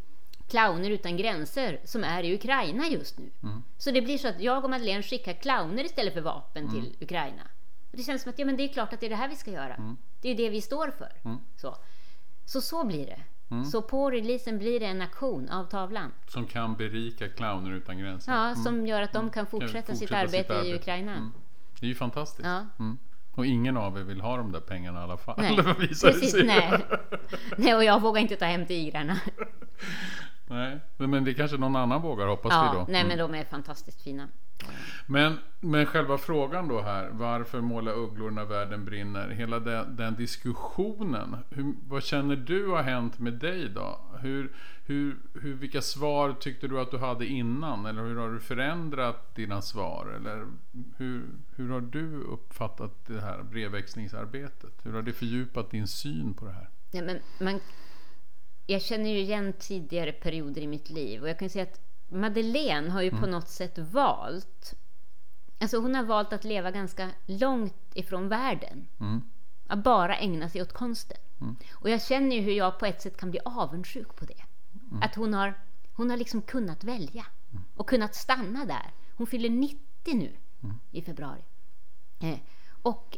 Clowner 0.52 0.90
utan 0.90 1.18
gränser 1.18 1.80
som 1.84 2.04
är 2.04 2.24
i 2.24 2.36
Ukraina 2.36 2.88
just 2.88 3.20
nu. 3.20 3.30
Mm. 3.44 3.64
Så 3.78 3.92
det 3.92 4.02
blir 4.02 4.18
så 4.18 4.28
att 4.28 4.42
jag 4.42 4.64
och 4.64 4.70
Madeleine 4.70 5.04
skickar 5.04 5.34
clowner 5.34 5.84
istället 5.84 6.14
för 6.14 6.22
vapen 6.22 6.64
mm. 6.64 6.74
till 6.74 6.96
Ukraina. 7.02 7.44
Och 7.92 7.98
det 7.98 8.04
känns 8.04 8.22
som 8.22 8.30
att 8.30 8.40
ja, 8.40 8.46
men 8.46 8.58
det 8.58 8.64
är 8.64 8.68
klart 8.68 8.94
att 8.94 9.00
det 9.00 9.06
är 9.06 9.10
det 9.10 9.16
här 9.16 9.30
vi 9.30 9.36
ska 9.36 9.52
göra. 9.52 9.76
Mm. 9.76 9.98
Det 10.22 10.30
är 10.30 10.36
det 10.36 10.50
vi 10.50 10.62
står 10.62 10.92
för. 10.98 11.12
Mm. 11.26 11.38
Så. 11.58 11.76
så 12.46 12.62
så 12.62 12.86
blir 12.86 13.06
det. 13.06 13.20
Mm. 13.52 13.66
Så 13.66 13.82
på 13.82 14.12
releasen 14.12 14.58
blir 14.58 14.80
det 14.80 14.86
en 14.86 15.02
aktion 15.02 15.50
av 15.50 15.66
tavlan. 15.66 16.12
Som 16.28 16.48
kan 16.48 16.76
berika 16.76 17.30
Clowner 17.30 17.72
utan 17.72 17.98
gränser. 17.98 18.32
Ja, 18.32 18.56
som 18.56 18.74
mm. 18.74 18.88
gör 18.88 19.02
att 19.02 19.14
de 19.14 19.30
kan 19.30 19.46
fortsätta, 19.46 19.74
kan 19.74 19.82
fortsätta 19.82 19.96
sitt, 19.96 20.12
arbete 20.12 20.38
sitt, 20.38 20.52
arbete 20.52 20.70
i 20.70 20.76
Ukraina. 20.76 21.32
Det 21.80 21.86
är 21.86 21.88
ju 21.88 21.96
fantastiskt. 21.96 22.48
Ja. 22.48 22.66
Och 23.32 23.46
ingen 23.46 23.78
av 23.78 23.98
er 23.98 24.04
vill 24.04 24.22
ha 24.22 24.38
de 24.38 24.52
där 24.52 24.60
pengarna 24.60 25.00
i 25.00 25.04
alla 25.04 25.18
fall. 25.18 25.36
Nej, 25.38 25.56
precis, 25.76 26.36
nej. 26.44 26.86
nej, 27.58 27.76
och 27.76 27.84
jag 27.84 28.02
vågar 28.02 28.22
inte 28.22 28.36
ta 28.36 28.46
hem 28.46 28.66
tigrarna. 28.66 29.20
nej, 30.52 30.80
men 30.98 31.24
det 31.24 31.34
kanske 31.34 31.58
någon 31.58 31.76
annan 31.76 32.02
vågar 32.02 32.28
hoppas 32.28 32.52
ja, 32.54 32.70
vi 32.72 32.78
då. 32.78 32.86
Nej, 32.90 33.06
men 33.08 33.18
de 33.18 33.36
är 33.36 33.44
fantastiskt 33.44 34.02
fina. 34.02 34.28
Men, 35.06 35.38
men 35.60 35.86
själva 35.86 36.18
frågan 36.18 36.68
då 36.68 36.82
här, 36.82 37.10
varför 37.12 37.62
måla 37.62 37.92
ugglor 37.92 38.32
när 38.32 38.46
världen 38.46 38.86
brinner? 38.86 39.30
Hela 39.30 39.60
den, 39.60 39.96
den 39.96 40.16
diskussionen, 40.16 41.38
hur, 41.50 41.74
vad 41.88 42.04
känner 42.04 42.36
du 42.36 42.68
har 42.68 42.84
hänt 42.84 43.20
med 43.20 43.34
dig 43.34 43.70
då? 43.70 44.00
Hur, 44.20 44.52
hur, 44.86 45.18
hur, 45.42 45.54
vilka 45.54 45.82
svar 45.82 46.34
tyckte 46.34 46.68
du 46.68 46.80
att 46.80 46.92
du 46.92 46.98
hade 46.98 47.26
innan? 47.26 47.86
Eller 47.86 48.02
hur 48.02 48.16
har 48.16 48.30
du 48.30 48.40
förändrat 48.40 49.36
dina 49.36 49.62
svar? 49.62 50.14
Eller 50.16 50.48
hur, 50.98 51.26
hur 51.56 51.70
har 51.70 51.82
du 51.82 52.22
uppfattat 52.22 53.06
det 53.08 53.22
här 53.22 53.44
brevväxlingsarbetet? 53.44 54.74
Hur 54.84 54.94
har 54.94 55.02
det 55.02 55.14
fördjupat 55.14 55.72
din 55.72 55.88
syn 55.88 56.34
på 56.34 56.46
det 56.46 56.52
här? 56.52 56.70
Ja, 56.92 57.02
men 57.02 57.20
man, 57.40 57.60
jag 58.66 58.82
känner 58.82 59.10
ju 59.10 59.20
igen 59.20 59.54
tidigare 59.60 60.12
perioder 60.12 60.62
i 60.62 60.68
mitt 60.68 60.90
liv 60.90 61.22
och 61.22 61.30
jag 61.30 61.40
kan 61.40 61.50
säga 61.50 61.64
att 61.64 61.82
Madeleine 62.08 62.90
har 62.90 63.02
ju 63.02 63.10
mm. 63.10 63.22
på 63.22 63.28
något 63.28 63.50
sätt 63.50 63.78
valt 63.78 64.76
Alltså 65.62 65.78
hon 65.78 65.96
har 65.96 66.04
valt 66.04 66.34
att 66.34 66.44
leva 66.44 66.72
ganska 66.72 67.10
långt 67.26 67.92
ifrån 67.94 68.30
världen. 68.30 68.88
Mm. 69.00 69.22
Att 69.68 69.84
bara 69.84 70.18
ägna 70.18 70.50
sig 70.50 70.62
åt 70.62 70.74
konsten. 70.74 71.18
Mm. 71.42 71.56
Och 71.72 71.90
jag 71.90 72.02
känner 72.02 72.36
ju 72.36 72.42
hur 72.42 72.52
jag 72.52 72.80
på 72.80 72.86
ett 72.86 73.02
sätt 73.02 73.18
kan 73.18 73.32
bli 73.32 73.40
avundsjuk 73.46 74.16
på 74.16 74.26
det. 74.26 74.44
Mm. 74.92 75.04
Att 75.04 75.16
hon 75.16 75.34
har, 75.34 75.54
hon 75.94 76.10
har 76.10 76.18
liksom 76.18 76.42
kunnat 76.42 76.84
välja. 76.84 77.26
Mm. 77.52 77.64
Och 77.76 77.90
kunnat 77.90 78.16
stanna 78.16 78.66
där. 78.66 78.92
Hon 79.16 79.28
fyller 79.28 79.50
90 79.50 79.80
nu 80.06 80.38
mm. 80.64 80.80
i 80.92 81.02
februari. 81.02 81.44
Eh, 82.20 82.40
och 82.82 83.18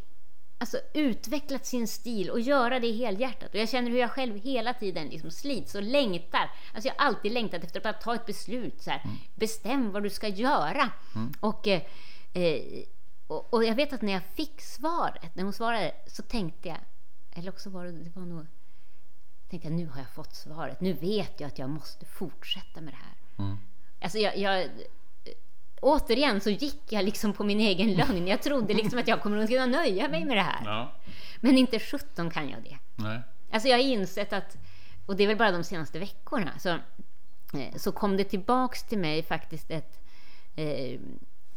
alltså, 0.63 0.79
utvecklat 0.93 1.65
sin 1.65 1.88
stil 1.88 2.29
och 2.29 2.39
göra 2.39 2.79
det 2.79 2.91
helhjärtat. 2.91 3.50
Och 3.50 3.60
jag 3.60 3.70
känner 3.70 3.91
hur 3.91 3.98
jag 3.98 4.12
själv 4.12 4.36
hela 4.36 4.74
tiden 4.74 5.08
liksom 5.08 5.32
slits 5.32 5.75
och 5.75 5.84
längtar. 5.84 6.51
Alltså 6.74 6.88
jag 6.88 6.96
har 6.96 7.05
alltid 7.05 7.32
längtat 7.32 7.63
efter 7.63 7.89
att 7.89 8.01
ta 8.01 8.15
ett 8.15 8.25
beslut. 8.25 8.82
Så 8.82 8.89
här, 8.89 9.01
mm. 9.03 9.15
Bestäm 9.36 9.91
vad 9.91 10.03
du 10.03 10.10
ska 10.10 10.27
göra. 10.27 10.89
Mm. 11.15 11.34
Och, 11.39 11.67
eh, 11.67 11.82
eh, 12.34 12.84
och, 13.27 13.53
och, 13.53 13.63
jag 13.63 13.75
vet 13.75 13.93
att 13.93 14.01
när 14.01 14.13
jag 14.13 14.24
fick 14.24 14.62
svaret, 14.62 15.36
när 15.36 15.43
hon 15.43 15.53
svarade, 15.53 15.91
så 16.08 16.24
tänkte 16.24 16.70
jag, 16.70 16.77
eller 17.34 17.51
också 17.51 17.70
var 17.70 17.86
det, 17.86 17.91
det 17.91 18.15
var 18.15 18.25
nog, 18.25 18.46
tänkte 19.50 19.67
jag 19.67 19.75
nu 19.77 19.88
har 19.88 20.00
jag 20.00 20.10
fått 20.10 20.36
svaret. 20.36 20.82
Nu 20.82 20.93
vet 20.93 21.39
jag 21.39 21.48
att 21.48 21.60
jag 21.60 21.70
måste 21.70 22.05
fortsätta 22.05 22.82
med 22.82 22.93
det 22.93 22.98
här. 22.98 23.46
Mm. 23.46 23.58
Alltså 24.01 24.17
jag, 24.17 24.38
jag 24.38 24.70
återigen 25.84 26.42
så 26.42 26.50
gick 26.50 26.82
jag 26.90 27.06
liksom 27.06 27.34
på 27.34 27.44
min 27.44 27.60
egen 27.60 27.94
lögn. 27.94 28.28
Jag 28.28 28.42
trodde 28.42 28.74
liksom 28.74 29.00
att 29.00 29.08
jag 29.08 29.22
kommer 29.22 29.38
att 29.38 29.50
kunna 29.50 29.66
nöja 29.66 30.10
mig 30.10 30.25
med 30.25 30.38
det 30.38 30.42
här. 30.42 30.62
Ja. 30.66 30.92
Men 31.40 31.58
inte 31.58 31.80
17 31.80 32.30
kan 32.30 32.50
jag 32.50 32.63
det. 32.63 32.78
Nej. 32.96 33.22
Alltså 33.52 33.70
jag 33.70 33.78
har 33.78 33.84
insett 33.84 34.34
att, 34.34 34.58
och 35.06 35.16
det 35.16 35.24
är 35.24 35.28
väl 35.28 35.38
bara 35.38 35.52
de 35.52 35.63
senaste 35.63 36.00
veckorna, 36.00 36.52
så, 36.60 36.70
eh, 36.70 37.75
så 37.75 37.92
kom 37.92 38.18
det 38.18 38.24
tillbaks 38.24 38.84
till 38.84 38.98
mig 38.98 39.24
faktiskt 39.24 39.72
ett, 39.72 40.00
eh, 40.56 41.00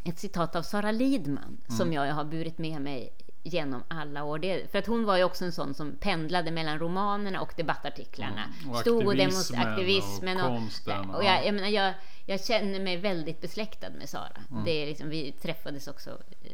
ett 0.04 0.18
citat 0.18 0.56
av 0.56 0.62
Sara 0.62 0.90
Lidman 0.92 1.44
mm. 1.44 1.76
som 1.78 1.92
jag 1.92 2.14
har 2.14 2.24
burit 2.24 2.58
med 2.58 2.80
mig 2.80 3.12
genom 3.46 3.82
alla 3.88 4.24
år. 4.24 4.38
Det, 4.38 4.70
för 4.70 4.78
att 4.78 4.86
hon 4.86 5.04
var 5.04 5.16
ju 5.16 5.24
också 5.24 5.44
en 5.44 5.52
sån 5.52 5.74
som 5.74 5.96
pendlade 5.96 6.50
mellan 6.50 6.78
romanerna 6.78 7.40
och 7.40 7.52
debattartiklarna. 7.56 8.44
Mm. 8.44 8.70
Och 8.70 8.78
Stod 8.78 9.06
och 9.06 9.16
demonstrerade 9.16 9.70
aktivismen 9.70 10.40
och, 10.40 10.46
konsten. 10.46 11.10
Och, 11.10 11.16
och 11.16 11.24
jag, 11.24 11.46
jag, 11.46 11.54
menar, 11.54 11.68
jag, 11.68 11.94
jag, 12.26 12.44
känner 12.44 12.80
mig 12.80 12.96
väldigt 12.96 13.40
besläktad 13.40 13.90
med 13.90 14.08
Sara. 14.08 14.42
Mm. 14.50 14.64
Det 14.64 14.70
är 14.70 14.86
liksom, 14.86 15.08
vi 15.08 15.32
träffades 15.32 15.88
också 15.88 16.10
eh, 16.42 16.50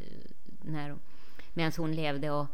när, 0.61 0.96
medan 1.55 1.72
hon 1.76 1.94
levde. 1.94 2.31
Och, 2.31 2.46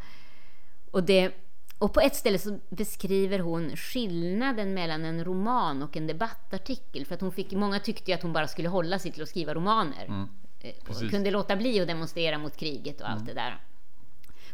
och, 0.90 1.03
det, 1.03 1.33
och 1.79 1.92
på 1.92 2.01
ett 2.01 2.14
ställe 2.14 2.38
så 2.38 2.59
beskriver 2.68 3.38
hon 3.38 3.77
skillnaden 3.77 4.74
mellan 4.74 5.05
en 5.05 5.24
roman 5.24 5.83
och 5.83 5.96
en 5.96 6.07
debattartikel. 6.07 7.07
För 7.07 7.14
att 7.14 7.20
hon 7.20 7.33
fick, 7.33 7.53
många 7.53 7.81
tyckte 7.81 8.11
ju 8.11 8.14
att 8.14 8.22
hon 8.22 8.33
bara 8.33 8.48
skulle 8.48 8.68
hålla 8.68 8.98
sig 8.98 9.12
till 9.12 9.22
att 9.22 9.29
skriva 9.29 9.55
romaner. 9.55 10.05
Mm. 10.05 10.29
Eh, 10.61 10.72
och 10.88 11.11
kunde 11.11 11.31
låta 11.31 11.57
bli 11.57 11.81
att 11.81 11.88
demonstrera 11.88 12.38
mot 12.38 12.57
kriget 12.57 13.01
och 13.01 13.11
allt 13.11 13.22
mm. 13.22 13.27
det 13.27 13.40
där. 13.40 13.59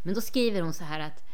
Men 0.05 0.15
då 0.15 0.21
skriver 0.21 0.61
hon 0.61 0.73
så 0.73 0.85
här 0.85 1.01
att 1.01 1.25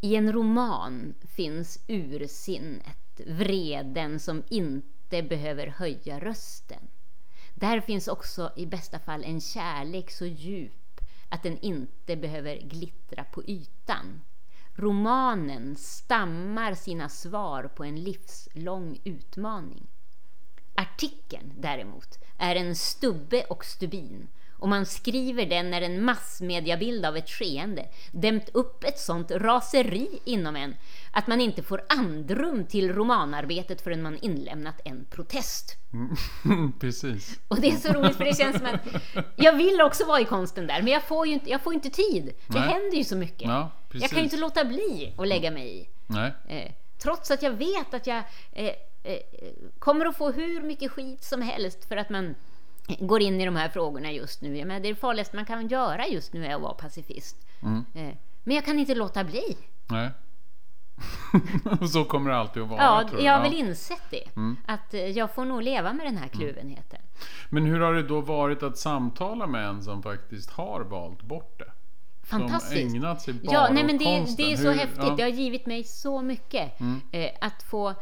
i 0.00 0.16
en 0.16 0.32
roman 0.32 1.14
finns 1.34 1.84
ursinnet, 1.86 3.20
vreden 3.26 4.20
som 4.20 4.42
inte 4.48 5.22
behöver 5.22 5.66
höja 5.66 6.20
rösten. 6.20 6.88
Där 7.54 7.80
finns 7.80 8.08
också 8.08 8.52
i 8.56 8.66
bästa 8.66 8.98
fall 8.98 9.24
en 9.24 9.40
kärlek 9.40 10.10
så 10.10 10.26
djup 10.26 11.00
att 11.28 11.42
den 11.42 11.58
inte 11.58 12.16
behöver 12.16 12.56
glittra 12.56 13.24
på 13.24 13.42
ytan. 13.44 14.22
Romanen 14.74 15.76
stammar 15.76 16.74
sina 16.74 17.08
svar 17.08 17.64
på 17.64 17.84
en 17.84 18.02
livslång 18.02 19.00
utmaning. 19.04 19.86
Artikeln 20.74 21.52
däremot 21.58 22.18
är 22.38 22.56
en 22.56 22.76
stubbe 22.76 23.44
och 23.44 23.64
stubin 23.64 24.28
och 24.64 24.70
man 24.70 24.86
skriver 24.86 25.46
den 25.46 25.70
när 25.70 25.82
en 25.82 26.04
massmediabild 26.04 27.06
av 27.06 27.16
ett 27.16 27.30
skeende 27.30 27.86
dämt 28.12 28.48
upp 28.52 28.84
ett 28.84 28.98
sånt 28.98 29.30
raseri 29.30 30.08
inom 30.24 30.56
en 30.56 30.74
att 31.12 31.26
man 31.26 31.40
inte 31.40 31.62
får 31.62 31.84
andrum 31.88 32.66
till 32.66 32.92
romanarbetet 32.92 33.80
förrän 33.80 34.02
man 34.02 34.18
inlämnat 34.18 34.80
en 34.84 35.04
protest. 35.10 35.76
Mm. 35.92 36.72
Precis. 36.80 37.40
Och 37.48 37.60
det 37.60 37.68
är 37.68 37.76
så 37.76 37.92
roligt 37.92 38.16
för 38.16 38.24
det 38.24 38.36
känns 38.36 38.56
som 38.56 38.66
att 38.66 39.02
jag 39.36 39.56
vill 39.56 39.80
också 39.80 40.06
vara 40.06 40.20
i 40.20 40.24
konsten 40.24 40.66
där, 40.66 40.82
men 40.82 40.92
jag 40.92 41.02
får 41.02 41.26
ju 41.26 41.32
inte, 41.32 41.50
jag 41.50 41.62
får 41.62 41.74
inte 41.74 41.90
tid. 41.90 42.34
Det 42.46 42.60
Nej. 42.60 42.68
händer 42.68 42.96
ju 42.96 43.04
så 43.04 43.16
mycket. 43.16 43.48
Ja, 43.48 43.70
jag 43.92 44.10
kan 44.10 44.18
ju 44.18 44.24
inte 44.24 44.36
låta 44.36 44.64
bli 44.64 45.14
att 45.18 45.28
lägga 45.28 45.50
mig 45.50 45.80
i. 45.80 45.88
Nej. 46.06 46.32
Eh, 46.48 46.72
trots 46.98 47.30
att 47.30 47.42
jag 47.42 47.52
vet 47.52 47.94
att 47.94 48.06
jag 48.06 48.22
eh, 48.52 48.72
eh, 49.02 49.18
kommer 49.78 50.06
att 50.06 50.16
få 50.16 50.30
hur 50.30 50.62
mycket 50.62 50.90
skit 50.90 51.24
som 51.24 51.42
helst 51.42 51.88
för 51.88 51.96
att 51.96 52.10
man 52.10 52.34
går 52.86 53.22
in 53.22 53.40
i 53.40 53.44
de 53.44 53.56
här 53.56 53.68
frågorna 53.68 54.12
just 54.12 54.40
nu. 54.40 54.64
Men 54.64 54.82
det 54.82 54.94
farligaste 54.94 55.36
man 55.36 55.44
kan 55.44 55.68
göra 55.68 56.06
just 56.06 56.32
nu 56.32 56.46
är 56.46 56.54
att 56.54 56.62
vara 56.62 56.74
pacifist. 56.74 57.36
Mm. 57.62 57.84
Eh, 57.94 58.16
men 58.44 58.56
jag 58.56 58.64
kan 58.64 58.78
inte 58.78 58.94
låta 58.94 59.24
bli. 59.24 59.56
Nej. 59.86 60.10
så 61.92 62.04
kommer 62.04 62.30
det 62.30 62.36
alltid 62.36 62.62
att 62.62 62.68
vara. 62.68 62.82
Ja, 62.82 63.08
jag, 63.12 63.22
jag 63.22 63.32
har 63.32 63.42
väl 63.42 63.54
insett 63.54 64.10
det. 64.10 64.36
Mm. 64.36 64.56
Att 64.66 64.94
eh, 64.94 65.00
jag 65.00 65.34
får 65.34 65.44
nog 65.44 65.62
leva 65.62 65.92
med 65.92 66.06
den 66.06 66.16
här 66.16 66.30
mm. 66.32 66.38
kluvenheten. 66.38 67.00
Men 67.50 67.64
hur 67.64 67.80
har 67.80 67.94
det 67.94 68.02
då 68.02 68.20
varit 68.20 68.62
att 68.62 68.78
samtala 68.78 69.46
med 69.46 69.68
en 69.68 69.82
som 69.82 70.02
faktiskt 70.02 70.50
har 70.50 70.80
valt 70.80 71.22
bort 71.22 71.58
det? 71.58 71.72
Fantastiskt. 72.22 72.90
Som 72.90 72.96
ägnat 72.96 73.22
sig 73.22 73.34
bara 73.34 73.52
ja, 73.52 73.68
nej, 73.72 73.84
men 73.84 73.98
det, 73.98 74.36
det 74.36 74.52
är 74.52 74.56
så 74.56 74.70
hur, 74.70 74.78
häftigt. 74.78 75.04
Ja. 75.04 75.14
Det 75.16 75.22
har 75.22 75.30
givit 75.30 75.66
mig 75.66 75.84
så 75.84 76.22
mycket. 76.22 76.80
Mm. 76.80 77.00
Eh, 77.12 77.30
att 77.40 77.62
få 77.62 77.94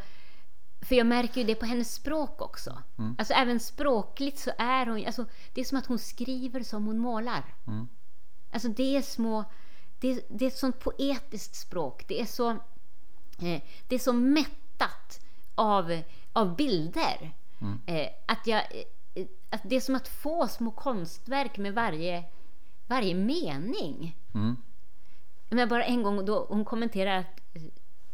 för 0.83 0.95
jag 0.95 1.07
märker 1.07 1.41
ju 1.41 1.47
det 1.47 1.55
på 1.55 1.65
hennes 1.65 1.93
språk 1.93 2.41
också. 2.41 2.81
Mm. 2.97 3.15
Alltså 3.17 3.33
även 3.33 3.59
språkligt 3.59 4.39
så 4.39 4.51
är 4.57 4.85
hon 4.85 5.05
alltså, 5.05 5.25
Det 5.53 5.61
är 5.61 5.65
som 5.65 5.77
att 5.77 5.85
hon 5.85 5.99
skriver 5.99 6.63
som 6.63 6.85
hon 6.85 6.97
målar. 6.97 7.43
Mm. 7.67 7.87
Alltså 8.51 8.69
det 8.69 8.97
är 8.97 9.01
små... 9.01 9.43
Det, 9.99 10.25
det 10.29 10.45
är 10.45 10.47
ett 10.47 10.57
sånt 10.57 10.79
poetiskt 10.79 11.55
språk. 11.55 12.05
Det 12.07 12.21
är 12.21 12.25
så, 12.25 12.49
eh, 12.49 13.61
det 13.87 13.95
är 13.95 13.99
så 13.99 14.13
mättat 14.13 15.19
av, 15.55 16.01
av 16.33 16.55
bilder. 16.55 17.33
Mm. 17.61 17.79
Eh, 17.85 18.07
att 18.25 18.47
jag... 18.47 18.59
Eh, 18.59 19.25
att 19.49 19.61
det 19.63 19.75
är 19.75 19.81
som 19.81 19.95
att 19.95 20.07
få 20.07 20.47
små 20.47 20.71
konstverk 20.71 21.57
med 21.57 21.73
varje, 21.73 22.23
varje 22.87 23.15
mening. 23.15 24.17
Mm. 24.33 24.55
Men 25.49 25.69
bara 25.69 25.85
en 25.85 26.03
gång 26.03 26.25
då 26.25 26.45
hon 26.49 26.65
kommenterar 26.65 27.17
att 27.17 27.39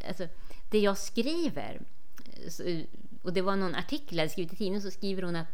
alltså, 0.08 0.28
det 0.70 0.80
jag 0.80 0.98
skriver 0.98 1.82
och 3.22 3.34
det 3.34 3.42
var 3.42 3.56
någon 3.56 3.76
artikel 3.76 4.18
jag 4.18 4.24
hade 4.24 4.32
skrivit 4.32 4.54
i 4.54 4.56
tidningen, 4.56 4.82
så 4.82 4.92
skriver 4.92 5.24
hon 5.24 5.36
att 5.36 5.48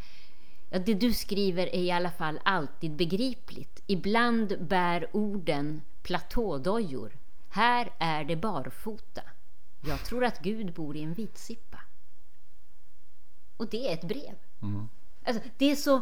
ja, 0.69 0.79
det 0.79 0.93
du 0.93 1.13
skriver 1.13 1.67
är 1.67 1.79
i 1.79 1.91
alla 1.91 2.11
fall 2.11 2.39
alltid 2.43 2.91
begripligt. 2.91 3.83
Ibland 3.87 4.67
bär 4.67 5.07
orden 5.11 5.81
platådojor. 6.03 7.17
Här 7.49 7.91
är 7.97 8.23
det 8.23 8.35
barfota. 8.35 9.21
Jag 9.81 10.03
tror 10.03 10.25
att 10.25 10.39
Gud 10.39 10.73
bor 10.73 10.97
i 10.97 11.01
en 11.01 11.13
vitsippa. 11.13 11.79
Och 13.57 13.67
det 13.67 13.89
är 13.89 13.93
ett 13.93 14.07
brev. 14.07 14.35
Mm. 14.61 14.89
Alltså, 15.23 15.43
det 15.57 15.71
är 15.71 15.75
så... 15.75 16.01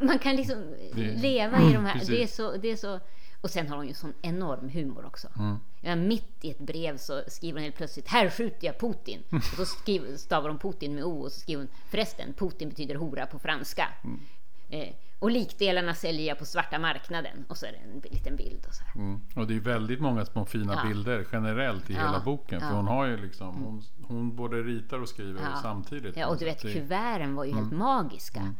Man 0.00 0.18
kan 0.18 0.36
liksom 0.36 0.74
det, 0.94 1.16
leva 1.16 1.62
i 1.62 1.72
de 1.72 1.84
här... 1.84 2.04
Det 2.06 2.22
är, 2.22 2.26
så, 2.26 2.56
det 2.56 2.68
är 2.68 2.76
så 2.76 3.00
och 3.40 3.50
sen 3.50 3.68
har 3.68 3.76
hon 3.76 3.88
ju 3.88 3.94
sån 3.94 4.14
enorm 4.22 4.68
humor 4.68 5.04
också. 5.04 5.28
Mm. 5.38 5.56
Ja, 5.86 5.96
mitt 5.96 6.44
i 6.44 6.50
ett 6.50 6.58
brev 6.58 6.96
så 6.96 7.22
skriver 7.26 7.58
hon 7.58 7.64
helt 7.64 7.76
plötsligt 7.76 8.08
Här 8.08 8.30
skjuter 8.30 8.66
jag 8.66 8.78
Putin. 8.78 9.22
Och 9.30 9.42
så 9.42 9.64
skriver, 9.64 10.16
stavar 10.16 10.48
hon 10.48 10.58
Putin 10.58 10.94
med 10.94 11.04
O 11.04 11.20
och 11.20 11.32
så 11.32 11.40
skriver 11.40 11.62
hon 11.62 11.70
Förresten, 11.90 12.32
Putin 12.32 12.68
betyder 12.68 12.94
hora 12.94 13.26
på 13.26 13.38
franska. 13.38 13.88
Mm. 14.04 14.20
Eh, 14.68 14.94
Och 15.18 15.30
likdelarna 15.30 15.94
säljer 15.94 16.26
jag 16.26 16.38
på 16.38 16.44
svarta 16.44 16.78
marknaden. 16.78 17.44
Och 17.48 17.56
så 17.56 17.66
är 17.66 17.72
det 17.72 17.78
en 17.78 18.12
liten 18.12 18.36
bild. 18.36 18.66
Och, 18.68 18.74
så 18.74 18.82
mm. 18.94 19.20
och 19.36 19.46
det 19.46 19.56
är 19.56 19.60
väldigt 19.60 20.00
många 20.00 20.24
små 20.24 20.44
fina 20.44 20.74
ja. 20.74 20.88
bilder 20.88 21.26
generellt 21.32 21.90
i 21.90 21.94
ja. 21.94 22.00
hela 22.00 22.20
boken. 22.20 22.60
För 22.60 22.70
hon 22.70 22.86
har 22.86 23.06
ju 23.06 23.16
liksom, 23.16 23.54
hon, 23.64 23.82
hon 24.08 24.36
både 24.36 24.56
ritar 24.56 24.98
och 24.98 25.08
skriver 25.08 25.40
samtidigt. 25.62 26.16
Ja, 26.16 26.26
och 26.26 26.38
du 26.38 26.44
vet 26.44 26.62
kuverten 26.62 27.34
var 27.34 27.44
ju 27.44 27.50
mm. 27.50 27.62
helt 27.62 27.76
magiska. 27.76 28.54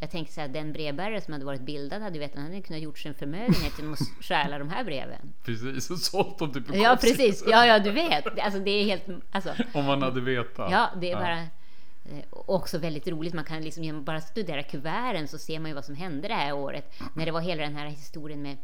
Jag 0.00 0.10
tänkte 0.10 0.34
så 0.34 0.40
här, 0.40 0.48
den 0.48 0.72
brevbärare 0.72 1.20
som 1.20 1.32
hade 1.32 1.44
varit 1.44 1.60
bildad 1.60 2.02
hade 2.02 2.18
vet, 2.18 2.34
han 2.34 2.44
hade 2.44 2.62
kunnat 2.62 2.82
gjort 2.82 2.98
sin 2.98 3.14
förmögenhet 3.14 3.72
genom 3.78 3.92
att 3.92 3.98
stjäla 4.20 4.58
de 4.58 4.68
här 4.68 4.84
breven. 4.84 5.32
Precis, 5.44 5.90
och 5.90 5.98
sålt 5.98 6.38
dem 6.38 6.52
till 6.52 6.64
typ 6.64 6.76
Ja, 6.76 6.98
precis. 7.00 7.44
Ja, 7.46 7.66
ja, 7.66 7.78
du 7.78 7.90
vet. 7.90 8.38
Alltså, 8.38 8.60
det 8.60 8.70
är 8.70 8.84
helt... 8.84 9.04
Alltså, 9.30 9.54
Om 9.72 9.84
man 9.84 10.02
hade 10.02 10.20
vetat. 10.20 10.70
Ja, 10.70 10.90
det 11.00 11.06
är 11.06 11.12
ja. 11.12 11.18
bara... 11.18 11.40
Eh, 11.40 12.24
också 12.30 12.78
väldigt 12.78 13.08
roligt. 13.08 13.34
Man 13.34 13.44
kan 13.44 13.62
liksom 13.62 13.84
genom 13.84 14.04
bara 14.04 14.20
studera 14.20 14.62
kuverten 14.62 15.28
så 15.28 15.38
ser 15.38 15.58
man 15.58 15.70
ju 15.70 15.74
vad 15.74 15.84
som 15.84 15.94
hände 15.94 16.28
det 16.28 16.34
här 16.34 16.52
året. 16.52 16.94
När 17.14 17.26
det 17.26 17.32
var 17.32 17.40
hela 17.40 17.62
den 17.62 17.76
här 17.76 17.86
historien 17.86 18.42
med 18.42 18.56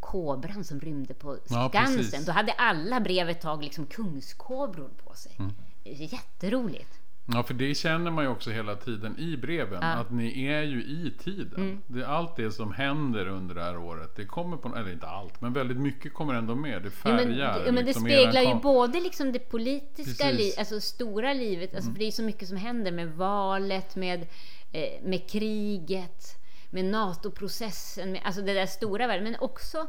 kobran 0.00 0.64
som 0.64 0.80
rymde 0.80 1.14
på 1.14 1.36
Skansen. 1.44 2.20
Ja, 2.20 2.26
Då 2.26 2.32
hade 2.32 2.52
alla 2.52 3.00
brev 3.00 3.28
ett 3.28 3.40
tag 3.40 3.64
liksom 3.64 3.86
kungskobror 3.86 4.90
på 5.04 5.14
sig. 5.14 5.32
Mm. 5.38 5.52
Jätteroligt. 5.84 6.97
Ja, 7.32 7.42
för 7.42 7.54
det 7.54 7.74
känner 7.74 8.10
man 8.10 8.24
ju 8.24 8.30
också 8.30 8.50
hela 8.50 8.76
tiden 8.76 9.18
i 9.18 9.36
breven. 9.36 9.78
Ja. 9.82 9.88
Att 9.88 10.10
ni 10.10 10.46
är 10.46 10.62
ju 10.62 10.82
i 10.82 11.12
tiden. 11.18 11.56
Mm. 11.56 11.82
Det, 11.86 12.04
allt 12.04 12.36
det 12.36 12.50
som 12.50 12.72
händer 12.72 13.28
under 13.28 13.54
det 13.54 13.62
här 13.62 13.78
året, 13.78 14.16
det 14.16 14.24
kommer 14.24 14.56
på, 14.56 14.76
eller 14.76 14.92
inte 14.92 15.06
allt, 15.06 15.40
men 15.40 15.52
väldigt 15.52 15.76
mycket 15.76 16.14
kommer 16.14 16.34
ändå 16.34 16.54
med. 16.54 16.82
Det 16.82 16.90
färgar. 16.90 17.18
Ja, 17.18 17.26
men, 17.26 17.38
ja, 17.38 17.72
men 17.72 17.84
liksom 17.84 18.04
det 18.04 18.10
speglar 18.10 18.42
ju 18.42 18.54
både 18.54 19.00
liksom 19.00 19.32
det 19.32 19.38
politiska, 19.38 20.30
li, 20.30 20.54
alltså 20.58 20.80
stora 20.80 21.32
livet, 21.32 21.74
alltså, 21.74 21.88
mm. 21.88 21.94
för 21.94 21.98
det 21.98 22.06
är 22.06 22.10
så 22.10 22.22
mycket 22.22 22.48
som 22.48 22.56
händer 22.56 22.92
med 22.92 23.08
valet, 23.12 23.96
med, 23.96 24.26
eh, 24.72 25.02
med 25.02 25.30
kriget, 25.30 26.38
med 26.70 26.84
NATO-processen, 26.84 28.12
med, 28.12 28.20
alltså 28.24 28.42
det 28.42 28.54
där 28.54 28.66
stora 28.66 29.06
världen, 29.06 29.24
men 29.24 29.36
också 29.40 29.86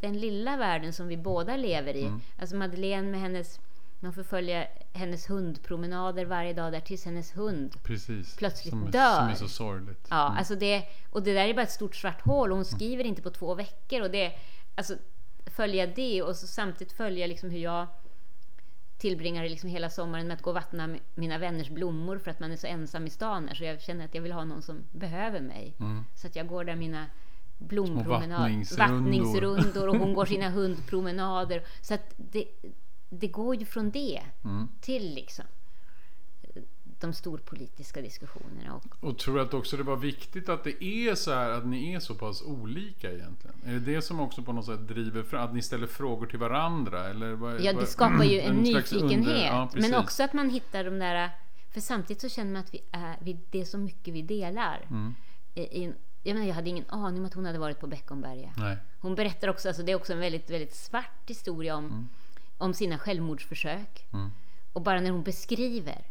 den 0.00 0.20
lilla 0.20 0.56
världen 0.56 0.92
som 0.92 1.08
vi 1.08 1.16
båda 1.16 1.56
lever 1.56 1.96
i. 1.96 2.04
Mm. 2.04 2.20
Alltså 2.38 2.56
Madeleine 2.56 3.10
med 3.10 3.20
hennes 3.20 3.60
man 4.00 4.12
får 4.12 4.22
följa 4.22 4.66
hennes 4.92 5.30
hundpromenader 5.30 6.24
varje 6.24 6.52
dag 6.52 6.72
där 6.72 6.80
tills 6.80 7.04
hennes 7.04 7.36
hund 7.36 7.76
Precis, 7.82 8.36
plötsligt 8.36 8.70
som, 8.70 8.90
dör. 8.90 9.16
Som 9.16 9.28
är 9.28 9.34
så 9.34 9.48
sorgligt. 9.48 10.06
Ja, 10.10 10.26
mm. 10.26 10.38
alltså 10.38 10.54
det, 10.54 10.84
och 11.10 11.22
det 11.22 11.34
där 11.34 11.48
är 11.48 11.54
bara 11.54 11.62
ett 11.62 11.70
stort 11.70 11.96
svart 11.96 12.20
hål 12.20 12.50
och 12.50 12.56
hon 12.56 12.64
skriver 12.64 13.04
inte 13.04 13.22
på 13.22 13.30
två 13.30 13.54
veckor. 13.54 14.00
Och 14.00 14.10
det, 14.10 14.32
alltså, 14.74 14.94
följa 15.46 15.86
det 15.86 16.22
och 16.22 16.36
så 16.36 16.46
samtidigt 16.46 16.92
följa 16.92 17.26
liksom 17.26 17.50
hur 17.50 17.58
jag 17.58 17.86
tillbringar 18.98 19.48
liksom 19.48 19.70
hela 19.70 19.90
sommaren 19.90 20.26
med 20.26 20.34
att 20.34 20.42
gå 20.42 20.50
och 20.50 20.54
vattna 20.54 20.96
mina 21.14 21.38
vänners 21.38 21.70
blommor 21.70 22.18
för 22.18 22.30
att 22.30 22.40
man 22.40 22.52
är 22.52 22.56
så 22.56 22.66
ensam 22.66 23.06
i 23.06 23.10
stan 23.10 23.48
här, 23.48 23.54
så 23.54 23.64
jag 23.64 23.80
känner 23.80 24.04
att 24.04 24.14
jag 24.14 24.22
vill 24.22 24.32
ha 24.32 24.44
någon 24.44 24.62
som 24.62 24.84
behöver 24.92 25.40
mig. 25.40 25.74
Mm. 25.80 26.04
Så 26.14 26.26
att 26.26 26.36
jag 26.36 26.46
går 26.46 26.64
där 26.64 26.76
mina 26.76 27.06
blompromenader, 27.58 28.42
vattningsrundor. 28.42 28.94
vattningsrundor 28.94 29.88
och 29.88 29.96
hon 29.96 30.14
går 30.14 30.26
sina 30.26 30.50
hundpromenader. 30.58 31.62
Så 31.80 31.94
att 31.94 32.14
det, 32.16 32.44
det 33.08 33.28
går 33.28 33.56
ju 33.56 33.64
från 33.64 33.90
det 33.90 34.22
mm. 34.44 34.68
till 34.80 35.14
liksom 35.14 35.44
de 37.00 37.12
storpolitiska 37.12 38.02
diskussionerna. 38.02 38.74
Och, 38.74 39.08
och 39.08 39.18
tror 39.18 39.34
du 39.34 39.40
att 39.40 39.54
också 39.54 39.76
det 39.76 39.82
var 39.82 39.96
viktigt 39.96 40.48
att 40.48 40.64
det 40.64 40.84
är 40.84 41.14
så 41.14 41.34
här 41.34 41.50
att 41.50 41.66
ni 41.66 41.94
är 41.94 42.00
så 42.00 42.14
pass 42.14 42.42
olika 42.42 43.12
egentligen? 43.12 43.56
Är 43.64 43.72
det 43.72 43.80
det 43.80 44.02
som 44.02 44.20
också 44.20 44.42
på 44.42 44.52
något 44.52 44.66
sätt 44.66 44.88
driver 44.88 45.22
fram 45.22 45.44
att 45.44 45.54
ni 45.54 45.62
ställer 45.62 45.86
frågor 45.86 46.26
till 46.26 46.38
varandra? 46.38 47.08
Eller 47.08 47.32
vad, 47.32 47.60
ja, 47.60 47.72
det 47.72 47.86
skapar 47.86 48.24
ju 48.24 48.40
en, 48.40 48.56
en 48.56 48.62
nyfikenhet. 48.62 49.46
Ja, 49.46 49.70
men 49.74 49.94
också 49.94 50.22
att 50.22 50.32
man 50.32 50.50
hittar 50.50 50.84
de 50.84 50.98
där... 50.98 51.30
För 51.70 51.80
samtidigt 51.80 52.20
så 52.20 52.28
känner 52.28 52.52
man 52.52 52.60
att 52.60 52.74
vi 52.74 52.80
är, 52.92 53.16
vi, 53.20 53.38
det 53.50 53.60
är 53.60 53.64
så 53.64 53.78
mycket 53.78 54.14
vi 54.14 54.22
delar. 54.22 54.86
Mm. 54.90 55.14
I, 55.54 55.60
i, 55.60 55.92
jag, 56.22 56.34
menar, 56.34 56.48
jag 56.48 56.54
hade 56.54 56.70
ingen 56.70 56.84
aning 56.88 57.20
om 57.20 57.26
att 57.26 57.34
hon 57.34 57.44
hade 57.44 57.58
varit 57.58 57.80
på 57.80 57.86
Beckomberga. 57.86 58.52
Nej. 58.56 58.76
Hon 59.00 59.14
berättar 59.14 59.48
också, 59.48 59.68
alltså 59.68 59.82
det 59.82 59.92
är 59.92 59.96
också 59.96 60.12
en 60.12 60.18
väldigt, 60.18 60.50
väldigt 60.50 60.74
svart 60.74 61.22
historia 61.26 61.76
om 61.76 61.84
mm 61.84 62.08
om 62.58 62.74
sina 62.74 62.98
självmordsförsök. 62.98 64.06
Mm. 64.12 64.30
Och 64.72 64.82
bara 64.82 65.00
när 65.00 65.10
hon 65.10 65.22
beskriver 65.22 66.04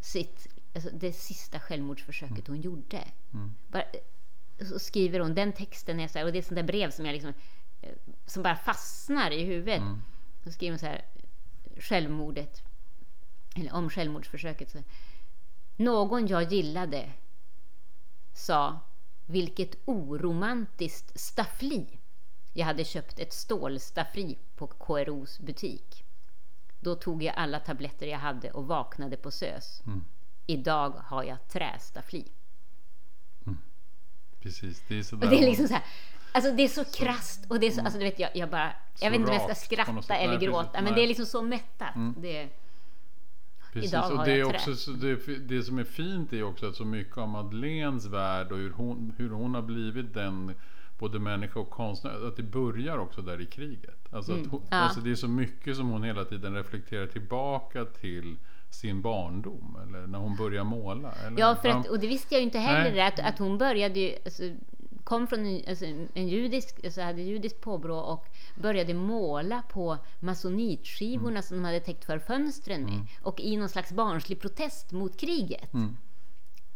sitt, 0.00 0.46
alltså 0.74 0.90
det 0.90 1.12
sista 1.12 1.60
självmordsförsöket 1.60 2.48
mm. 2.48 2.56
hon 2.58 2.60
gjorde. 2.60 3.04
Mm. 3.32 3.54
Bara, 3.68 3.84
så 4.68 4.78
skriver 4.78 5.20
hon, 5.20 5.34
den 5.34 5.52
texten 5.52 6.00
är 6.00 6.08
så 6.08 6.18
här, 6.18 6.26
och 6.26 6.32
det 6.32 6.38
är 6.38 6.42
sånt 6.42 6.56
där 6.56 6.62
brev 6.62 6.90
som 6.90 7.06
jag 7.06 7.12
liksom, 7.12 7.34
eh, 7.82 7.94
som 8.26 8.42
bara 8.42 8.56
fastnar 8.56 9.30
i 9.30 9.44
huvudet. 9.44 9.80
Mm. 9.80 10.02
Så 10.44 10.52
skriver 10.52 10.72
hon 10.72 10.78
så 10.78 10.86
här, 10.86 11.04
självmordet, 11.78 12.62
eller 13.54 13.72
om 13.72 13.90
självmordsförsöket. 13.90 14.70
Så, 14.70 14.82
Någon 15.76 16.26
jag 16.26 16.52
gillade 16.52 17.12
sa, 18.32 18.80
vilket 19.26 19.76
oromantiskt 19.84 21.20
staffli. 21.20 21.97
Jag 22.58 22.66
hade 22.66 22.84
köpt 22.84 23.18
ett 23.18 23.32
stålstaffli 23.32 24.38
på 24.56 24.66
KROs 24.66 25.38
butik. 25.38 26.04
Då 26.80 26.94
tog 26.94 27.22
jag 27.22 27.34
alla 27.36 27.60
tabletter 27.60 28.06
jag 28.06 28.18
hade 28.18 28.50
och 28.50 28.66
vaknade 28.66 29.16
på 29.16 29.30
SÖS. 29.30 29.82
Mm. 29.86 30.04
Idag 30.46 30.90
har 30.90 31.24
jag 31.24 31.48
trästaffli. 31.48 32.24
Mm. 33.46 33.58
Precis, 34.40 34.82
det 34.88 34.98
är 34.98 35.02
sådär. 35.02 35.26
Och 35.26 35.30
det 35.30 35.42
är 35.42 35.46
liksom 35.46 35.68
så 35.68 35.74
här, 35.74 35.82
Alltså 36.32 36.52
det 36.52 36.62
är 36.62 36.68
så, 36.68 36.84
så 36.84 37.04
krasst 37.04 37.46
och 37.48 37.60
det 37.60 37.66
är 37.66 37.70
så, 37.70 37.74
mm. 37.74 37.86
alltså 37.86 37.98
du 37.98 38.04
vet 38.04 38.18
jag, 38.18 38.30
jag 38.34 38.50
bara, 38.50 38.72
jag 39.00 39.10
vet 39.10 39.20
inte 39.20 39.32
om 39.32 39.36
jag 39.36 39.56
ska 39.56 39.74
skratta 39.74 40.16
eller 40.16 40.38
nej, 40.38 40.46
gråta, 40.46 40.68
precis, 40.68 40.84
men 40.84 40.94
det 40.94 41.02
är 41.02 41.08
liksom 41.08 41.26
så 41.26 41.42
mättat. 41.42 41.96
Mm. 41.96 42.14
Det, 42.18 42.48
Precis, 43.72 43.92
Idag 43.92 44.02
har 44.02 44.18
och 44.18 44.24
det, 44.24 44.32
är 44.32 44.44
också, 44.44 44.92
det, 44.92 45.38
det, 45.38 45.62
som 45.62 45.78
är 45.78 45.84
fint 45.84 46.32
är 46.32 46.42
också 46.42 46.68
att 46.68 46.76
så 46.76 46.84
mycket 46.84 47.18
av 47.18 47.28
Madeleines 47.28 48.06
värld 48.06 48.52
och 48.52 48.58
hur 48.58 48.70
hon, 48.70 49.14
hur 49.16 49.30
hon 49.30 49.54
har 49.54 49.62
blivit 49.62 50.14
den 50.14 50.54
både 50.98 51.18
människa 51.18 51.60
och 51.60 51.70
konstnär, 51.70 52.26
att 52.28 52.36
det 52.36 52.42
börjar 52.42 52.98
också 52.98 53.22
där 53.22 53.40
i 53.40 53.46
kriget. 53.46 54.08
Alltså, 54.10 54.32
mm. 54.32 54.50
hon, 54.50 54.62
ja. 54.70 54.76
alltså 54.76 55.00
det 55.00 55.10
är 55.10 55.14
så 55.14 55.28
mycket 55.28 55.76
som 55.76 55.88
hon 55.88 56.02
hela 56.02 56.24
tiden 56.24 56.54
reflekterar 56.54 57.06
tillbaka 57.06 57.84
till 57.84 58.36
sin 58.70 59.02
barndom 59.02 59.78
eller 59.82 60.06
när 60.06 60.18
hon 60.18 60.36
börjar 60.36 60.64
måla. 60.64 61.12
Eller, 61.26 61.40
ja, 61.40 61.56
för 61.62 61.68
att, 61.68 61.88
och 61.88 62.00
det 62.00 62.06
visste 62.06 62.34
jag 62.34 62.40
ju 62.40 62.44
inte 62.44 62.58
heller, 62.58 63.06
att, 63.06 63.20
att 63.20 63.38
hon 63.38 63.58
började 63.58 64.00
ju, 64.00 64.14
alltså, 64.24 64.42
kom 65.04 65.26
från 65.26 65.46
en, 65.46 65.62
alltså, 65.68 65.84
en 66.14 66.28
judisk, 66.28 66.84
alltså 66.84 67.00
hade 67.00 67.22
judiskt 67.22 67.60
påbrå 67.60 67.98
och 67.98 68.26
började 68.54 68.94
måla 68.94 69.62
på 69.68 69.98
masonitskivorna 70.20 71.30
mm. 71.30 71.42
som 71.42 71.56
de 71.56 71.64
hade 71.64 71.80
täckt 71.80 72.04
för 72.04 72.18
fönstren 72.18 72.82
med. 72.82 72.92
Mm. 72.92 73.06
Och 73.22 73.40
i 73.40 73.56
någon 73.56 73.68
slags 73.68 73.92
barnslig 73.92 74.40
protest 74.40 74.92
mot 74.92 75.20
kriget. 75.20 75.74
Mm. 75.74 75.96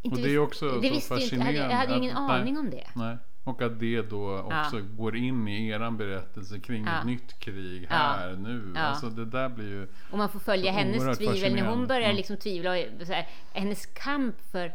och 0.04 0.16
det 0.16 0.34
är 0.34 0.38
också 0.38 0.80
det 0.80 1.00
så 1.00 1.14
fascinerande. 1.14 1.50
Inte, 1.50 1.62
jag 1.62 1.62
hade, 1.62 1.74
jag 1.74 1.78
hade 1.78 1.96
ingen 1.96 2.16
att, 2.16 2.30
aning 2.30 2.54
nej, 2.54 2.60
om 2.60 2.70
det. 2.70 2.86
Nej. 2.94 3.16
Och 3.44 3.62
att 3.62 3.80
det 3.80 4.02
då 4.02 4.38
också 4.38 4.78
ja. 4.78 4.84
går 4.96 5.16
in 5.16 5.48
i 5.48 5.68
eran 5.68 5.96
berättelse 5.96 6.60
kring 6.60 6.84
ja. 6.84 6.98
ett 6.98 7.06
nytt 7.06 7.38
krig 7.38 7.86
här, 7.88 8.30
ja. 8.30 8.36
nu. 8.36 8.72
Alltså 8.76 9.10
det 9.10 9.24
där 9.24 9.48
blir 9.48 9.68
ju 9.68 9.88
Och 10.10 10.18
man 10.18 10.28
får 10.28 10.38
följa 10.38 10.72
hennes 10.72 11.18
tvivel 11.18 11.54
när 11.54 11.66
hon 11.66 11.86
börjar 11.86 12.02
mm. 12.02 12.16
liksom 12.16 12.36
tvivla. 12.36 12.70
Och 12.70 13.06
så 13.06 13.12
här, 13.12 13.28
hennes 13.52 13.86
kamp 13.86 14.36
för... 14.50 14.66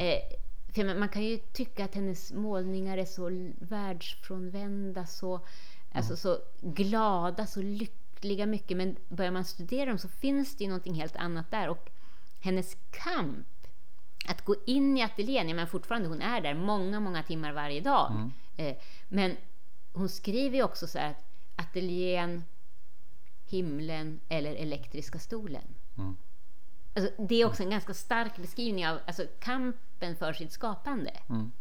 Eh, 0.00 0.38
för 0.74 0.94
man 0.94 1.08
kan 1.08 1.22
ju 1.22 1.38
tycka 1.38 1.84
att 1.84 1.94
hennes 1.94 2.32
målningar 2.32 2.98
är 2.98 3.04
så 3.04 3.52
världsfrånvända, 3.58 5.06
så, 5.06 5.34
mm. 5.34 5.46
alltså, 5.92 6.16
så 6.16 6.38
glada, 6.60 7.46
så 7.46 7.62
lyckliga 7.62 8.46
mycket. 8.46 8.76
Men 8.76 8.96
börjar 9.08 9.30
man 9.30 9.44
studera 9.44 9.86
dem 9.86 9.98
så 9.98 10.08
finns 10.08 10.56
det 10.56 10.64
ju 10.64 10.70
någonting 10.70 10.94
helt 10.94 11.16
annat 11.16 11.50
där. 11.50 11.68
Och 11.68 11.90
hennes 12.40 12.76
kamp 12.90 13.57
att 14.26 14.44
gå 14.44 14.56
in 14.66 14.96
i 14.96 15.02
ateljén, 15.02 15.56
men 15.56 15.66
fortfarande 15.66 16.08
hon 16.08 16.22
är 16.22 16.40
där 16.40 16.54
många, 16.54 17.00
många 17.00 17.22
timmar 17.22 17.52
varje 17.52 17.80
dag. 17.80 18.10
Mm. 18.10 18.32
Eh, 18.56 18.76
men 19.08 19.36
hon 19.92 20.08
skriver 20.08 20.56
ju 20.56 20.62
också 20.62 20.86
så 20.86 20.98
här 20.98 21.10
att 21.10 21.24
ateljén, 21.56 22.44
himlen 23.46 24.20
eller 24.28 24.54
elektriska 24.54 25.18
stolen. 25.18 25.74
Mm. 25.98 26.16
Alltså, 26.94 27.22
det 27.22 27.34
är 27.34 27.46
också 27.46 27.62
en 27.62 27.70
ganska 27.70 27.94
stark 27.94 28.36
beskrivning 28.36 28.88
av 28.88 28.98
alltså, 29.06 29.26
kampen 29.40 30.16
för 30.16 30.32
sitt 30.32 30.52
skapande. 30.52 31.10
Mm. 31.28 31.52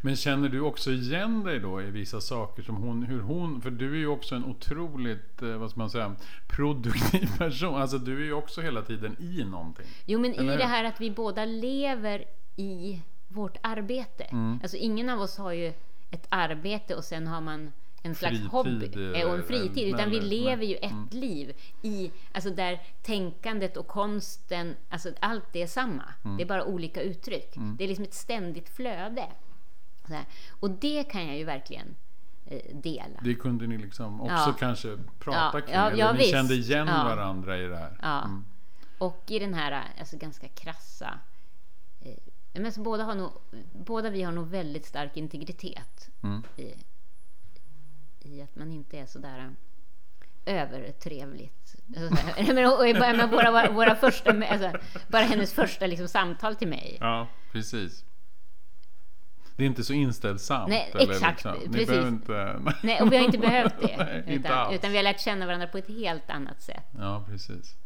Men 0.00 0.16
känner 0.16 0.48
du 0.48 0.60
också 0.60 0.90
igen 0.90 1.44
dig 1.44 1.60
då 1.60 1.82
i 1.82 1.90
vissa 1.90 2.20
saker 2.20 2.62
som 2.62 2.76
hon, 2.76 3.02
hur 3.02 3.20
hon, 3.20 3.60
för 3.60 3.70
du 3.70 3.92
är 3.92 3.98
ju 3.98 4.06
också 4.06 4.34
en 4.34 4.44
otroligt, 4.44 5.42
eh, 5.42 5.56
vad 5.56 5.70
ska 5.70 5.80
man 5.80 5.90
säga, 5.90 6.14
produktiv 6.48 7.28
person. 7.38 7.74
Alltså 7.74 7.98
du 7.98 8.20
är 8.20 8.24
ju 8.24 8.32
också 8.32 8.60
hela 8.60 8.82
tiden 8.82 9.16
i 9.18 9.44
någonting. 9.44 9.86
Jo 10.06 10.20
men 10.20 10.34
Eller? 10.34 10.54
i 10.54 10.56
det 10.56 10.64
här 10.64 10.84
att 10.84 11.00
vi 11.00 11.10
båda 11.10 11.44
lever 11.44 12.24
i 12.56 13.00
vårt 13.28 13.56
arbete. 13.60 14.24
Mm. 14.24 14.58
Alltså 14.62 14.76
ingen 14.76 15.08
av 15.08 15.20
oss 15.20 15.38
har 15.38 15.52
ju 15.52 15.72
ett 16.10 16.26
arbete 16.28 16.94
och 16.94 17.04
sen 17.04 17.26
har 17.26 17.40
man 17.40 17.72
en 18.06 18.14
slags 18.14 18.36
fritid, 18.36 18.50
hobby 18.50 19.24
och 19.24 19.34
en 19.34 19.42
fritid, 19.42 19.94
utan 19.94 20.10
vi 20.10 20.20
lever 20.20 20.64
ju 20.64 20.76
ett 20.76 20.90
mm. 20.90 21.08
liv 21.10 21.52
i, 21.82 22.10
alltså 22.32 22.50
där 22.50 22.82
tänkandet 23.02 23.76
och 23.76 23.86
konsten, 23.86 24.76
alltså 24.88 25.12
allt 25.20 25.44
det 25.52 25.62
är 25.62 25.66
samma. 25.66 26.02
Mm. 26.24 26.36
Det 26.36 26.42
är 26.42 26.46
bara 26.46 26.64
olika 26.64 27.02
uttryck. 27.02 27.56
Mm. 27.56 27.76
Det 27.76 27.84
är 27.84 27.88
liksom 27.88 28.04
ett 28.04 28.14
ständigt 28.14 28.68
flöde. 28.68 29.26
Och 30.50 30.70
det 30.70 31.04
kan 31.04 31.26
jag 31.26 31.36
ju 31.36 31.44
verkligen 31.44 31.96
eh, 32.46 32.76
dela. 32.76 33.20
Det 33.22 33.34
kunde 33.34 33.66
ni 33.66 33.78
liksom 33.78 34.20
också 34.20 34.34
ja. 34.34 34.56
kanske 34.58 34.98
prata 35.18 35.58
ja, 35.58 35.60
kring? 35.60 35.74
Ja, 35.74 35.90
eller 35.90 36.12
ni 36.12 36.18
visst. 36.18 36.30
kände 36.30 36.54
igen 36.54 36.86
varandra 36.86 37.58
i 37.58 37.68
det 37.68 37.76
här? 37.76 37.98
Ja. 38.02 38.24
Mm. 38.24 38.44
Och 38.98 39.24
i 39.26 39.38
den 39.38 39.54
här 39.54 39.84
alltså, 39.98 40.16
ganska 40.16 40.48
krassa 40.48 41.18
eh, 42.00 42.60
men 42.60 42.72
så 42.72 42.80
båda, 42.80 43.04
har 43.04 43.14
nog, 43.14 43.32
båda 43.72 44.10
vi 44.10 44.22
har 44.22 44.32
nog 44.32 44.48
väldigt 44.48 44.86
stark 44.86 45.16
integritet 45.16 46.10
mm. 46.22 46.42
i, 46.56 46.74
i 48.20 48.42
att 48.42 48.56
man 48.56 48.72
inte 48.72 48.98
är 48.98 49.06
sådär 49.06 49.54
övertrevligt. 50.46 51.76
men, 52.98 53.30
våra, 53.30 53.70
våra 53.70 53.96
första, 53.96 54.30
alltså, 54.30 54.72
bara 55.08 55.22
hennes 55.22 55.54
första 55.54 55.86
liksom, 55.86 56.08
samtal 56.08 56.56
till 56.56 56.68
mig. 56.68 56.96
Ja, 57.00 57.28
precis. 57.52 58.04
Det 59.56 59.64
är 59.64 59.66
inte 59.66 59.84
så 59.84 59.92
inställsamt. 59.92 60.68
Nej, 60.68 60.92
exakt. 60.94 61.44
Liksom. 61.44 61.72
precis. 61.72 62.04
Inte... 62.04 62.60
Nej, 62.82 63.02
och 63.02 63.12
vi 63.12 63.16
har 63.16 63.24
inte 63.24 63.38
behövt 63.38 63.80
det. 63.80 63.96
Nej, 64.26 64.36
utan, 64.36 64.74
utan, 64.74 64.90
vi 64.90 64.96
har 64.96 65.04
lärt 65.04 65.20
känna 65.20 65.46
varandra 65.46 65.66
på 65.66 65.78
ett 65.78 65.88
helt 65.88 66.30
annat 66.30 66.62
sätt. 66.62 66.84
Ja, 66.98 67.24
precis. 67.28 67.76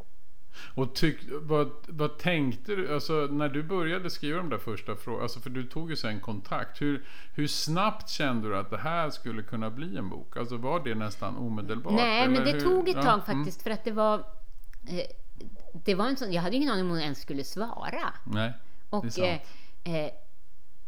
Och 0.74 0.94
tyck, 0.94 1.16
vad, 1.40 1.70
vad 1.88 2.18
tänkte 2.18 2.76
du, 2.76 2.94
alltså 2.94 3.12
när 3.12 3.48
du 3.48 3.62
började 3.62 4.10
skriva 4.10 4.38
de 4.38 4.50
där 4.50 4.58
första 4.58 4.96
frågorna, 4.96 5.22
alltså 5.22 5.40
för 5.40 5.50
du 5.50 5.64
tog 5.64 5.90
ju 5.90 5.96
sen 5.96 6.20
kontakt. 6.20 6.82
Hur, 6.82 7.04
hur 7.34 7.46
snabbt 7.46 8.08
kände 8.08 8.48
du 8.48 8.56
att 8.56 8.70
det 8.70 8.78
här 8.78 9.10
skulle 9.10 9.42
kunna 9.42 9.70
bli 9.70 9.96
en 9.96 10.08
bok? 10.08 10.36
Alltså 10.36 10.56
var 10.56 10.84
det 10.84 10.94
nästan 10.94 11.36
omedelbart? 11.36 11.92
Nej, 11.92 12.28
men 12.28 12.44
det 12.44 12.52
hur? 12.52 12.60
tog 12.60 12.88
ett 12.88 12.94
tag 12.94 13.04
ja, 13.04 13.12
mm. 13.12 13.26
faktiskt 13.26 13.66
mm. 13.66 13.76
för 13.76 13.80
att 13.80 13.84
det 13.84 13.92
var 13.92 14.18
eh, 14.88 15.06
det 15.72 15.94
var 15.94 16.06
en 16.06 16.16
sån, 16.16 16.32
jag 16.32 16.42
hade 16.42 16.56
ingen 16.56 16.70
aning 16.70 16.84
om 16.84 16.90
hon 16.90 17.00
ens 17.00 17.20
skulle 17.20 17.44
svara. 17.44 18.14
Nej, 18.24 18.52
och, 18.90 19.02
det 19.02 19.08
är 19.08 19.38
sant. 19.38 19.42
Eh, 19.84 19.94
eh, 19.94 20.10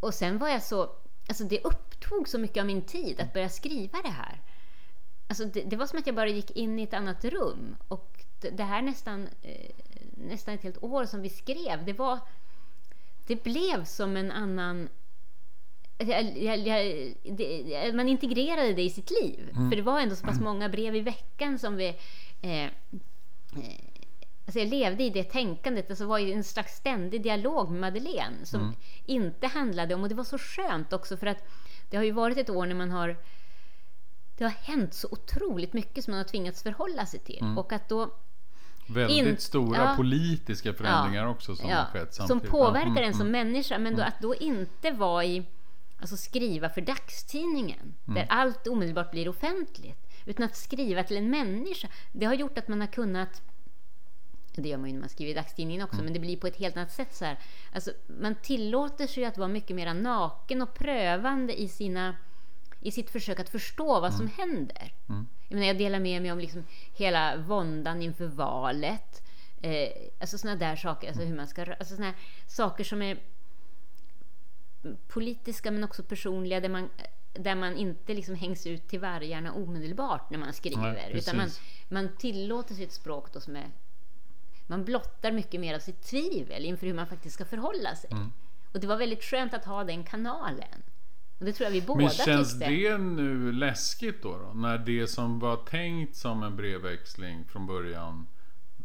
och 0.02 0.14
sen 0.14 0.38
var 0.38 0.48
jag 0.48 0.62
så, 0.62 0.90
alltså 1.28 1.44
det 1.44 1.64
upptog 1.64 2.28
så 2.28 2.38
mycket 2.38 2.60
av 2.60 2.66
min 2.66 2.82
tid 2.82 3.20
att 3.20 3.32
börja 3.32 3.48
skriva 3.48 4.02
det 4.02 4.08
här. 4.08 4.40
Alltså 5.28 5.44
det, 5.44 5.62
det 5.62 5.76
var 5.76 5.86
som 5.86 5.98
att 5.98 6.06
jag 6.06 6.16
bara 6.16 6.28
gick 6.28 6.50
in 6.50 6.78
i 6.78 6.82
ett 6.82 6.94
annat 6.94 7.24
rum 7.24 7.76
och 7.88 8.24
det 8.50 8.62
här 8.62 8.82
nästan, 8.82 9.28
eh, 9.42 9.70
nästan 10.16 10.54
ett 10.54 10.62
helt 10.62 10.82
år 10.82 11.04
som 11.04 11.22
vi 11.22 11.28
skrev, 11.28 11.84
det 11.84 11.92
var... 11.92 12.18
Det 13.26 13.44
blev 13.44 13.84
som 13.84 14.16
en 14.16 14.32
annan... 14.32 14.88
Jag, 15.98 16.38
jag, 16.38 16.58
jag, 16.58 17.12
det, 17.22 17.92
man 17.94 18.08
integrerade 18.08 18.72
det 18.72 18.82
i 18.82 18.90
sitt 18.90 19.10
liv. 19.10 19.50
Mm. 19.54 19.70
För 19.70 19.76
det 19.76 19.82
var 19.82 20.00
ändå 20.00 20.16
så 20.16 20.26
pass 20.26 20.40
många 20.40 20.68
brev 20.68 20.96
i 20.96 21.00
veckan 21.00 21.58
som 21.58 21.76
vi... 21.76 21.88
Eh, 22.42 22.64
eh, 22.64 22.70
alltså 24.46 24.58
jag 24.58 24.68
levde 24.68 25.04
i 25.04 25.10
det 25.10 25.24
tänkandet. 25.24 25.90
Alltså 25.90 26.04
det 26.04 26.08
var 26.08 26.18
en 26.18 26.44
slags 26.44 26.76
ständig 26.76 27.22
dialog 27.22 27.70
med 27.70 27.80
Madeleine 27.80 28.46
som 28.46 28.60
mm. 28.60 28.74
inte 29.06 29.46
handlade 29.46 29.94
om... 29.94 30.02
Och 30.02 30.08
det 30.08 30.14
var 30.14 30.24
så 30.24 30.38
skönt 30.38 30.92
också 30.92 31.16
för 31.16 31.26
att 31.26 31.48
det 31.90 31.96
har 31.96 32.04
ju 32.04 32.12
varit 32.12 32.38
ett 32.38 32.50
år 32.50 32.66
när 32.66 32.74
man 32.74 32.90
har 32.90 33.16
det 34.38 34.44
har 34.44 34.50
hänt 34.50 34.94
så 34.94 35.08
otroligt 35.10 35.72
mycket 35.72 36.04
som 36.04 36.12
man 36.12 36.18
har 36.18 36.24
tvingats 36.24 36.62
förhålla 36.62 37.06
sig 37.06 37.20
till. 37.20 37.38
Mm. 37.40 37.58
Och 37.58 37.72
att 37.72 37.88
då 37.88 38.10
Väldigt 38.86 39.26
in, 39.26 39.36
stora 39.36 39.78
ja, 39.78 39.94
politiska 39.96 40.72
förändringar 40.72 41.24
ja, 41.24 41.30
också 41.30 41.56
som 41.56 41.70
ja, 41.70 41.86
skett 41.92 42.14
samtidigt. 42.14 42.42
Som 42.42 42.50
påverkar 42.50 42.90
mm, 42.90 43.04
en 43.04 43.12
som 43.12 43.26
mm, 43.26 43.32
människa. 43.32 43.78
Men 43.78 43.92
då, 43.92 44.00
mm. 44.00 44.08
att 44.08 44.20
då 44.20 44.34
inte 44.34 44.90
vara 44.90 45.24
i, 45.24 45.46
alltså 46.00 46.16
skriva 46.16 46.68
för 46.68 46.80
dagstidningen, 46.80 47.94
mm. 48.06 48.14
där 48.14 48.26
allt 48.28 48.66
omedelbart 48.66 49.10
blir 49.10 49.28
offentligt. 49.28 50.08
Utan 50.26 50.44
att 50.44 50.56
skriva 50.56 51.02
till 51.02 51.16
en 51.16 51.30
människa. 51.30 51.88
Det 52.12 52.26
har 52.26 52.34
gjort 52.34 52.58
att 52.58 52.68
man 52.68 52.80
har 52.80 52.88
kunnat 52.88 53.42
det 54.60 54.68
gör 54.68 54.78
man 54.78 54.88
ju 54.88 54.92
när 54.92 55.00
man 55.00 55.08
skriver 55.08 55.30
i 55.30 55.34
dagstidningen 55.34 55.82
också, 55.82 55.94
mm. 55.94 56.04
men 56.04 56.12
det 56.12 56.20
blir 56.20 56.36
på 56.36 56.46
ett 56.46 56.56
helt 56.56 56.76
annat 56.76 56.92
sätt. 56.92 57.14
så 57.14 57.24
här. 57.24 57.38
Alltså, 57.72 57.92
man 58.06 58.34
tillåter 58.34 59.06
sig 59.06 59.24
att 59.24 59.38
vara 59.38 59.48
mycket 59.48 59.76
mer 59.76 59.94
naken 59.94 60.62
och 60.62 60.74
prövande 60.74 61.60
i 61.60 61.68
sina 61.68 62.16
i 62.82 62.90
sitt 62.90 63.10
försök 63.10 63.40
att 63.40 63.48
förstå 63.48 64.00
vad 64.00 64.14
som 64.14 64.26
mm. 64.26 64.32
händer. 64.36 64.94
Mm. 65.08 65.26
Jag, 65.48 65.54
menar, 65.54 65.66
jag 65.66 65.78
delar 65.78 66.00
med 66.00 66.22
mig 66.22 66.32
om 66.32 66.38
liksom 66.38 66.64
hela 66.94 67.36
våndan 67.36 68.02
inför 68.02 68.26
valet. 68.26 69.22
Eh, 69.62 69.88
alltså 70.20 70.38
sådana 70.38 70.58
där 70.58 70.76
saker, 70.76 71.08
alltså 71.08 71.22
hur 71.22 71.36
man 71.36 71.46
ska, 71.46 71.74
alltså 71.74 71.96
såna 71.96 72.14
saker 72.46 72.84
som 72.84 73.02
är 73.02 73.18
politiska 75.08 75.70
men 75.70 75.84
också 75.84 76.02
personliga 76.02 76.60
där 76.60 76.68
man, 76.68 76.88
där 77.32 77.54
man 77.54 77.76
inte 77.76 78.14
liksom 78.14 78.34
hängs 78.34 78.66
ut 78.66 78.88
till 78.88 79.00
vargarna 79.00 79.52
omedelbart 79.52 80.30
när 80.30 80.38
man 80.38 80.52
skriver. 80.52 80.92
Nej, 80.92 81.10
utan 81.14 81.36
man, 81.36 81.48
man 81.88 82.16
tillåter 82.16 82.74
sitt 82.74 82.92
språk 82.92 83.32
då 83.32 83.40
som 83.40 83.56
är... 83.56 83.70
Man 84.72 84.84
blottar 84.84 85.32
mycket 85.32 85.60
mer 85.60 85.74
av 85.74 85.78
sitt 85.78 86.02
tvivel 86.02 86.64
inför 86.64 86.86
hur 86.86 86.94
man 86.94 87.06
faktiskt 87.06 87.34
ska 87.34 87.44
förhålla 87.44 87.96
sig. 87.96 88.10
Mm. 88.10 88.32
Och 88.72 88.80
det 88.80 88.86
var 88.86 88.96
väldigt 88.96 89.24
skönt 89.24 89.54
att 89.54 89.64
ha 89.64 89.84
den 89.84 90.04
kanalen. 90.04 90.82
Och 91.38 91.44
det 91.44 91.52
tror 91.52 91.64
jag 91.64 91.72
vi 91.72 91.82
båda 91.82 92.00
Men 92.00 92.10
känns 92.10 92.52
tyckte. 92.52 92.70
det 92.70 92.98
nu 92.98 93.52
läskigt 93.52 94.22
då, 94.22 94.38
då? 94.38 94.52
När 94.54 94.78
det 94.78 95.06
som 95.06 95.38
var 95.38 95.56
tänkt 95.56 96.16
som 96.16 96.42
en 96.42 96.56
brevväxling 96.56 97.44
från 97.44 97.66
början 97.66 98.26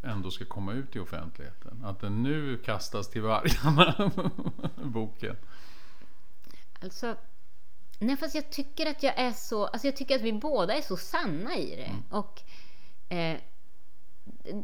ändå 0.04 0.32
ska 0.32 0.45
komma 0.45 0.73
ut 0.73 0.95
i 0.95 1.00
offentligheten? 1.00 1.86
Att 1.86 2.00
den 2.00 2.23
nu 2.23 2.58
kastas 2.58 3.10
till 3.10 3.21
vargarna, 3.21 4.12
boken. 4.84 5.36
Alltså, 6.82 7.15
nej 8.00 8.17
fast 8.17 8.36
jag 8.36 8.50
tycker 8.50 8.86
att 8.86 9.04
jag 9.04 9.19
är 9.19 9.32
så, 9.32 9.65
alltså 9.65 9.88
jag 9.88 9.95
tycker 9.95 10.15
att 10.15 10.21
vi 10.21 10.34
båda 10.34 10.73
är 10.78 10.82
så 10.82 10.97
sanna 10.97 11.58
i 11.58 11.76
det. 11.76 11.84
Mm. 11.84 12.04
Och 12.10 12.41
eh, 13.10 13.38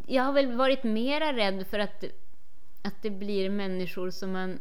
jag 0.08 0.24
har 0.24 0.34
väl 0.34 0.52
varit 0.52 0.84
mera 0.84 1.34
rädd 1.34 1.68
för 1.68 1.80
att, 1.80 2.04
att 2.82 3.02
det 3.02 3.10
blir 3.10 3.50
människor 3.50 4.10
som 4.10 4.32
man 4.32 4.60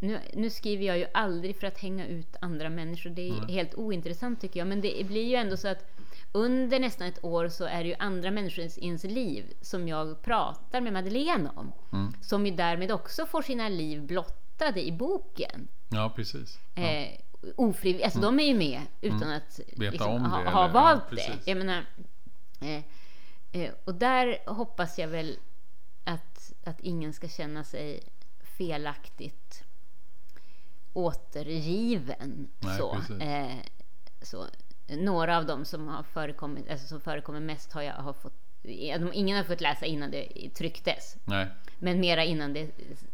nu, 0.00 0.20
nu, 0.32 0.50
skriver 0.50 0.84
jag 0.84 0.98
ju 0.98 1.06
aldrig 1.14 1.56
för 1.56 1.66
att 1.66 1.78
hänga 1.78 2.06
ut 2.06 2.36
andra 2.40 2.70
människor. 2.70 3.10
Det 3.10 3.28
är 3.28 3.32
mm. 3.32 3.48
helt 3.48 3.74
ointressant 3.74 4.40
tycker 4.40 4.60
jag. 4.60 4.66
Men 4.66 4.80
det 4.80 5.06
blir 5.06 5.24
ju 5.24 5.34
ändå 5.34 5.56
så 5.56 5.68
att 5.68 5.90
under 6.32 6.80
nästan 6.80 7.06
ett 7.06 7.24
år 7.24 7.48
så 7.48 7.64
är 7.64 7.82
det 7.82 7.88
ju 7.88 7.94
andra 7.98 8.30
människor 8.30 8.64
i 8.64 8.70
ens 8.86 9.04
liv 9.04 9.44
som 9.60 9.88
jag 9.88 10.22
pratar 10.22 10.80
med 10.80 10.92
Madeleine 10.92 11.50
om. 11.56 11.72
Mm. 11.92 12.12
Som 12.20 12.46
ju 12.46 12.52
därmed 12.52 12.92
också 12.92 13.26
får 13.26 13.42
sina 13.42 13.68
liv 13.68 14.02
blottade 14.02 14.86
i 14.86 14.92
boken. 14.92 15.68
Ja, 15.88 16.12
precis. 16.16 16.58
Ja. 16.74 16.82
Eh, 16.82 17.08
ofrivilligt. 17.56 18.04
Alltså 18.04 18.18
mm. 18.18 18.36
de 18.36 18.42
är 18.42 18.46
ju 18.46 18.54
med 18.54 18.80
utan 19.00 19.22
mm. 19.22 19.36
att 19.36 19.60
liksom, 19.66 20.24
ha, 20.24 20.50
ha 20.50 20.68
valt 20.68 21.02
ja, 21.10 21.16
det. 21.16 21.50
Jag 21.50 21.58
menar, 21.58 21.84
eh, 22.60 22.82
eh, 23.54 23.74
och 23.84 23.94
där 23.94 24.38
hoppas 24.46 24.98
jag 24.98 25.08
väl 25.08 25.38
att, 26.04 26.52
att 26.64 26.80
ingen 26.80 27.12
ska 27.12 27.28
känna 27.28 27.64
sig 27.64 28.00
felaktigt 28.40 29.64
återgiven. 30.92 32.48
Nej, 32.58 32.78
så. 32.78 32.96
Eh, 33.20 33.58
så. 34.22 34.46
Några 34.86 35.36
av 35.36 35.46
dem 35.46 35.64
som 35.64 35.88
har 35.88 36.02
förekommit, 36.02 36.70
alltså 36.70 36.86
som 36.86 37.00
förekommer 37.00 37.40
mest 37.40 37.72
har 37.72 37.82
jag 37.82 37.94
har 37.94 38.12
fått 38.12 38.43
Ingen 38.64 39.36
har 39.36 39.44
fått 39.44 39.60
läsa 39.60 39.86
innan 39.86 40.10
det 40.10 40.50
trycktes. 40.54 41.16
Nej. 41.24 41.46
Men 41.78 42.00
mera 42.00 42.24
innan 42.24 42.52
det, 42.52 42.70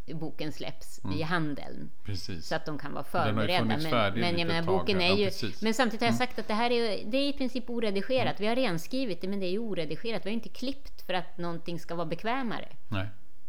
boken 0.06 0.52
släpps 0.52 1.04
mm. 1.04 1.18
i 1.18 1.22
handeln. 1.22 1.90
Precis. 2.04 2.46
Så 2.46 2.54
att 2.54 2.66
de 2.66 2.78
kan 2.78 2.92
vara 2.92 3.04
förberedda. 3.04 3.64
men, 3.64 4.20
men 4.20 4.38
jag 4.38 4.46
menar, 4.46 4.62
boken 4.62 5.00
är 5.00 5.14
ju... 5.14 5.24
Ja, 5.24 5.48
men 5.62 5.74
samtidigt 5.74 6.00
har 6.00 6.06
jag 6.06 6.14
mm. 6.14 6.18
sagt 6.18 6.38
att 6.38 6.48
det 6.48 6.54
här 6.54 6.70
är, 6.70 7.04
det 7.10 7.18
är 7.18 7.28
i 7.28 7.32
princip 7.32 7.70
oredigerat. 7.70 8.40
Mm. 8.40 8.40
Vi 8.40 8.46
har 8.46 8.56
renskrivit 8.56 9.20
det, 9.20 9.28
men 9.28 9.40
det 9.40 9.46
är 9.46 9.50
ju 9.50 9.58
oredigerat. 9.58 10.26
Vi 10.26 10.30
har 10.30 10.34
inte 10.34 10.48
klippt 10.48 11.06
för 11.06 11.14
att 11.14 11.38
någonting 11.38 11.78
ska 11.78 11.94
vara 11.94 12.06
bekvämare. 12.06 12.68
Nej. 12.88 13.06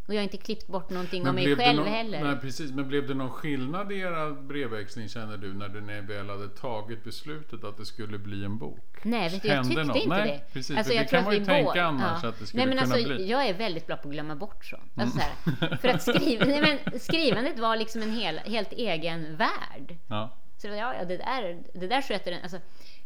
Och 0.08 0.14
jag 0.14 0.20
har 0.20 0.24
inte 0.24 0.38
klippt 0.38 0.68
bort 0.68 0.90
någonting 0.90 1.28
av 1.28 1.36
mig 1.36 1.56
själv 1.56 1.80
någon, 1.80 1.88
heller. 1.88 2.24
Nej, 2.24 2.36
precis. 2.36 2.72
Men 2.72 2.88
blev 2.88 3.08
det 3.08 3.14
någon 3.14 3.30
skillnad 3.30 3.92
i 3.92 4.00
era 4.00 4.32
brevväxling 4.32 5.10
känner 5.10 5.38
du 5.38 5.54
när 5.54 5.70
du 5.70 6.02
väl 6.02 6.30
hade 6.30 6.50
tagit 6.50 7.04
beslutet 7.04 7.64
att 7.64 7.78
det 7.78 7.86
skulle 7.86 8.18
bli 8.18 8.46
en 8.46 8.58
bok? 8.58 9.00
Nej, 9.04 9.30
vet 9.30 9.42
du, 9.42 9.48
jag 9.48 9.66
tyckte 9.66 9.82
inte 9.82 10.08
nej, 10.08 10.28
det. 10.28 10.54
Precis, 10.54 10.78
alltså, 10.78 10.94
det 10.94 11.06
kan 11.06 11.24
man 11.24 11.34
ju 11.34 11.46
tänka 11.46 11.64
båda, 11.64 11.84
annars 11.84 12.24
ja. 12.24 12.30
att 12.30 12.40
det 12.40 12.46
skulle 12.46 12.66
nej, 12.66 12.76
men 12.76 12.86
kunna 12.86 12.96
alltså, 12.96 13.16
bli. 13.16 13.30
Jag 13.30 13.48
är 13.48 13.54
väldigt 13.54 13.88
bra 13.88 13.96
på 13.98 14.08
att 14.08 14.14
glömma 14.14 14.36
bort 14.36 14.66
sånt. 14.66 14.92
Alltså, 14.96 15.20
mm. 15.62 15.78
för 15.82 15.88
att 15.88 16.02
skriva, 16.02 16.46
nej, 16.46 16.80
men 16.86 17.00
skrivandet 17.00 17.60
var 17.60 17.76
liksom 17.76 18.02
en 18.02 18.12
hel, 18.12 18.38
helt 18.38 18.72
egen 18.72 19.38
värld. 19.38 19.98
Ja. 20.08 20.38
Så 20.58 20.68
ja, 20.68 20.76
ja 20.76 21.06
det, 21.06 21.18
där, 21.18 21.64
det 21.74 21.88
där 21.88 22.02
sköter 22.02 22.32
den. 22.32 22.42
Alltså, 22.42 22.58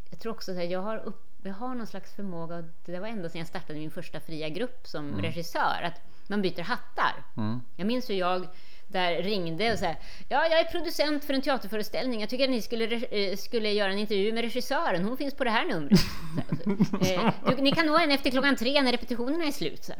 jag 0.10 0.19
tror 0.19 0.34
också 0.34 0.51
att 0.51 0.69
jag 0.69 0.81
har 0.81 0.97
upp, 0.97 1.23
jag 1.43 1.53
har 1.53 1.75
någon 1.75 1.88
slags 1.88 2.15
förmåga, 2.15 2.55
och 2.55 2.63
det 2.86 2.99
var 2.99 3.08
ända 3.08 3.29
sedan 3.29 3.39
jag 3.39 3.47
startade 3.47 3.79
min 3.79 3.91
första 3.91 4.19
fria 4.19 4.49
grupp 4.49 4.88
som 4.88 5.10
mm. 5.10 5.21
regissör, 5.21 5.81
att 5.84 6.01
man 6.28 6.42
byter 6.42 6.62
hattar. 6.62 7.14
Mm. 7.38 7.62
Jag 7.76 7.88
minns 7.88 8.10
hur 8.10 8.16
jag 8.16 8.48
där 8.88 9.24
ringde 9.24 9.74
och 9.74 9.80
sa 9.80 9.86
ja, 10.30 10.48
jag 10.48 10.60
är 10.60 10.64
producent 10.64 11.26
för 11.26 11.34
en 11.34 11.42
teaterföreställning. 11.42 12.20
Jag 12.20 12.30
tycker 12.30 12.44
att 12.44 12.50
ni 12.50 12.62
skulle, 12.62 12.96
eh, 12.96 13.38
skulle 13.38 13.72
göra 13.72 13.92
en 13.92 14.00
intervju 14.00 14.34
med 14.34 14.44
regissören. 14.44 15.04
Hon 15.04 15.18
finns 15.18 15.34
på 15.34 15.44
det 15.44 15.50
här 15.50 15.66
numret. 15.66 16.00
Så, 16.90 17.52
eh, 17.52 17.58
ni 17.58 17.72
kan 17.72 17.86
nå 17.86 17.98
henne 17.98 18.14
efter 18.14 18.30
klockan 18.30 18.56
tre 18.56 18.82
när 18.82 18.92
repetitionerna 18.92 19.46
är 19.46 19.52
slut. 19.52 19.84
Så. 19.84 19.94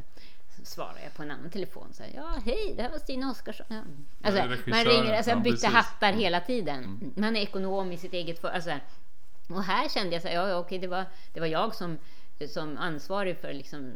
svarar 0.64 1.00
jag 1.04 1.14
på 1.14 1.24
en 1.24 1.32
annan 1.32 1.50
telefon. 1.50 1.88
Så 1.94 2.04
ja, 2.16 2.36
hej, 2.46 2.74
det 2.76 2.82
här 2.82 2.90
var 2.90 3.00
Stina 3.00 3.32
Oskarsson. 3.32 3.66
Ja. 3.70 3.82
Alltså, 4.24 4.70
man 4.70 4.86
ringer, 4.86 5.14
alltså, 5.14 5.32
jag 5.32 5.42
bytte 5.42 5.68
hattar 5.68 6.14
hela 6.14 6.40
tiden. 6.40 6.84
Mm. 6.84 7.14
Man 7.16 7.36
är 7.36 7.42
ekonom 7.42 7.92
i 7.92 7.98
sitt 7.98 8.14
eget 8.14 8.42
för, 8.42 8.50
alltså, 8.50 8.72
Och 9.50 9.64
här 9.64 9.90
kände 9.90 10.16
jag 10.16 10.22
så 10.22 10.28
ja, 10.28 10.58
okej, 10.58 10.80
det 10.80 10.88
var, 10.88 11.06
det 11.34 11.40
var 11.40 11.48
jag 11.48 11.76
som, 11.76 11.98
som 12.50 12.78
ansvarig 12.78 13.38
för 13.38 13.54
liksom, 13.54 13.94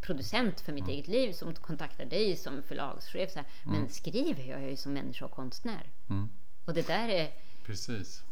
producent 0.00 0.60
för 0.60 0.72
mitt 0.72 0.84
mm. 0.84 0.94
eget 0.94 1.08
liv 1.08 1.32
som 1.32 1.54
kontaktar 1.54 2.04
dig 2.04 2.36
som 2.36 2.62
förlagschef. 2.62 3.30
Så 3.32 3.38
här. 3.38 3.48
Mm. 3.66 3.80
Men 3.80 3.88
skriver 3.88 4.44
jag 4.44 4.70
ju 4.70 4.76
som 4.76 4.92
människa 4.92 5.24
och 5.24 5.30
konstnär. 5.30 5.90
Mm. 6.10 6.28
Och 6.64 6.74
det 6.74 6.86
där 6.86 7.08
är... 7.08 7.30
Precis. 7.66 8.22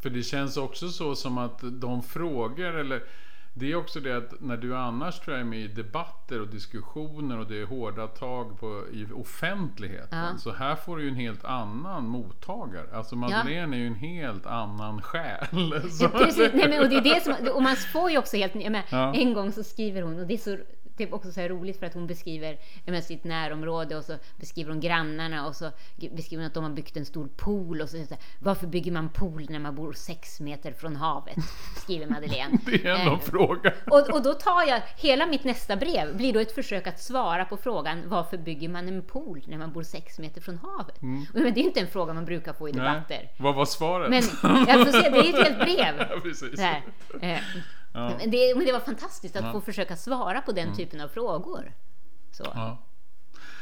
För 0.00 0.10
det 0.10 0.22
känns 0.22 0.56
också 0.56 0.88
så 0.88 1.14
som 1.14 1.38
att 1.38 1.58
de 1.62 2.02
frågor 2.02 2.76
eller 2.76 3.02
Det 3.54 3.72
är 3.72 3.76
också 3.76 4.00
det 4.00 4.16
att 4.16 4.40
när 4.40 4.56
du 4.56 4.76
annars 4.76 5.20
tror 5.20 5.36
jag 5.36 5.40
är 5.40 5.50
med 5.50 5.58
i 5.58 5.68
debatter 5.68 6.40
och 6.40 6.48
diskussioner 6.48 7.38
och 7.38 7.46
det 7.46 7.60
är 7.60 7.66
hårda 7.66 8.06
tag 8.06 8.60
på, 8.60 8.84
i 8.92 9.06
offentligheten. 9.14 10.18
Ja. 10.18 10.38
Så 10.38 10.52
här 10.52 10.76
får 10.76 10.96
du 10.96 11.02
ju 11.02 11.08
en 11.08 11.14
helt 11.14 11.44
annan 11.44 12.08
mottagare. 12.08 12.86
Alltså 12.92 13.16
Madeleine 13.16 13.76
ja. 13.76 13.80
är 13.80 13.82
ju 13.82 13.86
en 13.86 13.94
helt 13.94 14.46
annan 14.46 15.02
själ. 15.02 15.46
Ja, 16.00 16.08
precis. 16.08 16.50
Nej, 16.54 16.68
men, 16.68 16.80
och, 16.80 16.88
det 16.88 16.96
är 16.96 17.14
det 17.14 17.20
som, 17.20 17.34
och 17.54 17.62
man 17.62 17.76
får 17.76 18.10
ju 18.10 18.18
också 18.18 18.36
helt... 18.36 18.54
Men, 18.54 18.82
ja. 18.90 19.14
En 19.14 19.34
gång 19.34 19.52
så 19.52 19.64
skriver 19.64 20.02
hon, 20.02 20.20
och 20.20 20.26
det 20.26 20.34
är 20.34 20.38
så 20.38 20.58
typ 20.98 21.12
också 21.12 21.32
så 21.32 21.40
här 21.40 21.48
roligt 21.48 21.78
för 21.78 21.86
att 21.86 21.94
hon 21.94 22.06
beskriver 22.06 22.58
menar, 22.86 23.00
sitt 23.00 23.24
närområde 23.24 23.96
och 23.96 24.04
så 24.04 24.16
beskriver 24.36 24.70
hon 24.70 24.80
grannarna 24.80 25.46
och 25.46 25.56
så 25.56 25.70
beskriver 26.12 26.42
hon 26.42 26.46
att 26.46 26.54
de 26.54 26.64
har 26.64 26.70
byggt 26.70 26.96
en 26.96 27.04
stor 27.04 27.28
pool 27.36 27.80
och 27.80 27.88
så, 27.88 28.04
så 28.06 28.14
varför 28.38 28.66
bygger 28.66 28.92
man 28.92 29.08
pool 29.08 29.46
när 29.48 29.58
man 29.58 29.74
bor 29.74 29.92
sex 29.92 30.40
meter 30.40 30.72
från 30.72 30.96
havet? 30.96 31.36
Skriver 31.76 32.06
Madeleine. 32.06 32.58
det 32.66 32.84
är 32.84 32.94
en 32.94 33.08
eh, 33.08 33.18
fråga. 33.18 33.72
Och, 33.86 34.10
och 34.10 34.22
då 34.22 34.34
tar 34.34 34.68
jag, 34.68 34.82
hela 34.96 35.26
mitt 35.26 35.44
nästa 35.44 35.76
brev 35.76 36.16
blir 36.16 36.32
då 36.32 36.40
ett 36.40 36.52
försök 36.52 36.86
att 36.86 37.00
svara 37.00 37.44
på 37.44 37.56
frågan 37.56 38.02
varför 38.06 38.38
bygger 38.38 38.68
man 38.68 38.88
en 38.88 39.02
pool 39.02 39.42
när 39.46 39.58
man 39.58 39.72
bor 39.72 39.82
sex 39.82 40.18
meter 40.18 40.40
från 40.40 40.58
havet? 40.58 41.02
Mm. 41.02 41.26
Men 41.34 41.54
det 41.54 41.60
är 41.60 41.64
inte 41.64 41.80
en 41.80 41.86
fråga 41.86 42.12
man 42.12 42.24
brukar 42.24 42.52
få 42.52 42.68
i 42.68 42.72
debatter. 42.72 43.16
Nej. 43.16 43.34
Vad 43.36 43.54
var 43.54 43.64
svaret? 43.64 44.10
Men 44.10 44.22
jag 44.68 44.86
får 44.86 44.92
se, 45.02 45.08
det 45.08 45.18
är 45.18 45.28
ett 45.28 45.46
helt 45.46 45.58
brev. 45.58 45.94
Ja, 46.10 46.20
precis. 46.22 46.60
Ja. 47.98 48.16
Men, 48.18 48.30
det, 48.30 48.54
men, 48.56 48.66
det, 48.66 48.72
var 48.72 48.80
fantastiskt 48.80 49.36
att 49.36 49.44
ja. 49.44 49.52
få 49.52 49.60
försöka 49.60 49.96
svara 49.96 50.40
på 50.40 50.52
den 50.52 50.64
mm. 50.64 50.76
typen 50.76 51.00
av 51.00 51.08
frågor. 51.08 51.72
Så. 52.30 52.44
Ja. 52.54 52.78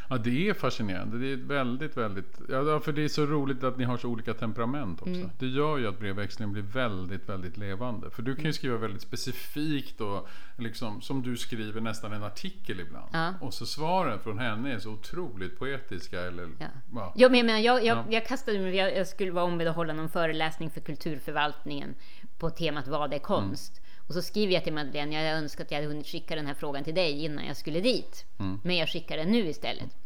Ja, 0.09 0.19
det 0.19 0.49
är 0.49 0.55
fascinerande. 0.55 1.19
Det 1.19 1.33
är 1.33 1.37
väldigt, 1.37 1.97
väldigt... 1.97 2.41
Ja, 2.49 2.81
för 2.81 2.93
det 2.93 3.05
är 3.05 3.09
så 3.09 3.27
roligt 3.27 3.65
att 3.65 3.79
ni 3.79 3.85
har 3.85 3.97
så 3.97 4.09
olika 4.09 4.35
temperament 4.35 5.01
också. 5.01 5.15
Mm. 5.15 5.31
Det 5.39 5.47
gör 5.47 5.79
ju 5.79 5.89
att 5.89 5.99
brevväxlingen 5.99 6.53
blir 6.53 6.63
väldigt, 6.63 7.29
väldigt 7.29 7.57
levande. 7.57 8.11
För 8.11 8.23
du 8.23 8.35
kan 8.35 8.43
ju 8.43 8.47
mm. 8.47 8.53
skriva 8.53 8.77
väldigt 8.77 9.03
specifikt 9.03 10.01
och 10.01 10.29
liksom, 10.57 11.01
som 11.01 11.23
du 11.23 11.37
skriver 11.37 11.81
nästan 11.81 12.13
en 12.13 12.23
artikel 12.23 12.81
ibland. 12.81 13.09
Ja. 13.13 13.35
Och 13.41 13.55
så 13.55 13.67
svaren 13.67 14.21
från 14.21 14.39
henne 14.39 14.73
är 14.73 14.79
så 14.79 14.91
otroligt 14.91 15.59
poetiska. 15.59 16.21
Eller, 16.21 16.49
ja. 16.59 16.67
Ja. 16.95 17.13
Ja, 17.17 17.29
men 17.29 17.49
jag, 17.49 17.63
jag, 17.63 17.85
jag, 17.85 18.05
jag 18.11 18.27
kastade 18.27 18.59
mig, 18.59 18.75
jag, 18.77 18.97
jag 18.97 19.07
skulle 19.07 19.31
vara 19.31 19.45
ombedd 19.45 19.69
att 19.69 19.77
hålla 19.77 19.93
någon 19.93 20.09
föreläsning 20.09 20.71
för 20.71 20.81
kulturförvaltningen 20.81 21.95
på 22.39 22.51
temat 22.51 22.89
Vad 22.89 23.13
är 23.13 23.19
konst? 23.19 23.77
Mm. 23.77 23.86
Och 24.07 24.15
så 24.15 24.23
skriver 24.23 24.55
jag 24.55 24.65
till 24.65 24.73
Madeleine, 24.73 25.23
jag 25.23 25.39
önskar 25.39 25.65
att 25.65 25.71
jag 25.71 25.79
hade 25.79 25.89
hunnit 25.89 26.07
skicka 26.07 26.37
den 26.37 26.47
här 26.47 26.55
frågan 26.55 26.85
till 26.85 26.95
dig 26.95 27.25
innan 27.25 27.47
jag 27.47 27.57
skulle 27.57 27.81
dit. 27.81 28.25
Mm. 28.39 28.61
Men 28.65 28.77
jag 28.77 28.89
skickar 28.89 29.17
den 29.17 29.31
nu 29.31 29.49
istället. 29.49 29.97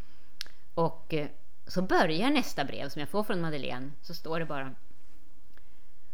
Och 0.75 1.15
eh, 1.15 1.29
så 1.67 1.83
börjar 1.83 2.31
nästa 2.31 2.65
brev 2.65 2.89
som 2.89 3.01
jag 3.01 3.09
får 3.09 3.23
från 3.23 3.41
Madeleine. 3.41 3.91
Så 4.03 4.15
står 4.15 4.41
det 4.41 4.47
bara. 4.47 4.75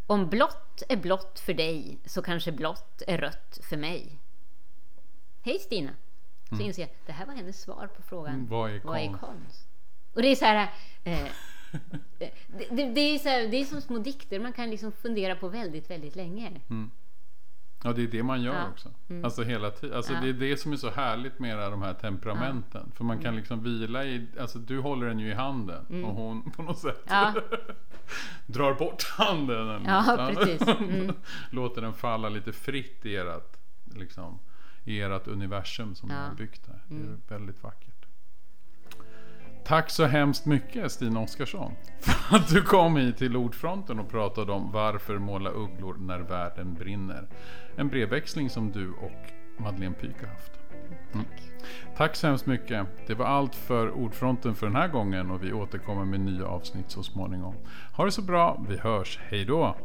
Om 0.06 0.28
blått 0.28 0.82
är 0.88 0.96
blått 0.96 1.40
för 1.40 1.54
dig 1.54 1.98
så 2.04 2.22
kanske 2.22 2.52
blått 2.52 3.02
är 3.06 3.18
rött 3.18 3.60
för 3.62 3.76
mig. 3.76 4.18
Hej 5.42 5.58
Stina! 5.58 5.90
Så 6.48 6.54
mm. 6.54 6.66
inser 6.66 6.82
jag 6.82 6.90
det 7.06 7.12
här 7.12 7.26
var 7.26 7.34
hennes 7.34 7.60
svar 7.60 7.86
på 7.96 8.02
frågan 8.02 8.34
mm, 8.34 8.48
vad, 8.48 8.70
är 8.70 8.80
vad 8.84 8.98
är 8.98 9.12
konst? 9.12 9.68
Och 10.14 10.22
det 10.22 10.28
är 10.28 10.36
så 10.36 10.44
här, 10.44 10.72
eh, 11.04 11.26
det, 12.18 12.30
det, 12.70 12.90
det, 12.90 13.00
är 13.00 13.18
så 13.18 13.28
här, 13.28 13.48
det 13.48 13.56
är 13.56 13.64
som 13.64 13.80
små 13.80 13.98
dikter 13.98 14.40
man 14.40 14.52
kan 14.52 14.70
liksom 14.70 14.92
fundera 14.92 15.36
på 15.36 15.48
väldigt, 15.48 15.90
väldigt 15.90 16.16
länge. 16.16 16.60
Mm. 16.70 16.90
Ja, 17.86 17.92
det 17.92 18.02
är 18.02 18.06
det 18.06 18.22
man 18.22 18.42
gör 18.42 18.54
ja. 18.54 18.68
också. 18.68 18.88
Mm. 19.08 19.24
Alltså 19.24 19.42
hela 19.42 19.70
tiden. 19.70 19.96
Alltså 19.96 20.12
ja. 20.12 20.20
Det 20.20 20.28
är 20.28 20.32
det 20.32 20.56
som 20.56 20.72
är 20.72 20.76
så 20.76 20.90
härligt 20.90 21.38
med 21.38 21.58
de 21.58 21.82
här 21.82 21.94
temperamenten. 21.94 22.82
Ja. 22.86 22.96
För 22.96 23.04
man 23.04 23.16
kan 23.16 23.26
mm. 23.26 23.36
liksom 23.36 23.62
vila 23.62 24.04
i, 24.04 24.26
alltså 24.40 24.58
du 24.58 24.78
håller 24.80 25.06
den 25.06 25.18
ju 25.18 25.28
i 25.28 25.34
handen 25.34 25.86
mm. 25.90 26.04
och 26.04 26.14
hon 26.14 26.50
på 26.50 26.62
något 26.62 26.78
sätt 26.78 27.06
drar 28.46 28.74
bort 28.74 29.04
handen. 29.04 29.84
Ja, 29.86 30.32
precis. 30.34 30.68
Mm. 30.68 31.12
Låter 31.50 31.82
den 31.82 31.92
falla 31.92 32.28
lite 32.28 32.52
fritt 32.52 33.06
i 33.06 33.16
ert, 33.16 33.56
liksom, 33.84 34.38
i 34.84 35.00
ert 35.00 35.28
universum 35.28 35.94
som 35.94 36.08
ni 36.08 36.14
har 36.14 36.34
byggt 36.34 36.66
här. 36.66 36.80
Det 36.88 36.94
är 36.94 37.00
mm. 37.00 37.22
väldigt 37.28 37.62
vackert. 37.62 37.95
Tack 39.66 39.90
så 39.90 40.04
hemskt 40.04 40.46
mycket 40.46 40.92
Stina 40.92 41.20
Oskarsson 41.20 41.72
för 42.00 42.36
att 42.36 42.48
du 42.48 42.62
kom 42.62 42.96
hit 42.96 43.16
till 43.16 43.36
Ordfronten 43.36 43.98
och 43.98 44.08
pratade 44.08 44.52
om 44.52 44.72
varför 44.72 45.18
måla 45.18 45.50
ugglor 45.50 45.96
när 45.98 46.18
världen 46.18 46.74
brinner. 46.74 47.28
En 47.76 47.88
brevväxling 47.88 48.50
som 48.50 48.72
du 48.72 48.90
och 48.90 49.32
Madeleine 49.58 49.94
Pyk 49.94 50.20
har 50.20 50.28
haft. 50.28 50.52
Mm. 51.14 51.26
Tack. 51.96 52.16
Så 52.16 52.26
hemskt 52.26 52.46
mycket. 52.46 52.86
Det 53.06 53.14
var 53.14 53.26
allt 53.26 53.54
för 53.54 53.90
Ordfronten 53.90 54.54
för 54.54 54.66
den 54.66 54.76
här 54.76 54.88
gången 54.88 55.30
och 55.30 55.44
vi 55.44 55.52
återkommer 55.52 56.04
med 56.04 56.20
nya 56.20 56.46
avsnitt 56.46 56.90
så 56.90 57.02
småningom. 57.02 57.54
Ha 57.96 58.04
det 58.04 58.10
så 58.10 58.22
bra, 58.22 58.64
vi 58.68 58.78
hörs, 58.78 59.18
hejdå! 59.18 59.76